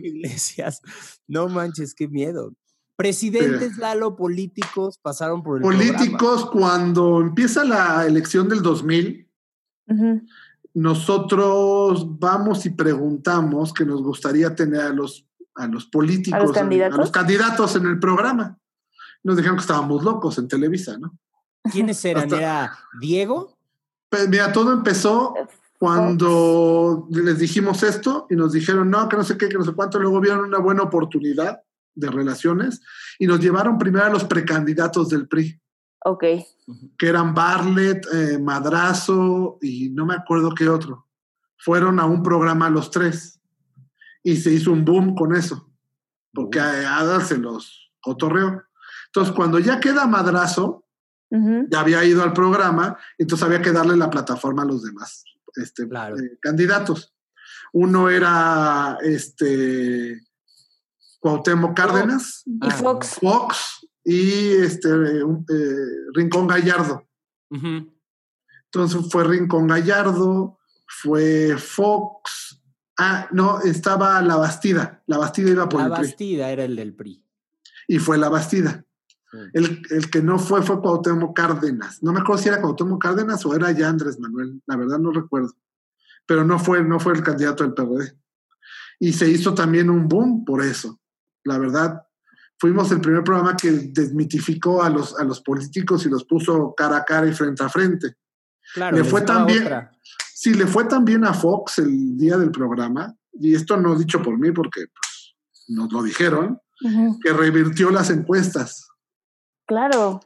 Iglesias. 0.00 0.80
No 1.28 1.48
manches, 1.48 1.94
qué 1.94 2.08
miedo. 2.08 2.52
Presidentes, 2.96 3.76
Lalo, 3.78 4.14
políticos 4.16 4.98
pasaron 5.02 5.42
por 5.42 5.56
el 5.58 5.62
Políticos, 5.62 6.46
cuando 6.50 7.20
empieza 7.20 7.64
la 7.64 8.04
elección 8.06 8.48
del 8.48 8.62
2000, 8.62 9.28
nosotros 10.74 12.18
vamos 12.18 12.66
y 12.66 12.70
preguntamos 12.70 13.72
que 13.72 13.84
nos 13.84 14.02
gustaría 14.02 14.54
tener 14.54 14.80
a 14.80 14.88
los, 14.90 15.28
a 15.54 15.66
los 15.66 15.86
políticos, 15.86 16.38
¿A 16.40 16.42
los 16.42 16.52
candidatos? 16.52 16.98
a 16.98 17.00
los 17.02 17.10
candidatos 17.10 17.76
en 17.76 17.86
el 17.86 17.98
programa. 17.98 18.58
Nos 19.24 19.36
dijeron 19.36 19.56
que 19.56 19.62
estábamos 19.62 20.04
locos 20.04 20.38
en 20.38 20.46
Televisa, 20.48 20.96
¿no? 20.98 21.18
¿Quiénes 21.72 22.04
eran? 22.04 22.24
Hasta- 22.24 22.36
¿Era 22.36 22.78
Diego? 23.00 23.56
Pues 24.10 24.28
mira, 24.28 24.52
todo 24.52 24.72
empezó 24.72 25.34
cuando 25.78 27.08
les 27.10 27.38
dijimos 27.38 27.82
esto 27.82 28.26
y 28.30 28.36
nos 28.36 28.52
dijeron, 28.52 28.90
no, 28.90 29.08
que 29.08 29.16
no 29.16 29.24
sé 29.24 29.36
qué, 29.36 29.48
que 29.48 29.58
no 29.58 29.64
sé 29.64 29.72
cuánto, 29.72 29.98
luego 29.98 30.20
vieron 30.20 30.44
una 30.44 30.58
buena 30.58 30.82
oportunidad 30.82 31.62
de 31.94 32.10
relaciones 32.10 32.80
y 33.18 33.26
nos 33.26 33.40
llevaron 33.40 33.78
primero 33.78 34.04
a 34.04 34.10
los 34.10 34.24
precandidatos 34.24 35.08
del 35.08 35.26
PRI, 35.26 35.60
Ok. 36.04 36.24
que 36.98 37.08
eran 37.08 37.34
Bartlett, 37.34 38.06
eh, 38.12 38.38
Madrazo 38.38 39.58
y 39.62 39.90
no 39.90 40.04
me 40.06 40.14
acuerdo 40.14 40.54
qué 40.54 40.68
otro. 40.68 41.06
Fueron 41.58 41.98
a 41.98 42.04
un 42.06 42.22
programa 42.22 42.68
los 42.70 42.90
tres 42.90 43.40
y 44.22 44.36
se 44.36 44.50
hizo 44.52 44.70
un 44.72 44.84
boom 44.84 45.14
con 45.14 45.34
eso, 45.34 45.70
porque 46.32 46.60
a 46.60 46.98
Ada 46.98 47.20
se 47.20 47.38
los 47.38 47.92
cotorreó. 48.00 48.62
Entonces, 49.14 49.32
cuando 49.36 49.60
ya 49.60 49.78
queda 49.78 50.06
Madrazo, 50.06 50.84
ya 51.30 51.80
había 51.80 52.04
ido 52.04 52.22
al 52.22 52.32
programa, 52.32 52.96
entonces 53.18 53.44
había 53.46 53.60
que 53.62 53.72
darle 53.72 53.96
la 53.96 54.08
plataforma 54.10 54.62
a 54.62 54.66
los 54.66 54.82
demás 54.84 55.24
este, 55.56 55.88
Claro. 55.88 56.16
eh, 56.16 56.38
candidatos. 56.40 57.12
Uno 57.72 58.08
era 58.08 58.98
este 59.02 60.20
Cuauhtémoc 61.18 61.76
Cárdenas, 61.76 62.42
Y 62.46 62.58
Ah, 62.60 62.70
Fox. 62.70 63.18
Fox 63.20 63.86
y 64.04 64.52
este 64.62 64.88
eh, 64.90 65.22
Rincón 66.12 66.46
Gallardo. 66.46 67.08
Entonces 67.50 69.00
fue 69.10 69.24
Rincón 69.24 69.66
Gallardo, 69.68 70.58
fue 70.86 71.56
Fox. 71.56 72.60
Ah, 72.98 73.28
no, 73.32 73.60
estaba 73.60 74.20
La 74.22 74.36
Bastida. 74.36 75.02
La 75.06 75.18
Bastida 75.18 75.50
iba 75.50 75.68
por 75.68 75.80
La 75.80 75.86
el 75.86 75.92
PRI. 75.94 76.02
Bastida 76.08 76.50
era 76.50 76.64
el 76.64 76.76
del 76.76 76.94
PRI. 76.94 77.24
Y 77.88 77.98
fue 77.98 78.18
La 78.18 78.28
Bastida. 78.28 78.84
Sí. 79.34 79.50
El, 79.54 79.82
el 79.90 80.10
que 80.10 80.22
no 80.22 80.38
fue 80.38 80.62
fue 80.62 80.80
Cuauhtémoc 80.80 81.34
Cárdenas. 81.36 82.02
No 82.02 82.12
me 82.12 82.20
acuerdo 82.20 82.42
si 82.42 82.48
era 82.48 82.60
Cuauhtémoc 82.60 83.02
Cárdenas 83.02 83.44
o 83.46 83.54
era 83.54 83.72
ya 83.72 83.88
Andrés 83.88 84.18
Manuel. 84.20 84.62
La 84.66 84.76
verdad 84.76 84.98
no 84.98 85.10
recuerdo. 85.10 85.52
Pero 86.26 86.44
no 86.44 86.58
fue, 86.58 86.82
no 86.84 87.00
fue 87.00 87.14
el 87.14 87.22
candidato 87.22 87.64
del 87.64 87.74
PRD. 87.74 88.16
Y 89.00 89.12
se 89.12 89.28
hizo 89.28 89.54
también 89.54 89.90
un 89.90 90.08
boom 90.08 90.44
por 90.44 90.62
eso. 90.62 91.00
La 91.44 91.58
verdad, 91.58 92.02
fuimos 92.58 92.90
el 92.92 93.00
primer 93.00 93.24
programa 93.24 93.56
que 93.56 93.70
desmitificó 93.70 94.82
a 94.82 94.88
los, 94.88 95.18
a 95.18 95.24
los 95.24 95.40
políticos 95.40 96.06
y 96.06 96.08
los 96.08 96.24
puso 96.24 96.74
cara 96.76 96.98
a 96.98 97.04
cara 97.04 97.26
y 97.26 97.32
frente 97.32 97.62
a 97.64 97.68
frente. 97.68 98.16
Claro, 98.72 98.96
Le 98.96 99.04
fue 99.04 99.20
daba 99.20 99.38
tan 99.40 99.46
bien. 99.46 99.64
otra. 99.64 99.90
Sí, 100.32 100.54
le 100.54 100.66
fue 100.66 100.84
tan 100.84 101.04
bien 101.04 101.24
a 101.24 101.34
Fox 101.34 101.78
el 101.78 102.16
día 102.16 102.36
del 102.36 102.50
programa, 102.50 103.14
y 103.32 103.54
esto 103.54 103.76
no 103.76 103.96
dicho 103.96 104.22
por 104.22 104.38
mí 104.38 104.52
porque 104.52 104.86
pues, 104.86 105.34
nos 105.68 105.92
lo 105.92 106.02
dijeron, 106.02 106.58
que 107.22 107.32
revirtió 107.32 107.90
las 107.90 108.10
encuestas. 108.10 108.88
Claro. 109.66 110.20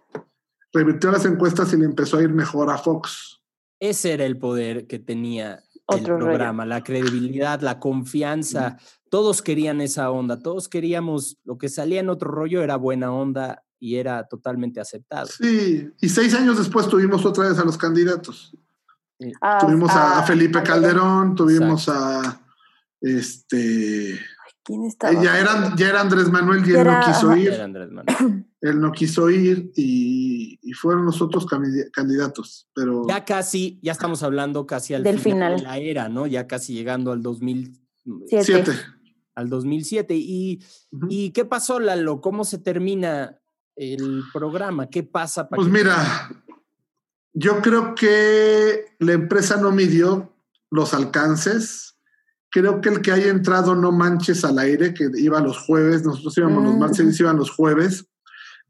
revirtió 0.72 1.10
las 1.10 1.24
encuestas 1.24 1.72
y 1.72 1.76
le 1.76 1.84
empezó 1.84 2.18
a 2.18 2.22
ir 2.22 2.30
mejor 2.30 2.70
a 2.70 2.78
Fox. 2.78 3.40
Ese 3.80 4.12
era 4.12 4.24
el 4.24 4.38
poder 4.38 4.86
que 4.86 4.98
tenía 4.98 5.62
Otro 5.86 6.14
el 6.16 6.20
rollo. 6.20 6.24
programa, 6.26 6.66
la 6.66 6.82
credibilidad, 6.82 7.60
la 7.60 7.78
confianza. 7.78 8.76
Todos 9.10 9.40
querían 9.40 9.80
esa 9.80 10.10
onda, 10.10 10.40
todos 10.40 10.68
queríamos, 10.68 11.38
lo 11.44 11.56
que 11.56 11.68
salía 11.68 12.00
en 12.00 12.10
otro 12.10 12.30
rollo 12.30 12.62
era 12.62 12.76
buena 12.76 13.12
onda 13.12 13.64
y 13.80 13.96
era 13.96 14.26
totalmente 14.26 14.80
aceptado. 14.80 15.26
Sí, 15.26 15.88
y 16.00 16.08
seis 16.08 16.34
años 16.34 16.58
después 16.58 16.88
tuvimos 16.88 17.24
otra 17.24 17.48
vez 17.48 17.58
a 17.58 17.64
los 17.64 17.78
candidatos. 17.78 18.52
Ah, 19.40 19.58
tuvimos 19.60 19.90
a, 19.90 20.18
ah, 20.18 20.22
Felipe 20.22 20.62
Calderón, 20.62 21.34
tuvimos 21.34 21.88
a 21.88 22.40
este. 23.00 24.18
¿Quién 24.68 24.84
eh, 24.84 24.88
estaba? 24.88 25.22
Ya 25.22 25.40
era, 25.40 25.74
ya 25.76 25.88
era 25.88 26.00
Andrés 26.02 26.30
Manuel 26.30 26.60
y 26.66 26.70
él 26.72 26.76
Era- 26.76 27.00
no 27.00 27.06
quiso 27.06 27.30
ajá. 27.30 27.38
ir. 27.38 27.48
Era 27.54 27.64
Andrés 27.64 27.90
Manuel. 27.90 28.44
Él 28.60 28.80
no 28.80 28.90
quiso 28.92 29.30
ir 29.30 29.70
y, 29.76 30.58
y 30.60 30.72
fueron 30.72 31.04
los 31.06 31.22
otros 31.22 31.46
candi- 31.46 31.88
candidatos. 31.92 32.68
Pero 32.74 33.06
Ya 33.08 33.24
casi, 33.24 33.78
ya 33.82 33.92
estamos 33.92 34.22
hablando 34.24 34.66
casi 34.66 34.94
al 34.94 35.04
Del 35.04 35.20
final, 35.20 35.56
de 35.58 35.62
la 35.62 35.78
era, 35.78 36.08
¿no? 36.08 36.26
Ya 36.26 36.46
casi 36.48 36.74
llegando 36.74 37.12
al 37.12 37.22
2000, 37.22 37.72
Siete. 38.26 38.44
siete. 38.44 38.72
al 39.36 39.48
2007. 39.48 40.14
¿Y. 40.16 40.60
¿Y 41.08 41.30
qué 41.30 41.44
pasó, 41.44 41.78
Lalo? 41.80 42.20
¿Cómo 42.20 42.44
se 42.44 42.58
termina 42.58 43.38
el 43.76 44.24
programa? 44.32 44.88
¿Qué 44.90 45.04
pasa? 45.04 45.48
para 45.48 45.56
Pues 45.62 45.68
que- 45.68 45.72
mira, 45.78 46.28
yo 47.32 47.62
creo 47.62 47.94
que 47.94 48.86
la 48.98 49.12
empresa 49.12 49.56
no 49.56 49.70
midió 49.70 50.34
los 50.70 50.94
alcances. 50.94 51.96
Creo 52.50 52.80
que 52.80 52.88
el 52.88 53.02
que 53.02 53.12
haya 53.12 53.28
entrado 53.28 53.74
No 53.74 53.92
Manches 53.92 54.44
al 54.44 54.58
aire, 54.58 54.94
que 54.94 55.10
iba 55.16 55.40
los 55.40 55.58
jueves, 55.58 56.04
nosotros 56.04 56.36
íbamos 56.38 56.64
los 56.64 56.74
Mm. 56.74 56.78
martes, 56.78 57.00
ellos 57.00 57.20
iban 57.20 57.36
los 57.36 57.50
jueves, 57.50 58.06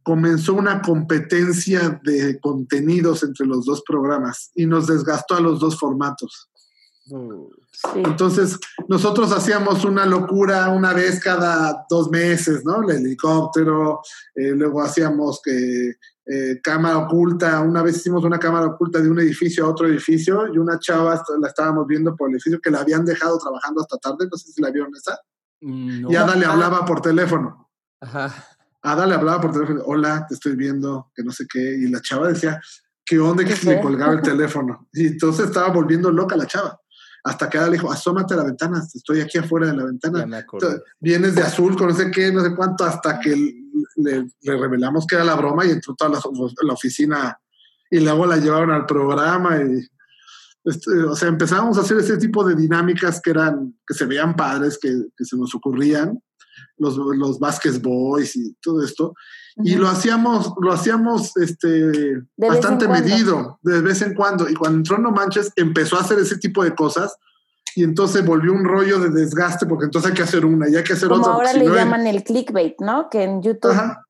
comenzó 0.03 0.55
una 0.55 0.81
competencia 0.83 2.01
de 2.03 2.41
contenidos 2.41 3.23
entre 3.23 3.47
los 3.47 3.65
dos 3.67 3.83
programas 3.87 4.51
y 4.55 4.67
nos 4.67 4.87
desgastó 4.87 5.37
a 5.37 5.41
los 5.41 5.61
dos 5.61 5.79
formatos. 5.79 6.49
Sí. 7.09 8.03
Entonces, 8.05 8.59
nosotros 8.89 9.33
hacíamos 9.33 9.85
una 9.85 10.05
locura 10.05 10.69
una 10.69 10.93
vez 10.93 11.21
cada 11.21 11.87
dos 11.89 12.11
meses, 12.11 12.65
¿no? 12.65 12.83
El 12.83 12.97
helicóptero, 12.97 14.01
eh, 14.35 14.51
luego 14.51 14.83
hacíamos 14.83 15.41
que 15.43 15.95
eh, 16.31 16.61
cámara 16.63 16.99
oculta, 16.99 17.63
una 17.63 17.83
vez 17.83 17.97
hicimos 17.97 18.23
una 18.23 18.39
cámara 18.39 18.67
oculta 18.67 19.01
de 19.01 19.11
un 19.11 19.19
edificio 19.19 19.65
a 19.65 19.71
otro 19.71 19.87
edificio 19.87 20.47
y 20.53 20.59
una 20.59 20.79
chava 20.79 21.25
la 21.41 21.49
estábamos 21.49 21.87
viendo 21.87 22.15
por 22.15 22.29
el 22.29 22.35
edificio 22.35 22.61
que 22.61 22.71
la 22.71 22.81
habían 22.81 23.07
dejado 23.07 23.39
trabajando 23.39 23.81
hasta 23.81 23.97
tarde, 23.97 24.29
no 24.31 24.37
sé 24.37 24.53
si 24.53 24.61
la 24.61 24.71
vieron 24.71 24.91
esa, 24.95 25.19
no. 25.63 26.11
y 26.11 26.17
Ada 26.17 26.37
le 26.37 26.45
hablaba 26.45 26.85
por 26.85 27.01
teléfono. 27.01 27.71
Ajá. 28.01 28.35
Ada 28.83 29.07
le 29.07 29.15
hablaba 29.15 29.41
por 29.41 29.53
teléfono, 29.53 29.81
hola, 29.87 30.27
te 30.29 30.35
estoy 30.35 30.55
viendo, 30.55 31.11
que 31.15 31.23
no 31.23 31.33
sé 31.33 31.47
qué, 31.51 31.61
y 31.61 31.89
la 31.89 32.03
chava 32.03 32.29
decía, 32.29 32.61
¿qué 33.07 33.19
onda 33.19 33.43
que 33.43 33.55
¿Qué 33.55 33.67
le 33.67 33.81
colgaba 33.81 34.13
el 34.13 34.21
teléfono? 34.23 34.87
Y 34.93 35.07
entonces 35.07 35.47
estaba 35.47 35.69
volviendo 35.69 36.11
loca 36.11 36.37
la 36.37 36.47
chava. 36.47 36.79
Hasta 37.25 37.49
que 37.49 37.57
Ada 37.57 37.69
le 37.69 37.73
dijo, 37.79 37.91
asómate 37.91 38.35
a 38.35 38.37
la 38.37 38.45
ventana, 38.45 38.83
estoy 38.95 39.21
aquí 39.21 39.39
afuera 39.39 39.67
de 39.69 39.77
la 39.77 39.85
ventana. 39.85 40.23
Entonces, 40.25 40.83
vienes 41.01 41.35
de 41.35 41.43
azul 41.43 41.75
con 41.75 41.89
no 41.89 41.95
sé 41.95 42.11
qué, 42.11 42.31
no 42.31 42.43
sé 42.43 42.55
cuánto, 42.55 42.85
hasta 42.85 43.19
que 43.19 43.33
le, 43.99 44.29
le 44.41 44.57
revelamos 44.57 45.07
que 45.07 45.17
era 45.17 45.25
la 45.25 45.37
broma 45.37 45.67
y 45.67 45.71
entró 45.71 45.95
toda 45.95 46.11
la, 46.11 46.21
la 46.63 46.73
oficina 46.73 47.39
y 47.91 48.01
luego 48.01 48.27
la 48.27 48.37
llevaron 48.37 48.71
al 48.71 48.87
programa 48.87 49.59
y 49.63 49.81
este, 50.65 51.03
o 51.05 51.17
sea, 51.17 51.29
empezamos 51.29 51.79
a 51.79 51.81
hacer 51.81 51.99
ese 51.99 52.19
tipo 52.19 52.45
de 52.45 52.55
dinámicas 52.55 53.21
que 53.23 53.31
eran, 53.31 53.75
que 53.87 53.95
se 53.95 54.05
veían 54.05 54.37
padres, 54.37 54.79
que, 54.81 54.89
que 55.17 55.25
se 55.25 55.37
nos 55.37 55.55
ocurrían, 55.55 56.21
los, 56.77 56.97
los 56.97 57.39
Vasquez 57.39 57.81
Boys 57.81 58.37
y 58.37 58.55
todo 58.61 58.83
esto, 58.83 59.15
y 59.57 59.75
Ujú. 59.75 59.83
lo 59.83 59.89
hacíamos, 59.89 60.53
lo 60.61 60.73
hacíamos 60.73 61.37
este, 61.39 62.23
bastante 62.37 62.87
medido, 62.87 63.59
de 63.63 63.81
vez 63.81 64.03
en 64.03 64.15
cuando, 64.15 64.49
y 64.49 64.55
cuando 64.55 64.79
entró 64.79 64.99
No 64.99 65.11
Manches 65.11 65.53
empezó 65.57 65.97
a 65.97 66.01
hacer 66.01 66.19
ese 66.19 66.37
tipo 66.37 66.63
de 66.63 66.75
cosas, 66.75 67.17
y 67.77 67.85
entonces 67.85 68.25
volvió 68.25 68.53
un 68.53 68.65
rollo 68.65 68.99
de 68.99 69.11
desgaste, 69.11 69.67
porque 69.67 69.85
entonces 69.87 70.11
hay 70.11 70.17
que 70.17 70.23
hacer 70.23 70.45
una 70.45 70.69
y 70.69 70.77
hay 70.77 70.85
que 70.85 70.93
hacer 70.95 71.09
Como 71.09 71.23
otra. 71.23 71.35
ahora 71.35 71.53
le 71.53 71.65
no 71.65 71.75
es- 71.75 71.77
llaman 71.81 72.07
el 72.07 72.23
clickbait, 72.25 72.81
¿no? 72.81 73.09
Que 73.11 73.23
en 73.25 73.43
YouTube 73.43 73.71
Ajá, 73.73 74.05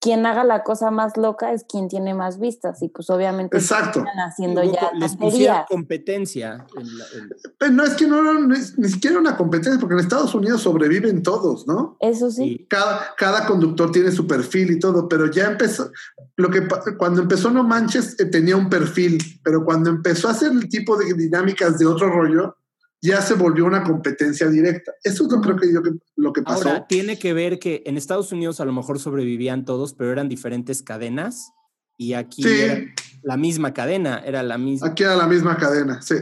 quien 0.00 0.26
haga 0.26 0.44
la 0.44 0.62
cosa 0.64 0.90
más 0.90 1.16
loca 1.16 1.52
es 1.54 1.64
quien 1.66 1.88
tiene 1.88 2.12
más 2.12 2.38
vistas 2.38 2.82
y 2.82 2.90
pues 2.90 3.08
obviamente 3.08 3.56
exacto. 3.56 4.00
están 4.00 4.18
haciendo 4.18 4.62
ya 4.62 4.90
les 4.98 5.16
pusieron 5.16 5.62
competencia. 5.66 6.66
en 6.76 6.98
la- 6.98 7.04
en- 7.16 7.30
Pero 7.56 7.72
no 7.72 7.84
es 7.84 7.94
que 7.94 8.06
no, 8.06 8.52
es 8.54 8.78
ni 8.78 8.88
siquiera 8.90 9.18
una 9.18 9.34
competencia, 9.38 9.80
porque 9.80 9.94
en 9.94 10.00
Estados 10.00 10.34
Unidos 10.34 10.60
sobreviven 10.60 11.22
todos, 11.22 11.66
¿no? 11.66 11.96
Eso 12.00 12.30
sí. 12.30 12.44
y- 12.60 12.66
Cada, 12.66 13.14
cada 13.16 13.46
conductor 13.46 13.90
tiene 13.92 14.10
su 14.12 14.26
perfil 14.26 14.72
y 14.72 14.78
todo, 14.78 15.08
pero 15.08 15.30
ya 15.30 15.46
empezó, 15.46 15.90
lo 16.36 16.50
que 16.50 16.68
cuando 16.98 17.22
empezó 17.22 17.50
No 17.50 17.64
Manches 17.64 18.20
eh, 18.20 18.26
tenía 18.26 18.56
un 18.58 18.68
perfil, 18.68 19.22
pero 19.42 19.64
cuando 19.64 19.88
empezó 19.88 20.28
a 20.28 20.32
hacer 20.32 20.52
el 20.52 20.68
tipo 20.68 20.98
de 20.98 21.14
dinámicas 21.14 21.78
de 21.78 21.86
otro 21.86 22.10
rollo, 22.10 22.56
ya 23.04 23.20
se 23.20 23.34
volvió 23.34 23.64
una 23.66 23.82
competencia 23.82 24.48
directa. 24.48 24.92
Eso 25.02 25.26
es 25.26 25.32
lo 25.32 25.40
creo 25.40 25.56
que 25.56 25.72
yo 25.72 25.82
que, 25.82 25.90
lo 26.16 26.32
que 26.32 26.42
pasó. 26.42 26.68
Ahora, 26.68 26.86
tiene 26.86 27.18
que 27.18 27.32
ver 27.34 27.58
que 27.58 27.82
en 27.86 27.96
Estados 27.96 28.32
Unidos 28.32 28.60
a 28.60 28.64
lo 28.64 28.72
mejor 28.72 28.98
sobrevivían 28.98 29.64
todos, 29.64 29.92
pero 29.94 30.10
eran 30.10 30.28
diferentes 30.28 30.82
cadenas 30.82 31.50
y 31.98 32.14
aquí 32.14 32.42
Sí. 32.42 32.48
era 32.48 32.84
la 33.22 33.36
misma 33.36 33.74
cadena, 33.74 34.18
era 34.24 34.42
la 34.42 34.56
misma. 34.58 34.88
Aquí 34.88 35.02
era 35.02 35.16
la 35.16 35.26
misma 35.26 35.56
cadena, 35.56 36.00
sí. 36.02 36.14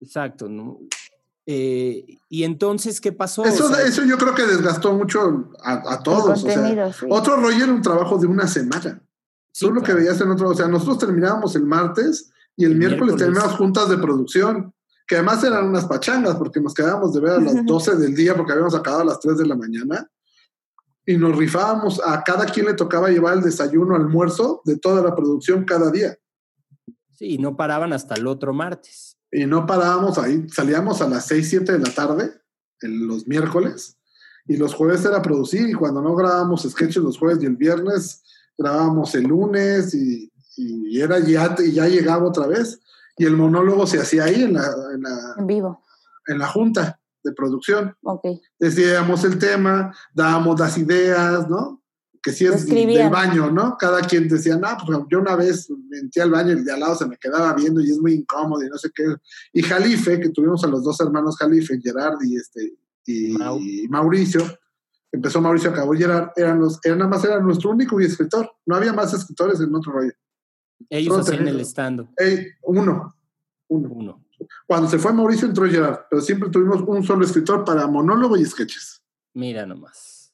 Exacto, 0.00 0.48
¿no? 0.48 0.78
Eh, 1.44 2.04
y 2.28 2.44
entonces, 2.44 3.00
¿qué 3.00 3.10
pasó? 3.12 3.44
Eso, 3.44 3.66
O 3.66 3.68
sea, 3.74 3.84
eso 3.84 4.04
yo 4.04 4.16
creo 4.16 4.34
que 4.34 4.44
desgastó 4.46 4.94
mucho 4.94 5.50
a, 5.62 5.94
a 5.94 6.02
todos. 6.02 6.44
o 6.44 6.46
sea, 6.48 6.92
sí. 6.92 7.06
Otro 7.08 7.36
rollo 7.36 7.64
era 7.64 7.72
un 7.72 7.82
trabajo 7.82 8.16
de 8.18 8.26
una 8.28 8.46
semana. 8.46 9.02
sí, 9.52 9.66
Tú 9.66 9.72
lo 9.72 9.82
que 9.82 9.92
veías 9.92 10.20
en 10.20 10.30
otro, 10.30 10.50
o 10.50 10.54
sea, 10.54 10.68
nosotros 10.68 10.98
terminábamos 10.98 11.56
el 11.56 11.64
martes 11.66 12.30
y 12.56 12.64
el, 12.64 12.72
El 12.72 12.78
miércoles, 12.78 13.14
miércoles. 13.16 13.34
teníamos 13.34 13.56
juntas 13.58 13.88
de 13.88 13.98
producción, 13.98 14.72
que 15.12 15.16
además 15.16 15.44
eran 15.44 15.68
unas 15.68 15.84
pachangas, 15.84 16.36
porque 16.36 16.58
nos 16.58 16.72
quedábamos 16.72 17.12
de 17.12 17.20
ver 17.20 17.32
a 17.32 17.38
las 17.38 17.66
12 17.66 17.96
del 17.96 18.14
día, 18.14 18.34
porque 18.34 18.52
habíamos 18.52 18.74
acabado 18.74 19.02
a 19.02 19.04
las 19.04 19.20
3 19.20 19.36
de 19.36 19.46
la 19.46 19.54
mañana, 19.54 20.10
y 21.04 21.18
nos 21.18 21.36
rifábamos, 21.36 22.00
a 22.02 22.24
cada 22.24 22.46
quien 22.46 22.64
le 22.64 22.72
tocaba 22.72 23.10
llevar 23.10 23.34
el 23.34 23.42
desayuno, 23.42 23.94
almuerzo 23.94 24.62
de 24.64 24.78
toda 24.78 25.02
la 25.02 25.14
producción 25.14 25.66
cada 25.66 25.90
día. 25.90 26.16
Sí, 27.12 27.36
no 27.36 27.58
paraban 27.58 27.92
hasta 27.92 28.14
el 28.14 28.26
otro 28.26 28.54
martes. 28.54 29.18
Y 29.30 29.44
no 29.44 29.66
parábamos 29.66 30.16
ahí, 30.16 30.46
salíamos 30.48 31.02
a 31.02 31.08
las 31.10 31.26
6, 31.26 31.46
7 31.46 31.72
de 31.72 31.78
la 31.80 31.94
tarde, 31.94 32.32
en 32.80 33.06
los 33.06 33.26
miércoles, 33.26 33.98
y 34.46 34.56
los 34.56 34.72
jueves 34.72 35.04
era 35.04 35.20
producir, 35.20 35.68
y 35.68 35.74
cuando 35.74 36.00
no 36.00 36.14
grabábamos 36.14 36.62
sketches 36.62 37.02
los 37.02 37.18
jueves 37.18 37.42
y 37.42 37.46
el 37.46 37.56
viernes, 37.56 38.22
grabábamos 38.56 39.14
el 39.14 39.24
lunes, 39.24 39.92
y, 39.92 40.32
y 40.56 40.98
era 41.02 41.18
ya, 41.18 41.54
y 41.58 41.72
ya 41.72 41.86
llegaba 41.86 42.26
otra 42.26 42.46
vez, 42.46 42.80
y 43.22 43.24
el 43.24 43.36
monólogo 43.36 43.86
se 43.86 44.00
hacía 44.00 44.24
ahí 44.24 44.42
en 44.42 44.54
la, 44.54 44.66
en 44.92 45.02
la, 45.02 45.34
En 45.38 45.46
vivo. 45.46 45.80
en 46.26 46.38
la 46.40 46.48
junta 46.48 46.98
de 47.22 47.32
producción. 47.32 47.94
Ok. 48.02 48.26
Decíamos 48.58 49.22
el 49.22 49.38
tema, 49.38 49.94
dábamos 50.12 50.58
las 50.58 50.76
ideas, 50.76 51.48
¿no? 51.48 51.84
Que 52.20 52.32
si 52.32 52.46
es 52.46 52.66
del 52.66 53.10
baño, 53.10 53.48
¿no? 53.52 53.76
Cada 53.78 54.00
quien 54.00 54.26
decía, 54.26 54.56
no, 54.56 54.76
pues 54.84 54.98
yo 55.08 55.20
una 55.20 55.36
vez 55.36 55.70
me 55.70 56.02
metí 56.02 56.18
al 56.18 56.32
baño 56.32 56.48
y 56.48 56.54
el 56.54 56.64
de 56.64 56.72
al 56.72 56.80
lado 56.80 56.96
se 56.96 57.06
me 57.06 57.16
quedaba 57.16 57.54
viendo 57.54 57.80
y 57.80 57.92
es 57.92 57.98
muy 57.98 58.14
incómodo 58.14 58.64
y 58.64 58.68
no 58.68 58.76
sé 58.76 58.90
qué. 58.92 59.04
Y 59.52 59.62
Jalife, 59.62 60.18
que 60.18 60.30
tuvimos 60.30 60.64
a 60.64 60.66
los 60.66 60.82
dos 60.82 61.00
hermanos 61.00 61.36
Jalife, 61.36 61.78
Gerard 61.80 62.18
y, 62.24 62.36
este, 62.36 62.74
y 63.06 63.38
Mau. 63.38 63.60
Mauricio, 63.88 64.42
empezó 65.12 65.40
Mauricio, 65.40 65.70
acabó 65.70 65.92
Gerard, 65.92 66.30
eran 66.34 66.58
los, 66.58 66.80
era 66.82 66.96
nada 66.96 67.08
más 67.08 67.24
era 67.24 67.38
nuestro 67.38 67.70
único 67.70 68.00
y 68.00 68.06
escritor. 68.06 68.50
No 68.66 68.74
había 68.74 68.92
más 68.92 69.14
escritores 69.14 69.60
en 69.60 69.72
otro 69.72 69.92
rollo. 69.92 70.12
Ellos 70.90 71.18
hacían 71.20 71.48
el 71.48 71.60
stand 71.60 72.08
Ey, 72.16 72.46
uno, 72.62 73.14
uno. 73.68 73.88
uno. 73.90 74.24
Cuando 74.66 74.88
se 74.90 74.98
fue 74.98 75.12
Mauricio 75.12 75.46
entró 75.46 75.66
Gerard, 75.68 76.00
pero 76.10 76.20
siempre 76.22 76.50
tuvimos 76.50 76.82
un 76.86 77.04
solo 77.04 77.24
escritor 77.24 77.64
para 77.64 77.86
monólogo 77.86 78.36
y 78.36 78.44
sketches. 78.44 79.02
Mira 79.34 79.64
nomás. 79.66 80.32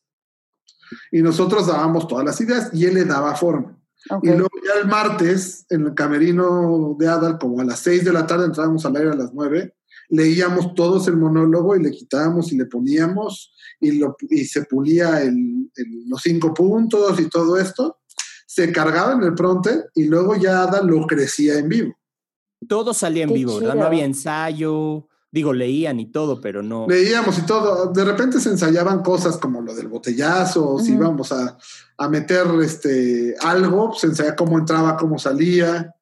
Y 1.12 1.20
nosotros 1.22 1.66
dábamos 1.66 2.08
todas 2.08 2.24
las 2.24 2.40
ideas 2.40 2.70
y 2.72 2.86
él 2.86 2.94
le 2.94 3.04
daba 3.04 3.34
forma. 3.34 3.78
Ok. 4.10 4.24
Y 4.24 4.28
luego 4.28 4.48
ya 4.64 4.80
el 4.80 4.88
martes, 4.88 5.66
en 5.68 5.86
el 5.86 5.94
camerino 5.94 6.96
de 6.98 7.08
Adal, 7.08 7.38
como 7.38 7.60
a 7.60 7.64
las 7.64 7.80
6 7.80 8.04
de 8.04 8.12
la 8.12 8.26
tarde, 8.26 8.46
entrábamos 8.46 8.86
al 8.86 8.96
aire 8.96 9.10
a 9.10 9.14
las 9.16 9.34
9, 9.34 9.74
leíamos 10.08 10.74
todos 10.74 11.06
el 11.08 11.16
monólogo 11.18 11.76
y 11.76 11.82
le 11.82 11.90
quitábamos 11.90 12.50
y 12.52 12.56
le 12.56 12.64
poníamos 12.64 13.52
y, 13.80 13.98
lo, 13.98 14.16
y 14.30 14.44
se 14.46 14.64
pulía 14.64 15.20
el- 15.22 15.70
el- 15.76 16.08
los 16.08 16.22
cinco 16.22 16.54
puntos 16.54 17.20
y 17.20 17.28
todo 17.28 17.58
esto. 17.58 17.98
Se 18.58 18.72
cargaba 18.72 19.12
en 19.12 19.22
el 19.22 19.36
pronte 19.36 19.84
y 19.94 20.06
luego 20.06 20.34
ya 20.34 20.64
Adal 20.64 20.88
lo 20.88 21.06
crecía 21.06 21.60
en 21.60 21.68
vivo. 21.68 21.94
Todo 22.66 22.92
salía 22.92 23.22
en 23.22 23.28
Qué 23.28 23.36
vivo, 23.36 23.60
¿verdad? 23.60 23.76
No 23.76 23.84
había 23.84 24.04
ensayo. 24.04 25.06
Digo, 25.30 25.52
leían 25.52 26.00
y 26.00 26.10
todo, 26.10 26.40
pero 26.40 26.60
no. 26.60 26.84
Leíamos 26.88 27.38
y 27.38 27.42
todo. 27.42 27.92
De 27.92 28.04
repente 28.04 28.40
se 28.40 28.48
ensayaban 28.48 29.04
cosas 29.04 29.36
como 29.36 29.60
lo 29.60 29.76
del 29.76 29.86
botellazo, 29.86 30.80
si 30.80 30.94
íbamos 30.94 31.30
a, 31.30 31.56
a 31.98 32.08
meter 32.08 32.48
este, 32.60 33.36
algo, 33.38 33.92
se 33.94 34.08
ensayaba 34.08 34.34
cómo 34.34 34.58
entraba, 34.58 34.96
cómo 34.96 35.20
salía. 35.20 35.94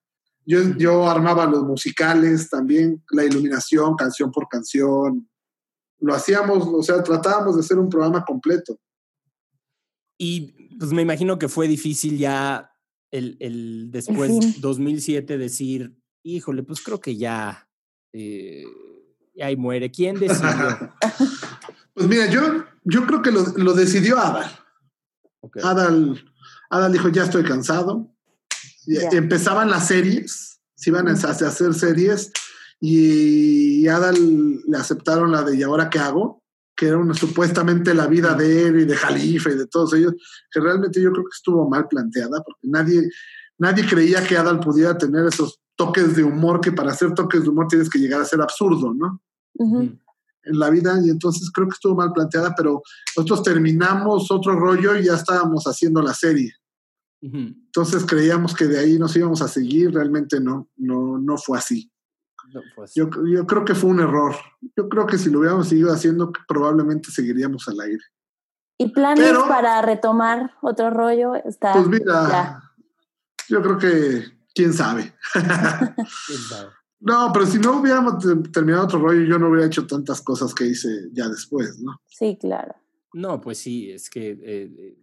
Yo, 0.46 0.60
yo 0.78 1.10
armaba 1.10 1.44
los 1.44 1.62
musicales 1.62 2.48
también, 2.48 3.04
la 3.10 3.22
iluminación, 3.22 3.96
canción 3.96 4.32
por 4.32 4.48
canción. 4.48 5.28
Lo 5.98 6.14
hacíamos, 6.14 6.66
o 6.66 6.82
sea, 6.82 7.02
tratábamos 7.02 7.56
de 7.56 7.60
hacer 7.60 7.78
un 7.78 7.90
programa 7.90 8.24
completo. 8.24 8.80
Y 10.18 10.76
pues 10.78 10.92
me 10.92 11.02
imagino 11.02 11.38
que 11.38 11.48
fue 11.48 11.68
difícil 11.68 12.18
ya 12.18 12.72
el, 13.10 13.36
el 13.40 13.90
después, 13.90 14.30
fin. 14.30 14.54
2007, 14.60 15.38
decir, 15.38 15.96
híjole, 16.22 16.62
pues 16.62 16.80
creo 16.82 17.00
que 17.00 17.16
ya, 17.16 17.68
eh, 18.12 18.64
ya 19.34 19.46
ahí 19.46 19.56
muere. 19.56 19.90
¿Quién 19.90 20.18
decidió? 20.18 20.92
Pues 21.96 22.08
mira, 22.08 22.26
yo, 22.26 22.62
yo 22.84 23.06
creo 23.06 23.22
que 23.22 23.30
lo, 23.30 23.42
lo 23.56 23.72
decidió 23.72 24.18
Adal. 24.18 24.50
Adal, 25.62 26.30
Adal 26.68 26.92
dijo, 26.92 27.08
ya 27.08 27.24
estoy 27.24 27.42
cansado. 27.42 28.14
Empezaban 29.12 29.70
las 29.70 29.88
series, 29.88 30.60
se 30.74 30.90
iban 30.90 31.08
a 31.08 31.12
hacer 31.12 31.72
series 31.72 32.32
y 32.80 33.88
Adal 33.88 34.60
le 34.66 34.76
aceptaron 34.76 35.32
la 35.32 35.42
de 35.42 35.56
¿y 35.56 35.62
ahora 35.62 35.88
qué 35.88 35.98
hago? 35.98 36.44
Que 36.76 36.88
era 36.88 36.98
una, 36.98 37.14
supuestamente 37.14 37.94
la 37.94 38.06
vida 38.06 38.34
de 38.34 38.66
él 38.66 38.80
y 38.80 38.84
de 38.84 38.96
Jalifa 38.96 39.50
y 39.50 39.56
de 39.56 39.66
todos 39.66 39.94
ellos, 39.94 40.14
que 40.50 40.60
realmente 40.60 41.00
yo 41.00 41.10
creo 41.10 41.24
que 41.24 41.34
estuvo 41.34 41.68
mal 41.68 41.88
planteada 41.88 42.42
porque 42.44 42.68
nadie, 42.68 43.08
nadie 43.58 43.86
creía 43.86 44.26
que 44.26 44.36
Adal 44.36 44.60
pudiera 44.60 44.96
tener 44.98 45.26
esos 45.26 45.60
toques 45.76 46.16
de 46.16 46.24
humor 46.24 46.60
que 46.60 46.72
para 46.72 46.92
hacer 46.92 47.14
toques 47.14 47.42
de 47.42 47.48
humor 47.48 47.68
tienes 47.68 47.88
que 47.88 47.98
llegar 47.98 48.20
a 48.20 48.24
ser 48.24 48.40
absurdo, 48.40 48.94
¿no? 48.94 49.22
En 50.44 50.58
la 50.58 50.70
vida 50.70 50.98
y 51.04 51.10
entonces 51.10 51.50
creo 51.50 51.66
que 51.66 51.74
estuvo 51.74 51.96
mal 51.96 52.12
planteada, 52.12 52.54
pero 52.54 52.82
nosotros 53.16 53.42
terminamos 53.42 54.30
otro 54.30 54.58
rollo 54.58 54.96
y 54.96 55.04
ya 55.04 55.14
estábamos 55.14 55.64
haciendo 55.64 56.02
la 56.02 56.14
serie. 56.14 56.52
Entonces 57.20 58.04
creíamos 58.04 58.54
que 58.54 58.66
de 58.66 58.78
ahí 58.78 58.98
nos 58.98 59.16
íbamos 59.16 59.42
a 59.42 59.48
seguir, 59.48 59.92
realmente 59.92 60.40
no, 60.40 60.68
no, 60.76 61.18
no 61.18 61.36
fue 61.36 61.58
así. 61.58 61.90
No, 62.52 62.60
así. 62.82 63.00
Yo, 63.00 63.08
yo 63.26 63.46
creo 63.46 63.64
que 63.64 63.74
fue 63.74 63.90
un 63.90 64.00
error. 64.00 64.34
Yo 64.76 64.88
creo 64.88 65.06
que 65.06 65.18
si 65.18 65.30
lo 65.30 65.40
hubiéramos 65.40 65.68
seguido 65.68 65.92
haciendo, 65.92 66.32
probablemente 66.48 67.10
seguiríamos 67.10 67.66
al 67.68 67.80
aire. 67.80 68.02
¿Y 68.78 68.90
planes 68.90 69.24
Pero- 69.26 69.48
para 69.48 69.80
retomar 69.82 70.52
otro 70.62 70.90
rollo? 70.90 71.34
Está 71.34 71.72
Pues 71.72 71.88
mira, 71.88 72.28
ya. 72.28 72.62
yo 73.48 73.62
creo 73.62 73.78
que, 73.78 74.24
quién 74.54 74.72
sabe. 74.72 75.14
¿Quién 75.32 76.38
sabe? 76.48 76.70
No, 76.98 77.30
pero 77.30 77.44
si 77.44 77.58
no 77.58 77.78
hubiéramos 77.78 78.18
te- 78.24 78.48
terminado 78.50 78.84
otro 78.84 78.98
rollo, 78.98 79.20
yo 79.26 79.38
no 79.38 79.50
hubiera 79.50 79.66
hecho 79.66 79.86
tantas 79.86 80.22
cosas 80.22 80.54
que 80.54 80.64
hice 80.64 80.88
ya 81.12 81.28
después, 81.28 81.78
¿no? 81.78 82.00
Sí, 82.06 82.38
claro. 82.40 82.74
No, 83.12 83.38
pues 83.38 83.58
sí, 83.58 83.90
es 83.90 84.08
que 84.08 84.30
eh, 84.30 84.38
eh, 84.42 84.96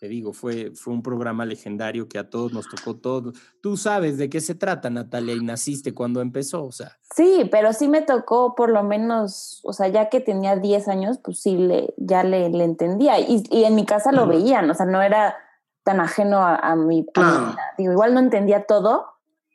te 0.00 0.08
digo, 0.08 0.32
fue, 0.32 0.70
fue 0.74 0.94
un 0.94 1.02
programa 1.02 1.44
legendario 1.44 2.08
que 2.08 2.18
a 2.18 2.30
todos 2.30 2.54
nos 2.54 2.66
tocó 2.68 2.96
todo. 2.96 3.34
Tú 3.60 3.76
sabes 3.76 4.16
de 4.16 4.30
qué 4.30 4.40
se 4.40 4.54
trata, 4.54 4.88
Natalia, 4.88 5.34
y 5.34 5.40
naciste 5.44 5.92
cuando 5.92 6.22
empezó, 6.22 6.64
o 6.64 6.72
sea. 6.72 6.96
Sí, 7.14 7.46
pero 7.50 7.74
sí 7.74 7.86
me 7.86 8.00
tocó 8.00 8.54
por 8.54 8.70
lo 8.70 8.82
menos, 8.82 9.60
o 9.62 9.74
sea, 9.74 9.88
ya 9.88 10.08
que 10.08 10.20
tenía 10.20 10.56
10 10.56 10.88
años, 10.88 11.18
pues 11.22 11.40
sí, 11.42 11.54
le, 11.58 11.92
ya 11.98 12.24
le, 12.24 12.48
le 12.48 12.64
entendía. 12.64 13.20
Y, 13.20 13.44
y 13.50 13.64
en 13.64 13.74
mi 13.74 13.84
casa 13.84 14.10
lo 14.10 14.26
veían, 14.26 14.70
o 14.70 14.74
sea, 14.74 14.86
no 14.86 15.02
era 15.02 15.36
tan 15.84 16.00
ajeno 16.00 16.38
a, 16.38 16.56
a 16.56 16.76
mi... 16.76 17.00
a 17.00 17.02
mi 17.02 17.06
Claro. 17.12 17.46
vida. 17.52 17.58
digo, 17.76 17.92
igual 17.92 18.14
no 18.14 18.20
entendía 18.20 18.64
todo, 18.64 19.04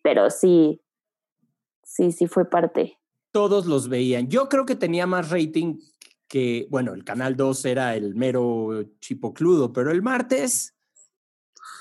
pero 0.03 0.29
sí, 0.29 0.79
sí, 1.83 2.11
sí 2.11 2.27
fue 2.27 2.47
parte. 2.47 2.99
todos 3.31 3.65
los 3.65 3.89
veían. 3.89 4.27
Yo 4.29 4.47
creo 4.47 4.65
que 4.67 4.75
tenía 4.75 5.07
más 5.07 5.29
rating 5.31 5.79
que, 6.35 6.67
bueno, 6.69 6.93
el 6.93 7.05
Canal 7.05 7.37
2 7.37 7.63
era 7.63 7.95
el 7.95 8.13
mero 8.13 8.83
chipocludo, 8.99 9.71
pero 9.71 9.89
el 9.89 10.01
martes... 10.01 10.73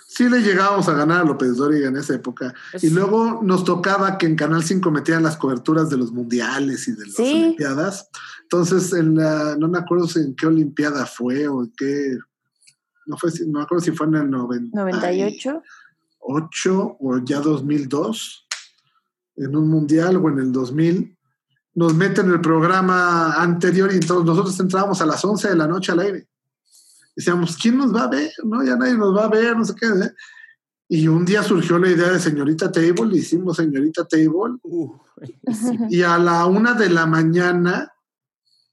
Sí 0.07 0.29
le 0.29 0.43
llegábamos 0.43 0.89
a 0.89 0.93
ganar 0.95 1.23
a 1.23 1.25
López 1.25 1.57
Dóriga 1.57 1.89
en 1.89 1.97
esa 1.97 2.15
época. 2.15 2.55
es- 2.73 2.85
Y 2.85 2.91
luego 2.91 3.41
nos 3.43 3.65
tocaba 3.65 4.17
que 4.17 4.27
en 4.27 4.37
Canal 4.37 4.63
5 4.63 4.93
metían 4.93 5.25
las 5.25 5.37
coberturas 5.37 5.91
de 5.91 5.97
los 5.97 6.13
mundiales 6.13 6.87
y 6.87 6.93
de 6.93 7.05
las 7.07 7.15
Sí. 7.17 7.33
Olimpiadas. 7.47 8.11
Entonces, 8.43 8.93
en 8.93 9.17
la, 9.17 9.57
no 9.59 9.67
me 9.67 9.79
acuerdo 9.79 10.07
si 10.07 10.21
en 10.21 10.37
qué 10.37 10.47
Olimpiada 10.47 11.05
fue 11.05 11.49
o 11.49 11.65
en 11.65 11.73
qué. 11.77 12.17
No, 13.07 13.17
fue, 13.19 13.31
no 13.49 13.59
me 13.59 13.65
acuerdo 13.65 13.83
si 13.85 13.91
fue 13.91 14.07
en 14.07 14.15
el 14.15 14.31
98 14.31 14.71
98. 14.73 15.63
o 17.01 17.19
ya 17.25 17.41
2002, 17.41 18.47
en 19.35 19.57
un 19.57 19.69
mundial 19.69 20.15
o 20.19 20.29
en 20.29 20.39
el 20.39 20.53
2000. 20.53 21.19
Nos 21.75 21.95
meten 21.95 22.31
el 22.31 22.41
programa 22.41 23.35
anterior 23.35 23.91
y 23.93 23.97
entonces 23.97 24.25
nosotros 24.25 24.59
entrábamos 24.61 25.01
a 25.01 25.07
las 25.07 25.25
11 25.25 25.49
de 25.49 25.57
la 25.57 25.67
noche 25.67 25.93
al 25.93 26.01
aire. 26.01 26.29
Decíamos, 27.17 27.57
¿quién 27.57 27.79
nos 27.79 27.95
va 27.95 28.05
a 28.05 28.09
ver? 28.09 28.33
No, 28.45 28.65
ya 28.65 28.77
nadie 28.77 28.95
nos 28.95 29.17
va 29.17 29.25
a 29.25 29.29
ver, 29.29 29.57
no 29.57 29.65
sé 29.65 29.75
qué. 29.75 29.87
¿eh? 29.87 30.13
Y 30.89 31.09
un 31.09 31.25
día 31.25 31.43
surgió 31.43 31.79
la 31.79 31.89
idea 31.89 32.11
de 32.11 32.21
señorita 32.21 32.71
Table, 32.71 33.17
hicimos 33.17 33.57
señorita 33.57 34.05
Table, 34.07 34.59
Uh, 34.63 34.93
y 35.91 36.03
a 36.03 36.19
la 36.19 36.47
una 36.47 36.75
de 36.75 36.91
la 36.91 37.07
mañana 37.07 37.93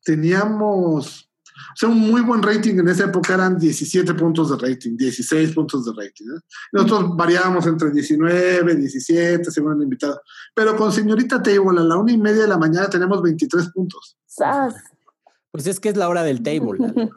teníamos, 0.04 1.31
o 1.74 1.76
sea, 1.76 1.90
un 1.90 2.00
muy 2.00 2.22
buen 2.22 2.42
rating 2.42 2.76
en 2.80 2.88
esa 2.88 3.06
época 3.06 3.36
eran 3.36 3.58
17 3.58 4.14
puntos 4.16 4.50
de 4.50 4.68
rating, 4.68 4.98
16 4.98 5.54
puntos 5.54 5.86
de 5.86 5.92
rating. 5.96 6.26
Nosotros 6.72 7.16
variábamos 7.16 7.66
entre 7.68 7.92
19, 7.92 8.76
17, 8.76 9.52
según 9.52 9.76
el 9.78 9.84
invitado. 9.84 10.20
Pero 10.56 10.76
con 10.76 10.92
señorita 10.92 11.42
Table 11.42 11.80
a 11.80 11.84
la 11.84 11.98
una 11.98 12.12
y 12.12 12.18
media 12.18 12.44
de 12.44 12.48
la 12.48 12.58
mañana 12.58 12.90
tenemos 12.90 13.22
23 13.22 13.70
puntos. 13.72 14.18
¡Sas! 14.26 14.74
Pues 15.52 15.68
es 15.68 15.80
que 15.82 15.90
es 15.90 15.98
la 15.98 16.08
hora 16.10 16.24
del 16.24 16.42
table. 16.42 16.80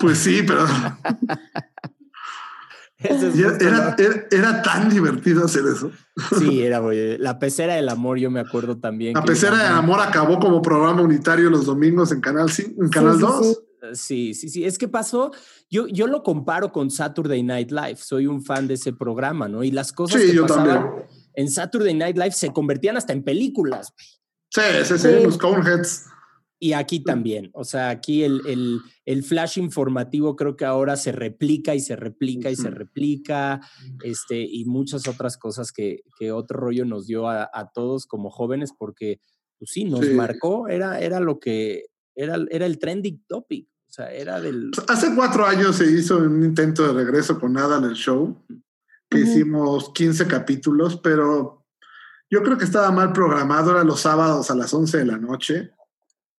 Pues 0.00 0.18
sí, 0.18 0.42
pero 0.46 0.64
es 2.98 3.22
era, 3.38 3.56
era, 3.58 3.94
era- 3.98 4.24
era 4.30 4.62
tan 4.62 4.88
divertido 4.88 5.44
hacer 5.44 5.64
eso. 5.66 5.90
Sí, 6.38 6.62
era 6.62 6.78
güey, 6.78 7.18
la 7.18 7.38
pecera 7.38 7.74
del 7.74 7.88
amor, 7.88 8.18
yo 8.18 8.30
me 8.30 8.40
acuerdo 8.40 8.78
también. 8.78 9.14
La 9.14 9.24
pecera 9.24 9.56
de 9.58 9.64
llamaban- 9.64 9.78
amor 9.78 10.00
acabó 10.00 10.38
como 10.38 10.62
programa 10.62 11.02
unitario 11.02 11.50
los 11.50 11.66
domingos 11.66 12.12
en 12.12 12.20
Canal, 12.20 12.48
en 12.78 12.88
Canal 12.88 13.16
sí, 13.16 13.20
2. 13.20 13.46
sí. 13.46 13.52
Sí, 13.54 13.58
sí, 13.92 14.34
sí. 14.34 14.64
Es 14.64 14.78
que 14.78 14.88
pasó, 14.88 15.32
yo, 15.70 15.86
yo 15.88 16.06
lo 16.06 16.22
comparo 16.22 16.72
con 16.72 16.90
Saturday 16.90 17.42
Night 17.42 17.70
Live. 17.70 17.96
Soy 17.96 18.26
un 18.26 18.42
fan 18.42 18.66
de 18.66 18.74
ese 18.74 18.92
programa, 18.92 19.48
¿no? 19.48 19.62
Y 19.64 19.70
las 19.70 19.92
cosas 19.92 20.20
Sí, 20.20 20.28
que 20.28 20.34
yo 20.36 20.46
pasaban 20.46 20.84
también. 20.84 21.06
en 21.34 21.50
Saturday 21.50 21.94
Night 21.94 22.16
Live 22.16 22.32
se 22.32 22.52
convertían 22.52 22.96
hasta 22.96 23.12
en 23.12 23.22
películas. 23.22 23.92
Sí, 24.50 24.60
sí, 24.84 24.98
sí, 24.98 25.08
Sí. 25.08 25.22
los 25.24 25.38
Coneheads. 25.38 26.06
Y 26.60 26.72
aquí 26.72 27.00
también, 27.00 27.50
o 27.52 27.64
sea, 27.64 27.90
aquí 27.90 28.22
el, 28.22 28.40
el- 28.46 28.80
el 29.04 29.22
flash 29.22 29.58
informativo 29.58 30.34
creo 30.34 30.56
que 30.56 30.64
ahora 30.64 30.96
se 30.96 31.12
replica 31.12 31.74
y 31.74 31.80
se 31.80 31.94
replica 31.94 32.50
y 32.50 32.56
se 32.56 32.70
replica, 32.70 33.60
este, 34.02 34.40
y 34.40 34.64
muchas 34.64 35.06
otras 35.06 35.36
cosas 35.36 35.72
que, 35.72 36.00
que 36.18 36.32
otro 36.32 36.58
rollo 36.58 36.86
nos 36.86 37.06
dio 37.06 37.28
a, 37.28 37.50
a 37.52 37.70
todos 37.74 38.06
como 38.06 38.30
jóvenes, 38.30 38.72
porque, 38.78 39.20
pues 39.58 39.72
sí, 39.72 39.84
nos 39.84 40.06
Sí. 40.06 40.14
marcó, 40.14 40.68
era, 40.68 41.00
era 41.00 41.20
lo 41.20 41.38
que, 41.38 41.86
era, 42.14 42.38
era 42.50 42.64
el 42.64 42.78
trending 42.78 43.22
topic, 43.26 43.68
o 43.94 43.96
sea, 43.96 44.10
era 44.10 44.40
del... 44.40 44.72
Hace 44.88 45.14
cuatro 45.14 45.46
años 45.46 45.76
se 45.76 45.86
hizo 45.86 46.18
un 46.18 46.42
intento 46.42 46.82
de 46.92 47.04
regreso 47.04 47.38
con 47.38 47.52
nada 47.52 47.78
en 47.78 47.84
el 47.84 47.92
show, 47.94 48.36
que 49.08 49.20
hicimos 49.20 49.92
15 49.94 50.26
capítulos, 50.26 50.96
pero 51.00 51.64
yo 52.28 52.42
creo 52.42 52.58
que 52.58 52.64
estaba 52.64 52.90
mal 52.90 53.12
programado, 53.12 53.70
era 53.70 53.84
los 53.84 54.00
sábados 54.00 54.50
a 54.50 54.56
las 54.56 54.74
11 54.74 54.98
de 54.98 55.04
la 55.04 55.16
noche. 55.16 55.70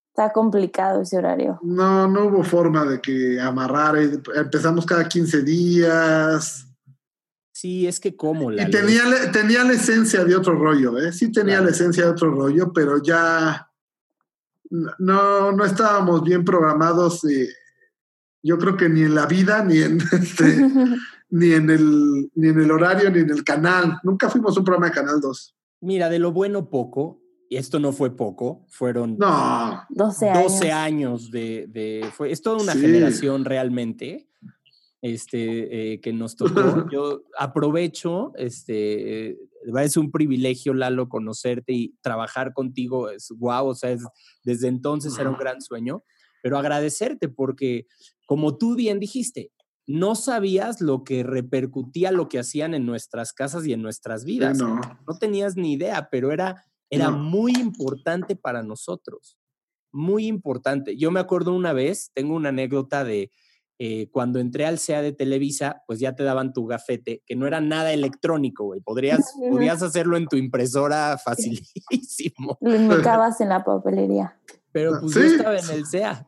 Está 0.10 0.34
complicado 0.34 1.02
ese 1.04 1.18
horario. 1.18 1.58
No, 1.64 2.10
no 2.10 2.26
hubo 2.26 2.44
forma 2.44 2.84
de 2.84 3.00
que 3.00 3.40
amarrara. 3.40 4.04
y 4.04 4.20
Empezamos 4.36 4.86
cada 4.86 5.08
15 5.08 5.42
días. 5.44 6.68
Sí, 7.54 7.88
es 7.88 8.02
que 8.02 8.18
como 8.18 8.52
la... 8.52 8.64
Y 8.64 8.70
tenía, 8.70 9.06
la- 9.08 9.32
tenía 9.32 9.64
la 9.64 9.72
esencia 9.74 10.26
de 10.26 10.36
otro 10.36 10.56
rollo, 10.60 10.98
¿eh? 10.98 11.14
Sí 11.14 11.32
tenía 11.32 11.56
Claro. 11.56 11.66
la 11.68 11.72
esencia 11.72 12.04
de 12.04 12.10
otro 12.12 12.32
rollo, 12.32 12.74
pero 12.74 13.02
ya 13.02 13.72
no, 15.00 15.52
no 15.52 15.66
estábamos 15.66 16.24
bien 16.24 16.44
programados. 16.46 17.24
eh, 17.26 17.48
yo 18.44 18.58
creo 18.60 18.78
que 18.78 18.88
ni 18.90 19.02
en 19.02 19.16
la 19.16 19.26
vida, 19.26 19.64
ni 19.64 19.80
en, 19.80 19.98
este, 20.12 20.68
ni, 21.30 21.52
en 21.54 21.70
el, 21.70 22.30
ni 22.36 22.50
en 22.50 22.60
el 22.60 22.70
horario, 22.72 23.10
ni 23.10 23.20
en 23.20 23.30
el 23.32 23.44
canal. 23.44 23.98
Nunca 24.04 24.30
fuimos 24.30 24.56
un 24.58 24.64
programa 24.64 24.88
de 24.88 24.94
Canal 24.94 25.20
2. 25.20 25.56
Mira, 25.82 26.10
de 26.10 26.20
lo 26.20 26.32
bueno 26.32 26.70
poco, 26.70 27.22
y 27.50 27.58
esto 27.58 27.80
no 27.80 27.92
fue 27.92 28.16
poco, 28.16 28.66
fueron 28.70 29.18
No, 29.18 29.84
12 29.90 30.30
años. 30.30 30.44
12 30.54 30.72
años 30.72 31.32
de, 31.32 31.66
de- 31.70 32.10
fue, 32.14 32.32
es 32.32 32.42
toda 32.42 32.62
una 32.62 32.74
Sí. 32.74 32.82
generación 32.82 33.46
realmente 33.46 34.28
este, 35.02 35.94
eh, 35.94 36.02
que 36.02 36.14
nos 36.14 36.36
tocó. 36.36 36.54
Yo 36.92 37.24
aprovecho, 37.38 38.32
este, 38.36 39.28
eh, 39.30 39.38
es 39.82 39.98
un 39.98 40.12
privilegio, 40.12 40.74
Lalo, 40.74 41.10
conocerte 41.10 41.74
y 41.74 41.96
trabajar 42.02 42.54
contigo, 42.54 43.10
es 43.10 43.30
guau, 43.32 43.68
o 43.68 43.76
sea, 43.76 43.92
es- 43.92 44.06
desde 44.44 44.68
entonces 44.68 45.18
era 45.20 45.30
un 45.30 45.38
gran 45.38 45.62
sueño, 45.62 46.04
pero 46.42 46.58
agradecerte 46.58 47.28
porque, 47.30 47.86
como 48.28 48.58
tú 48.58 48.76
bien 48.76 49.00
dijiste, 49.00 49.52
no 49.88 50.16
sabías 50.16 50.82
lo 50.82 51.04
que 51.04 51.24
repercutía 51.24 52.12
lo 52.12 52.28
que 52.28 52.40
hacían 52.40 52.74
en 52.74 52.86
nuestras 52.86 53.34
casas 53.34 53.66
y 53.68 53.74
en 53.74 53.82
nuestras 53.82 54.26
vidas 54.26 54.58
no. 54.58 54.82
no 55.08 55.18
tenías 55.20 55.56
ni 55.58 55.74
idea, 55.74 56.10
pero 56.12 56.32
era, 56.32 56.64
era 56.90 57.10
No. 57.12 57.18
muy 57.20 57.52
importante 57.54 58.36
para 58.36 58.64
nosotros. 58.64 59.38
Muy 59.92 60.26
importante. 60.28 60.98
Yo 60.98 61.12
me 61.12 61.20
acuerdo 61.20 61.54
una 61.54 61.72
vez, 61.72 62.12
tengo 62.14 62.36
una 62.36 62.50
anécdota 62.50 63.04
de 63.04 63.32
eh, 63.78 64.10
cuando 64.12 64.40
entré 64.40 64.66
al 64.66 64.80
CEA 64.80 65.02
de 65.02 65.12
Televisa, 65.12 65.84
pues 65.86 66.00
ya 66.00 66.16
te 66.16 66.24
daban 66.24 66.54
tu 66.54 66.66
gafete, 66.66 67.24
que 67.26 67.36
no 67.36 67.46
era 67.46 67.60
nada 67.62 67.92
electrónico, 67.92 68.66
güey. 68.66 68.80
Podrías, 68.82 69.34
podías 69.52 69.82
hacerlo 69.82 70.16
en 70.18 70.28
tu 70.28 70.38
impresora 70.38 71.18
facilísimo. 71.18 72.58
Lo 72.62 72.76
indicabas 72.76 73.42
en 73.42 73.50
la 73.50 73.64
papelería. 73.64 74.40
Pero 74.72 75.00
pues 75.00 75.14
Sí. 75.14 75.20
yo 75.20 75.26
estaba 75.26 75.58
en 75.58 75.70
el 75.72 75.86
CEA. 75.86 76.28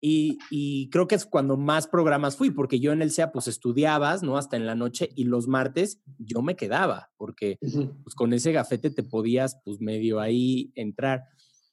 Y, 0.00 0.38
y 0.50 0.88
creo 0.90 1.08
que 1.08 1.14
es 1.14 1.24
cuando 1.26 1.56
más 1.56 1.88
programas 1.88 2.36
fui, 2.36 2.50
porque 2.50 2.78
yo 2.80 2.92
en 2.92 3.02
el 3.02 3.10
CEA 3.10 3.32
pues 3.32 3.48
estudiabas, 3.48 4.22
¿no? 4.22 4.36
Hasta 4.36 4.56
en 4.56 4.66
la 4.66 4.74
noche 4.74 5.08
y 5.16 5.24
los 5.24 5.48
martes 5.48 6.00
yo 6.18 6.42
me 6.42 6.54
quedaba, 6.54 7.10
porque 7.16 7.58
pues 7.60 8.14
con 8.14 8.32
ese 8.32 8.52
gafete 8.52 8.90
te 8.90 9.02
podías 9.02 9.58
pues 9.64 9.80
medio 9.80 10.20
ahí 10.20 10.70
entrar. 10.74 11.24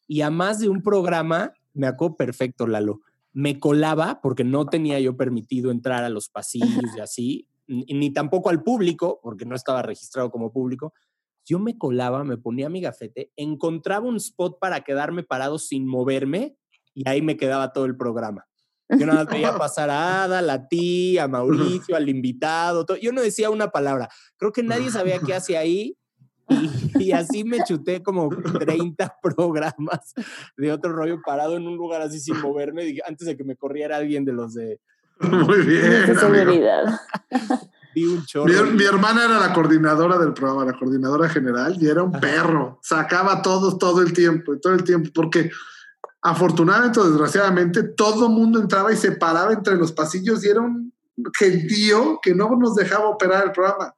Y 0.07 0.21
a 0.21 0.29
más 0.29 0.59
de 0.59 0.69
un 0.69 0.81
programa, 0.81 1.53
me 1.73 1.85
acuerdo 1.85 2.15
perfecto, 2.15 2.65
Lalo, 2.65 3.01
me 3.33 3.59
colaba 3.59 4.21
porque 4.21 4.43
no 4.43 4.67
tenía 4.67 4.99
yo 4.99 5.17
permitido 5.17 5.71
entrar 5.71 6.03
a 6.03 6.09
los 6.09 6.29
pasillos 6.29 6.95
y 6.95 6.99
así, 6.99 7.47
ni, 7.67 8.11
tampoco 8.13 8.49
al 8.49 8.63
público, 8.63 9.19
porque 9.21 9.45
no 9.45 9.55
estaba 9.55 9.81
registrado 9.81 10.29
como 10.31 10.51
público. 10.51 10.93
Yo 11.45 11.59
me 11.59 11.77
colaba, 11.77 12.23
me 12.23 12.37
ponía 12.37 12.69
mi 12.69 12.79
gafete, 12.79 13.31
encontraba 13.35 14.07
un 14.07 14.17
spot 14.17 14.59
para 14.59 14.81
quedarme 14.81 15.23
parado 15.23 15.57
sin 15.57 15.87
moverme 15.87 16.55
y 16.93 17.07
ahí 17.09 17.21
me 17.21 17.35
quedaba 17.35 17.73
todo 17.73 17.85
el 17.85 17.97
programa. 17.97 18.45
Yo 18.89 19.05
nada 19.07 19.25
veía 19.25 19.57
pasar 19.57 19.89
a 19.89 20.23
Ada, 20.23 20.53
a 20.53 20.67
tía, 20.67 21.23
a 21.23 21.27
Mauricio, 21.27 21.95
al 21.95 22.07
invitado. 22.07 22.85
todo. 22.85 22.97
Yo 22.97 23.11
no 23.11 23.21
decía 23.21 23.49
una 23.49 23.69
palabra. 23.69 24.09
Creo 24.37 24.51
que 24.51 24.63
nadie 24.63 24.91
sabía 24.91 25.19
qué 25.19 25.33
hacía 25.33 25.59
ahí. 25.59 25.97
Y, 26.49 26.69
y 27.05 27.11
así 27.11 27.43
me 27.43 27.63
chuté 27.63 28.01
como 28.03 28.29
30 28.29 29.17
programas 29.23 30.13
de 30.57 30.71
otro 30.71 30.93
rollo 30.93 31.21
parado 31.25 31.57
en 31.57 31.67
un 31.67 31.75
lugar 31.75 32.01
así 32.01 32.19
sin 32.19 32.39
moverme, 32.39 32.83
dije, 32.83 33.01
antes 33.07 33.27
de 33.27 33.37
que 33.37 33.43
me 33.43 33.55
corriera 33.55 33.97
alguien 33.97 34.25
de 34.25 34.33
los 34.33 34.53
de... 34.53 34.79
Muy 35.19 35.61
bien. 35.61 36.17
seguridad. 36.19 36.99
Vi 37.95 38.05
un 38.05 38.25
chorro. 38.25 38.51
Mi, 38.51 38.71
mi 38.71 38.83
hermana 38.85 39.25
era 39.25 39.39
la 39.39 39.53
coordinadora 39.53 40.17
del 40.17 40.33
programa, 40.33 40.65
la 40.65 40.73
coordinadora 40.73 41.29
general, 41.29 41.77
y 41.79 41.87
era 41.87 42.01
un 42.01 42.11
perro. 42.11 42.79
Sacaba 42.81 43.43
todos 43.43 43.77
todo 43.77 44.01
el 44.01 44.13
tiempo, 44.13 44.57
todo 44.57 44.73
el 44.73 44.83
tiempo, 44.83 45.11
porque 45.13 45.51
afortunadamente 46.23 46.99
o 46.99 47.07
desgraciadamente 47.07 47.83
todo 47.83 48.27
el 48.27 48.33
mundo 48.33 48.59
entraba 48.59 48.91
y 48.91 48.95
se 48.95 49.11
paraba 49.11 49.53
entre 49.53 49.75
los 49.75 49.91
pasillos 49.91 50.43
y 50.43 50.49
era 50.49 50.61
un 50.61 50.91
gentío 51.37 52.19
que 52.21 52.33
no 52.33 52.49
nos 52.57 52.75
dejaba 52.75 53.09
operar 53.09 53.45
el 53.45 53.51
programa. 53.51 53.93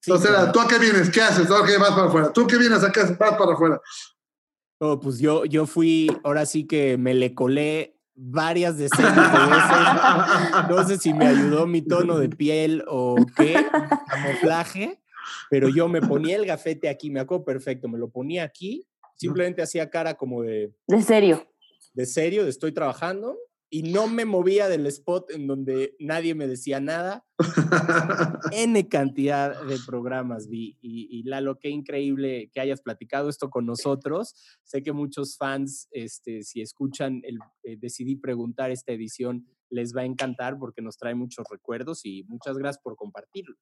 Sí, 0.00 0.10
Entonces 0.12 0.30
era. 0.30 0.52
¿tú 0.52 0.60
a 0.60 0.68
qué 0.68 0.78
vienes? 0.78 1.10
¿Qué 1.10 1.20
haces? 1.20 1.46
¿Tú 1.46 1.54
a 1.54 1.66
qué 1.66 1.76
vas 1.76 1.90
para 1.90 2.06
afuera? 2.06 2.32
¿Tú 2.32 2.46
qué 2.46 2.56
vienes 2.56 2.84
acá? 2.84 3.04
Vas 3.18 3.36
para 3.36 3.52
afuera. 3.52 3.80
Oh, 4.80 5.00
pues 5.00 5.18
yo, 5.18 5.44
yo 5.44 5.66
fui, 5.66 6.08
ahora 6.22 6.46
sí 6.46 6.66
que 6.66 6.96
me 6.96 7.12
le 7.14 7.34
colé 7.34 7.96
varias 8.14 8.78
decenas 8.78 9.32
de 9.32 9.38
veces. 9.38 10.68
No 10.70 10.86
sé 10.86 10.98
si 10.98 11.12
me 11.14 11.26
ayudó 11.26 11.66
mi 11.66 11.82
tono 11.82 12.18
de 12.18 12.28
piel 12.28 12.84
o 12.86 13.16
qué, 13.36 13.66
camuflaje, 14.08 15.00
pero 15.50 15.68
yo 15.68 15.88
me 15.88 16.00
ponía 16.00 16.36
el 16.36 16.46
gafete 16.46 16.88
aquí, 16.88 17.10
me 17.10 17.20
acuerdo 17.20 17.44
perfecto, 17.44 17.88
me 17.88 17.98
lo 17.98 18.08
ponía 18.08 18.44
aquí, 18.44 18.86
simplemente 19.16 19.62
hacía 19.62 19.90
cara 19.90 20.14
como 20.14 20.42
de, 20.42 20.72
De 20.86 21.02
serio. 21.02 21.46
de 21.94 22.06
serio, 22.06 22.44
de 22.44 22.50
estoy 22.50 22.72
trabajando, 22.72 23.36
y 23.70 23.82
no 23.82 24.08
me 24.08 24.24
movía 24.24 24.68
del 24.68 24.86
spot 24.86 25.30
en 25.30 25.46
donde 25.46 25.94
nadie 25.98 26.34
me 26.34 26.46
decía 26.46 26.80
nada. 26.80 27.26
N 28.52 28.88
cantidad 28.88 29.62
de 29.66 29.78
programas 29.86 30.48
vi. 30.48 30.78
Y, 30.80 31.08
y 31.10 31.22
Lalo, 31.24 31.58
qué 31.58 31.68
increíble 31.68 32.50
que 32.52 32.60
hayas 32.60 32.80
platicado 32.80 33.28
esto 33.28 33.50
con 33.50 33.66
nosotros. 33.66 34.34
Sé 34.64 34.82
que 34.82 34.92
muchos 34.92 35.36
fans, 35.36 35.88
este, 35.90 36.42
si 36.42 36.62
escuchan 36.62 37.20
el 37.24 37.38
eh, 37.62 37.76
Decidí 37.78 38.16
Preguntar 38.16 38.70
esta 38.70 38.92
edición, 38.92 39.46
les 39.70 39.94
va 39.94 40.02
a 40.02 40.06
encantar 40.06 40.58
porque 40.58 40.80
nos 40.80 40.96
trae 40.96 41.14
muchos 41.14 41.44
recuerdos 41.50 42.04
y 42.04 42.24
muchas 42.24 42.56
gracias 42.56 42.82
por 42.82 42.96
compartirlo. 42.96 43.56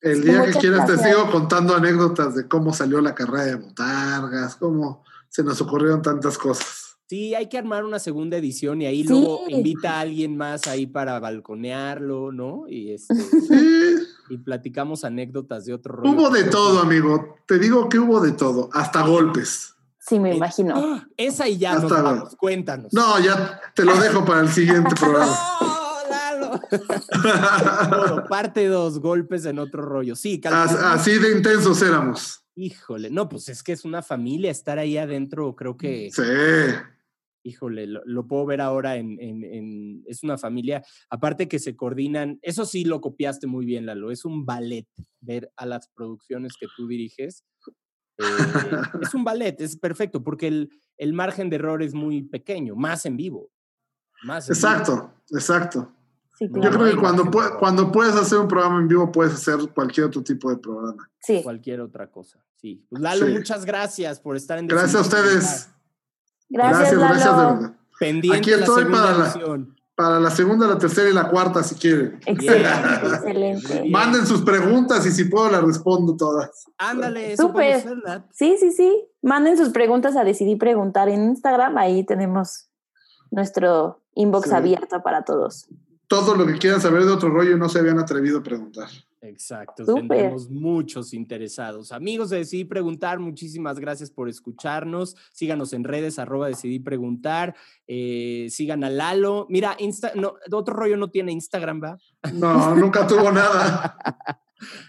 El 0.00 0.22
Sí, 0.22 0.22
día 0.22 0.46
que 0.46 0.52
quieras 0.58 0.86
te 0.86 0.96
sigo 0.96 1.30
contando 1.30 1.76
anécdotas 1.76 2.34
de 2.34 2.48
cómo 2.48 2.72
salió 2.72 3.02
la 3.02 3.14
carrera 3.14 3.44
de 3.44 3.56
botargas, 3.56 4.56
cómo 4.56 5.04
se 5.28 5.44
nos 5.44 5.60
ocurrieron 5.60 6.00
tantas 6.00 6.38
cosas. 6.38 6.89
Sí, 7.10 7.34
hay 7.34 7.48
que 7.48 7.58
armar 7.58 7.84
una 7.84 7.98
segunda 7.98 8.36
edición 8.36 8.82
y 8.82 8.86
ahí 8.86 9.02
Sí. 9.02 9.08
luego 9.08 9.40
invita 9.48 9.94
a 9.96 10.00
alguien 10.02 10.36
más 10.36 10.68
ahí 10.68 10.86
para 10.86 11.18
balconearlo, 11.18 12.30
¿no? 12.30 12.66
Y, 12.68 12.92
este, 12.92 13.14
Sí, 13.48 13.96
y 14.28 14.38
platicamos 14.38 15.02
anécdotas 15.02 15.64
de 15.64 15.74
otro 15.74 15.96
rollo. 15.96 16.12
hubo 16.12 16.30
de 16.30 16.44
todo, 16.44 16.78
amigo. 16.78 17.34
Te 17.48 17.58
digo 17.58 17.88
que 17.88 17.98
hubo 17.98 18.20
de 18.20 18.30
todo, 18.30 18.70
hasta 18.72 19.02
golpes. 19.02 19.74
Sí, 19.98 20.20
me 20.20 20.30
Eh, 20.30 20.36
imagino. 20.36 20.74
¡ah! 20.76 21.04
Esa 21.16 21.48
y 21.48 21.58
ya 21.58 21.74
nos 21.74 21.90
Hasta 21.90 22.00
vamos, 22.00 22.36
cuéntanos. 22.36 22.92
No, 22.92 23.18
ya 23.18 23.60
te 23.74 23.84
lo 23.84 23.96
dejo 23.96 24.24
para 24.24 24.42
el 24.42 24.48
siguiente 24.48 24.94
programa. 25.00 25.36
Todo, 27.90 28.24
parte 28.28 28.68
dos, 28.68 29.00
golpes 29.00 29.46
en 29.46 29.58
otro 29.58 29.82
rollo. 29.82 30.14
Sí, 30.14 30.40
Así 30.44 31.18
de 31.18 31.32
intensos 31.36 31.82
éramos. 31.82 32.44
Híjole, 32.54 33.10
no, 33.10 33.28
pues 33.28 33.48
es 33.48 33.64
que 33.64 33.72
es 33.72 33.84
una 33.84 34.00
familia, 34.00 34.52
estar 34.52 34.78
ahí 34.78 34.96
adentro, 34.96 35.56
creo 35.56 35.76
que, 35.76 36.10
Sí. 36.14 36.22
Híjole, 37.42 37.86
lo, 37.86 38.02
lo 38.04 38.26
puedo 38.26 38.46
ver 38.46 38.60
ahora 38.60 38.96
en, 38.96 39.16
en- 39.20 39.44
en- 39.44 40.02
es 40.06 40.22
una 40.22 40.36
familia, 40.38 40.82
aparte 41.08 41.48
que 41.48 41.58
se 41.58 41.74
coordinan, 41.76 42.38
eso 42.42 42.64
sí 42.66 42.84
lo 42.84 43.00
copiaste 43.00 43.46
muy 43.46 43.64
bien, 43.64 43.86
Lalo, 43.86 44.10
es 44.10 44.24
un 44.24 44.44
ballet 44.44 44.86
ver 45.20 45.50
a 45.56 45.66
las 45.66 45.88
producciones 45.88 46.52
que 46.60 46.66
tú 46.76 46.86
diriges. 46.86 47.44
Eh, 48.18 48.22
es 49.02 49.14
un 49.14 49.24
ballet, 49.24 49.58
es 49.60 49.76
perfecto, 49.78 50.22
porque 50.22 50.48
el, 50.48 50.70
el 50.98 51.12
margen 51.14 51.48
de 51.48 51.56
error 51.56 51.82
es 51.82 51.94
muy 51.94 52.22
pequeño, 52.22 52.76
más 52.76 53.06
en 53.06 53.16
vivo. 53.16 53.50
Más 54.24 54.48
en 54.48 54.54
vivo. 54.54 54.68
Exacto, 54.68 55.14
exacto. 55.30 55.92
Sí, 56.38 56.46
Yo 56.52 56.70
creo 56.70 56.90
que 56.90 56.96
cuando, 56.96 57.30
cuando 57.58 57.92
puedes 57.92 58.14
hacer 58.14 58.38
un 58.38 58.48
programa 58.48 58.80
en 58.80 58.88
vivo, 58.88 59.10
puedes 59.12 59.34
hacer 59.34 59.56
cualquier 59.74 60.06
otro 60.06 60.22
tipo 60.22 60.50
de 60.50 60.56
programa. 60.56 61.10
Sí. 61.20 61.42
cualquier 61.42 61.80
otra 61.82 62.10
cosa. 62.10 62.42
Sí. 62.56 62.84
Pues 62.88 63.02
Lalo, 63.02 63.26
Sí. 63.26 63.32
muchas 63.32 63.64
gracias 63.66 64.20
por 64.20 64.36
estar 64.36 64.58
en 64.58 64.66
Gracias 64.66 64.94
a 64.94 65.00
ustedes. 65.00 65.70
Gracias, 66.50 66.92
gracias, 66.92 66.96
Lalo. 66.98 67.08
gracias 67.08 67.36
de 67.36 67.54
verdad. 67.62 67.76
Pendiente 67.98 68.38
Aquí 68.38 68.50
estoy 68.52 68.84
para 68.86 69.12
la- 69.16 69.24
edición. 69.30 69.76
Para 69.94 70.18
la 70.18 70.30
segunda, 70.30 70.66
la 70.66 70.78
tercera 70.78 71.10
y 71.10 71.12
la 71.12 71.28
cuarta, 71.28 71.62
si 71.62 71.74
quieren. 71.74 72.18
Excelente, 72.24 73.06
excelente. 73.14 73.84
Manden 73.90 74.26
sus 74.26 74.40
preguntas 74.40 75.04
y 75.04 75.10
si 75.10 75.24
puedo 75.26 75.50
las 75.50 75.62
respondo 75.62 76.16
todas. 76.16 76.48
Ándale, 76.78 77.36
Súper. 77.36 77.84
Sí, 78.32 78.56
sí, 78.58 78.72
sí. 78.72 79.04
Manden 79.20 79.58
sus 79.58 79.68
preguntas 79.68 80.16
a 80.16 80.24
Decidí 80.24 80.56
Preguntar 80.56 81.10
en 81.10 81.24
Instagram. 81.24 81.76
Ahí 81.76 82.04
tenemos 82.06 82.70
nuestro 83.30 84.00
inbox 84.14 84.48
Sí. 84.48 84.54
abierto 84.54 85.02
para 85.02 85.22
todos. 85.24 85.68
Todo 86.06 86.34
lo 86.34 86.46
que 86.46 86.56
quieran 86.56 86.80
saber 86.80 87.04
de 87.04 87.12
otro 87.12 87.28
rollo 87.28 87.52
y 87.54 87.58
no 87.58 87.68
se 87.68 87.78
habían 87.80 87.98
atrevido 87.98 88.38
a 88.38 88.42
preguntar. 88.42 88.88
Exacto, 89.22 89.84
Súper. 89.84 90.08
tendremos 90.08 90.48
muchos 90.48 91.12
interesados. 91.12 91.92
Amigos 91.92 92.30
de 92.30 92.38
Decidí 92.38 92.64
Preguntar, 92.64 93.18
muchísimas 93.18 93.78
gracias 93.78 94.10
por 94.10 94.28
escucharnos. 94.30 95.14
Síganos 95.32 95.74
en 95.74 95.84
redes, 95.84 96.18
arroba 96.18 96.48
Decidí 96.48 96.78
Preguntar. 96.78 97.54
eh, 97.86 98.46
sigan 98.50 98.82
a 98.82 98.88
Lalo. 98.90 99.46
Mira, 99.50 99.76
Insta, 99.78 100.12
no, 100.14 100.34
otro 100.52 100.74
rollo 100.74 100.96
no 100.96 101.10
tiene 101.10 101.32
Instagram, 101.32 101.82
¿va? 101.82 101.98
No, 102.32 102.74
nunca 102.74 103.06
tuvo 103.06 103.30
nada. 103.30 103.98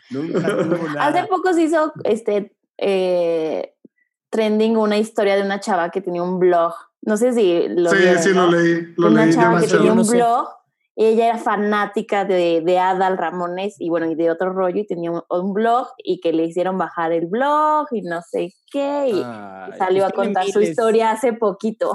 Nunca 0.09 0.39
tuvo 0.57 0.75
Hace 0.99 1.13
nada. 1.21 1.27
poco 1.27 1.53
se 1.53 1.63
hizo 1.63 1.93
este 2.03 2.53
eh, 2.77 3.73
trending 4.29 4.75
una 4.77 4.97
historia 4.97 5.35
de 5.37 5.43
una 5.43 5.59
chava 5.61 5.89
que 5.91 6.01
tenía 6.01 6.23
un 6.23 6.39
blog. 6.39 6.73
No 7.03 7.15
sé 7.17 7.33
si 7.33 7.67
lo 7.69 7.89
sí, 7.89 7.97
vieron, 7.97 8.21
sí, 8.23 8.29
¿no? 8.33 8.47
lo 8.47 8.57
leí. 8.59 8.93
Lo 8.97 9.07
una 9.07 9.25
leí 9.25 9.33
chava 9.33 9.51
una 9.51 9.61
que 9.61 9.67
tenía 9.67 9.93
un 9.93 10.03
sé. 10.05 10.17
blog. 10.17 10.47
Ella 10.95 11.27
era 11.27 11.37
fanática 11.37 12.25
de, 12.25 12.61
de 12.65 12.77
Adal 12.79 13.17
Ramones 13.17 13.75
y 13.79 13.89
bueno, 13.89 14.11
y 14.11 14.15
de 14.15 14.29
otro 14.29 14.51
rollo, 14.53 14.81
y 14.81 14.85
tenía 14.85 15.09
un, 15.11 15.21
un 15.29 15.53
blog 15.53 15.87
y 16.03 16.19
que 16.19 16.33
le 16.33 16.45
hicieron 16.45 16.77
bajar 16.77 17.11
el 17.13 17.27
blog 17.27 17.87
y 17.91 18.01
no 18.01 18.21
sé 18.21 18.53
qué, 18.71 19.07
y, 19.09 19.17
y 19.17 19.23
Ay, 19.23 19.71
salió 19.77 20.05
a 20.05 20.09
pues 20.09 20.15
contar 20.25 20.45
su 20.47 20.61
historia 20.61 21.11
hace 21.11 21.33
poquito 21.33 21.93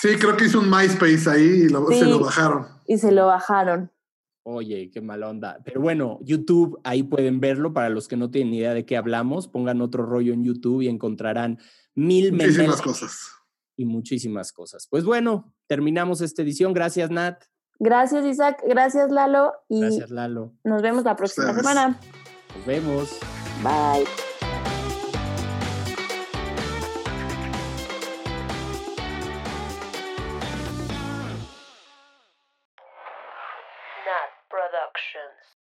Sí, 0.00 0.16
creo 0.18 0.36
que 0.36 0.46
hizo 0.46 0.58
un 0.58 0.70
MySpace 0.70 1.28
ahí 1.30 1.42
y 1.66 1.68
lo- 1.68 1.86
se 1.88 2.04
lo 2.06 2.18
bajaron. 2.18 2.66
y 2.86 2.98
se 2.98 3.12
lo 3.12 3.26
bajaron. 3.26 3.92
Oye, 4.46 4.90
qué 4.92 5.00
mala 5.00 5.28
onda. 5.30 5.58
Pero 5.64 5.80
bueno, 5.80 6.18
YouTube, 6.22 6.78
ahí 6.84 7.02
pueden 7.02 7.40
verlo. 7.40 7.72
Para 7.72 7.88
los 7.88 8.08
que 8.08 8.16
no 8.16 8.30
tienen 8.30 8.50
ni 8.50 8.58
idea 8.58 8.74
de 8.74 8.84
qué 8.84 8.96
hablamos, 8.96 9.48
pongan 9.48 9.80
otro 9.80 10.04
rollo 10.04 10.34
en 10.34 10.44
YouTube 10.44 10.82
y 10.82 10.88
encontrarán 10.88 11.58
mil 11.94 12.32
Muchísimas 12.32 12.82
cosas. 12.82 13.32
y 13.76 13.84
muchísimas 13.86 14.52
cosas. 14.52 14.86
Pues 14.90 15.04
bueno, 15.04 15.54
terminamos 15.66 16.20
esta 16.20 16.42
edición. 16.42 16.74
Gracias, 16.74 17.10
Nat. 17.10 17.44
Gracias, 17.78 18.24
Isaac. 18.24 18.62
Gracias, 18.66 19.10
Lalo. 19.10 19.52
Y 19.68 19.80
Gracias, 19.80 20.10
Lalo. 20.10 20.52
nos 20.64 20.82
vemos 20.82 21.04
la 21.04 21.16
próxima 21.16 21.52
semana. 21.54 21.98
Nos 22.56 22.66
vemos. 22.66 23.18
Bye. 23.62 24.04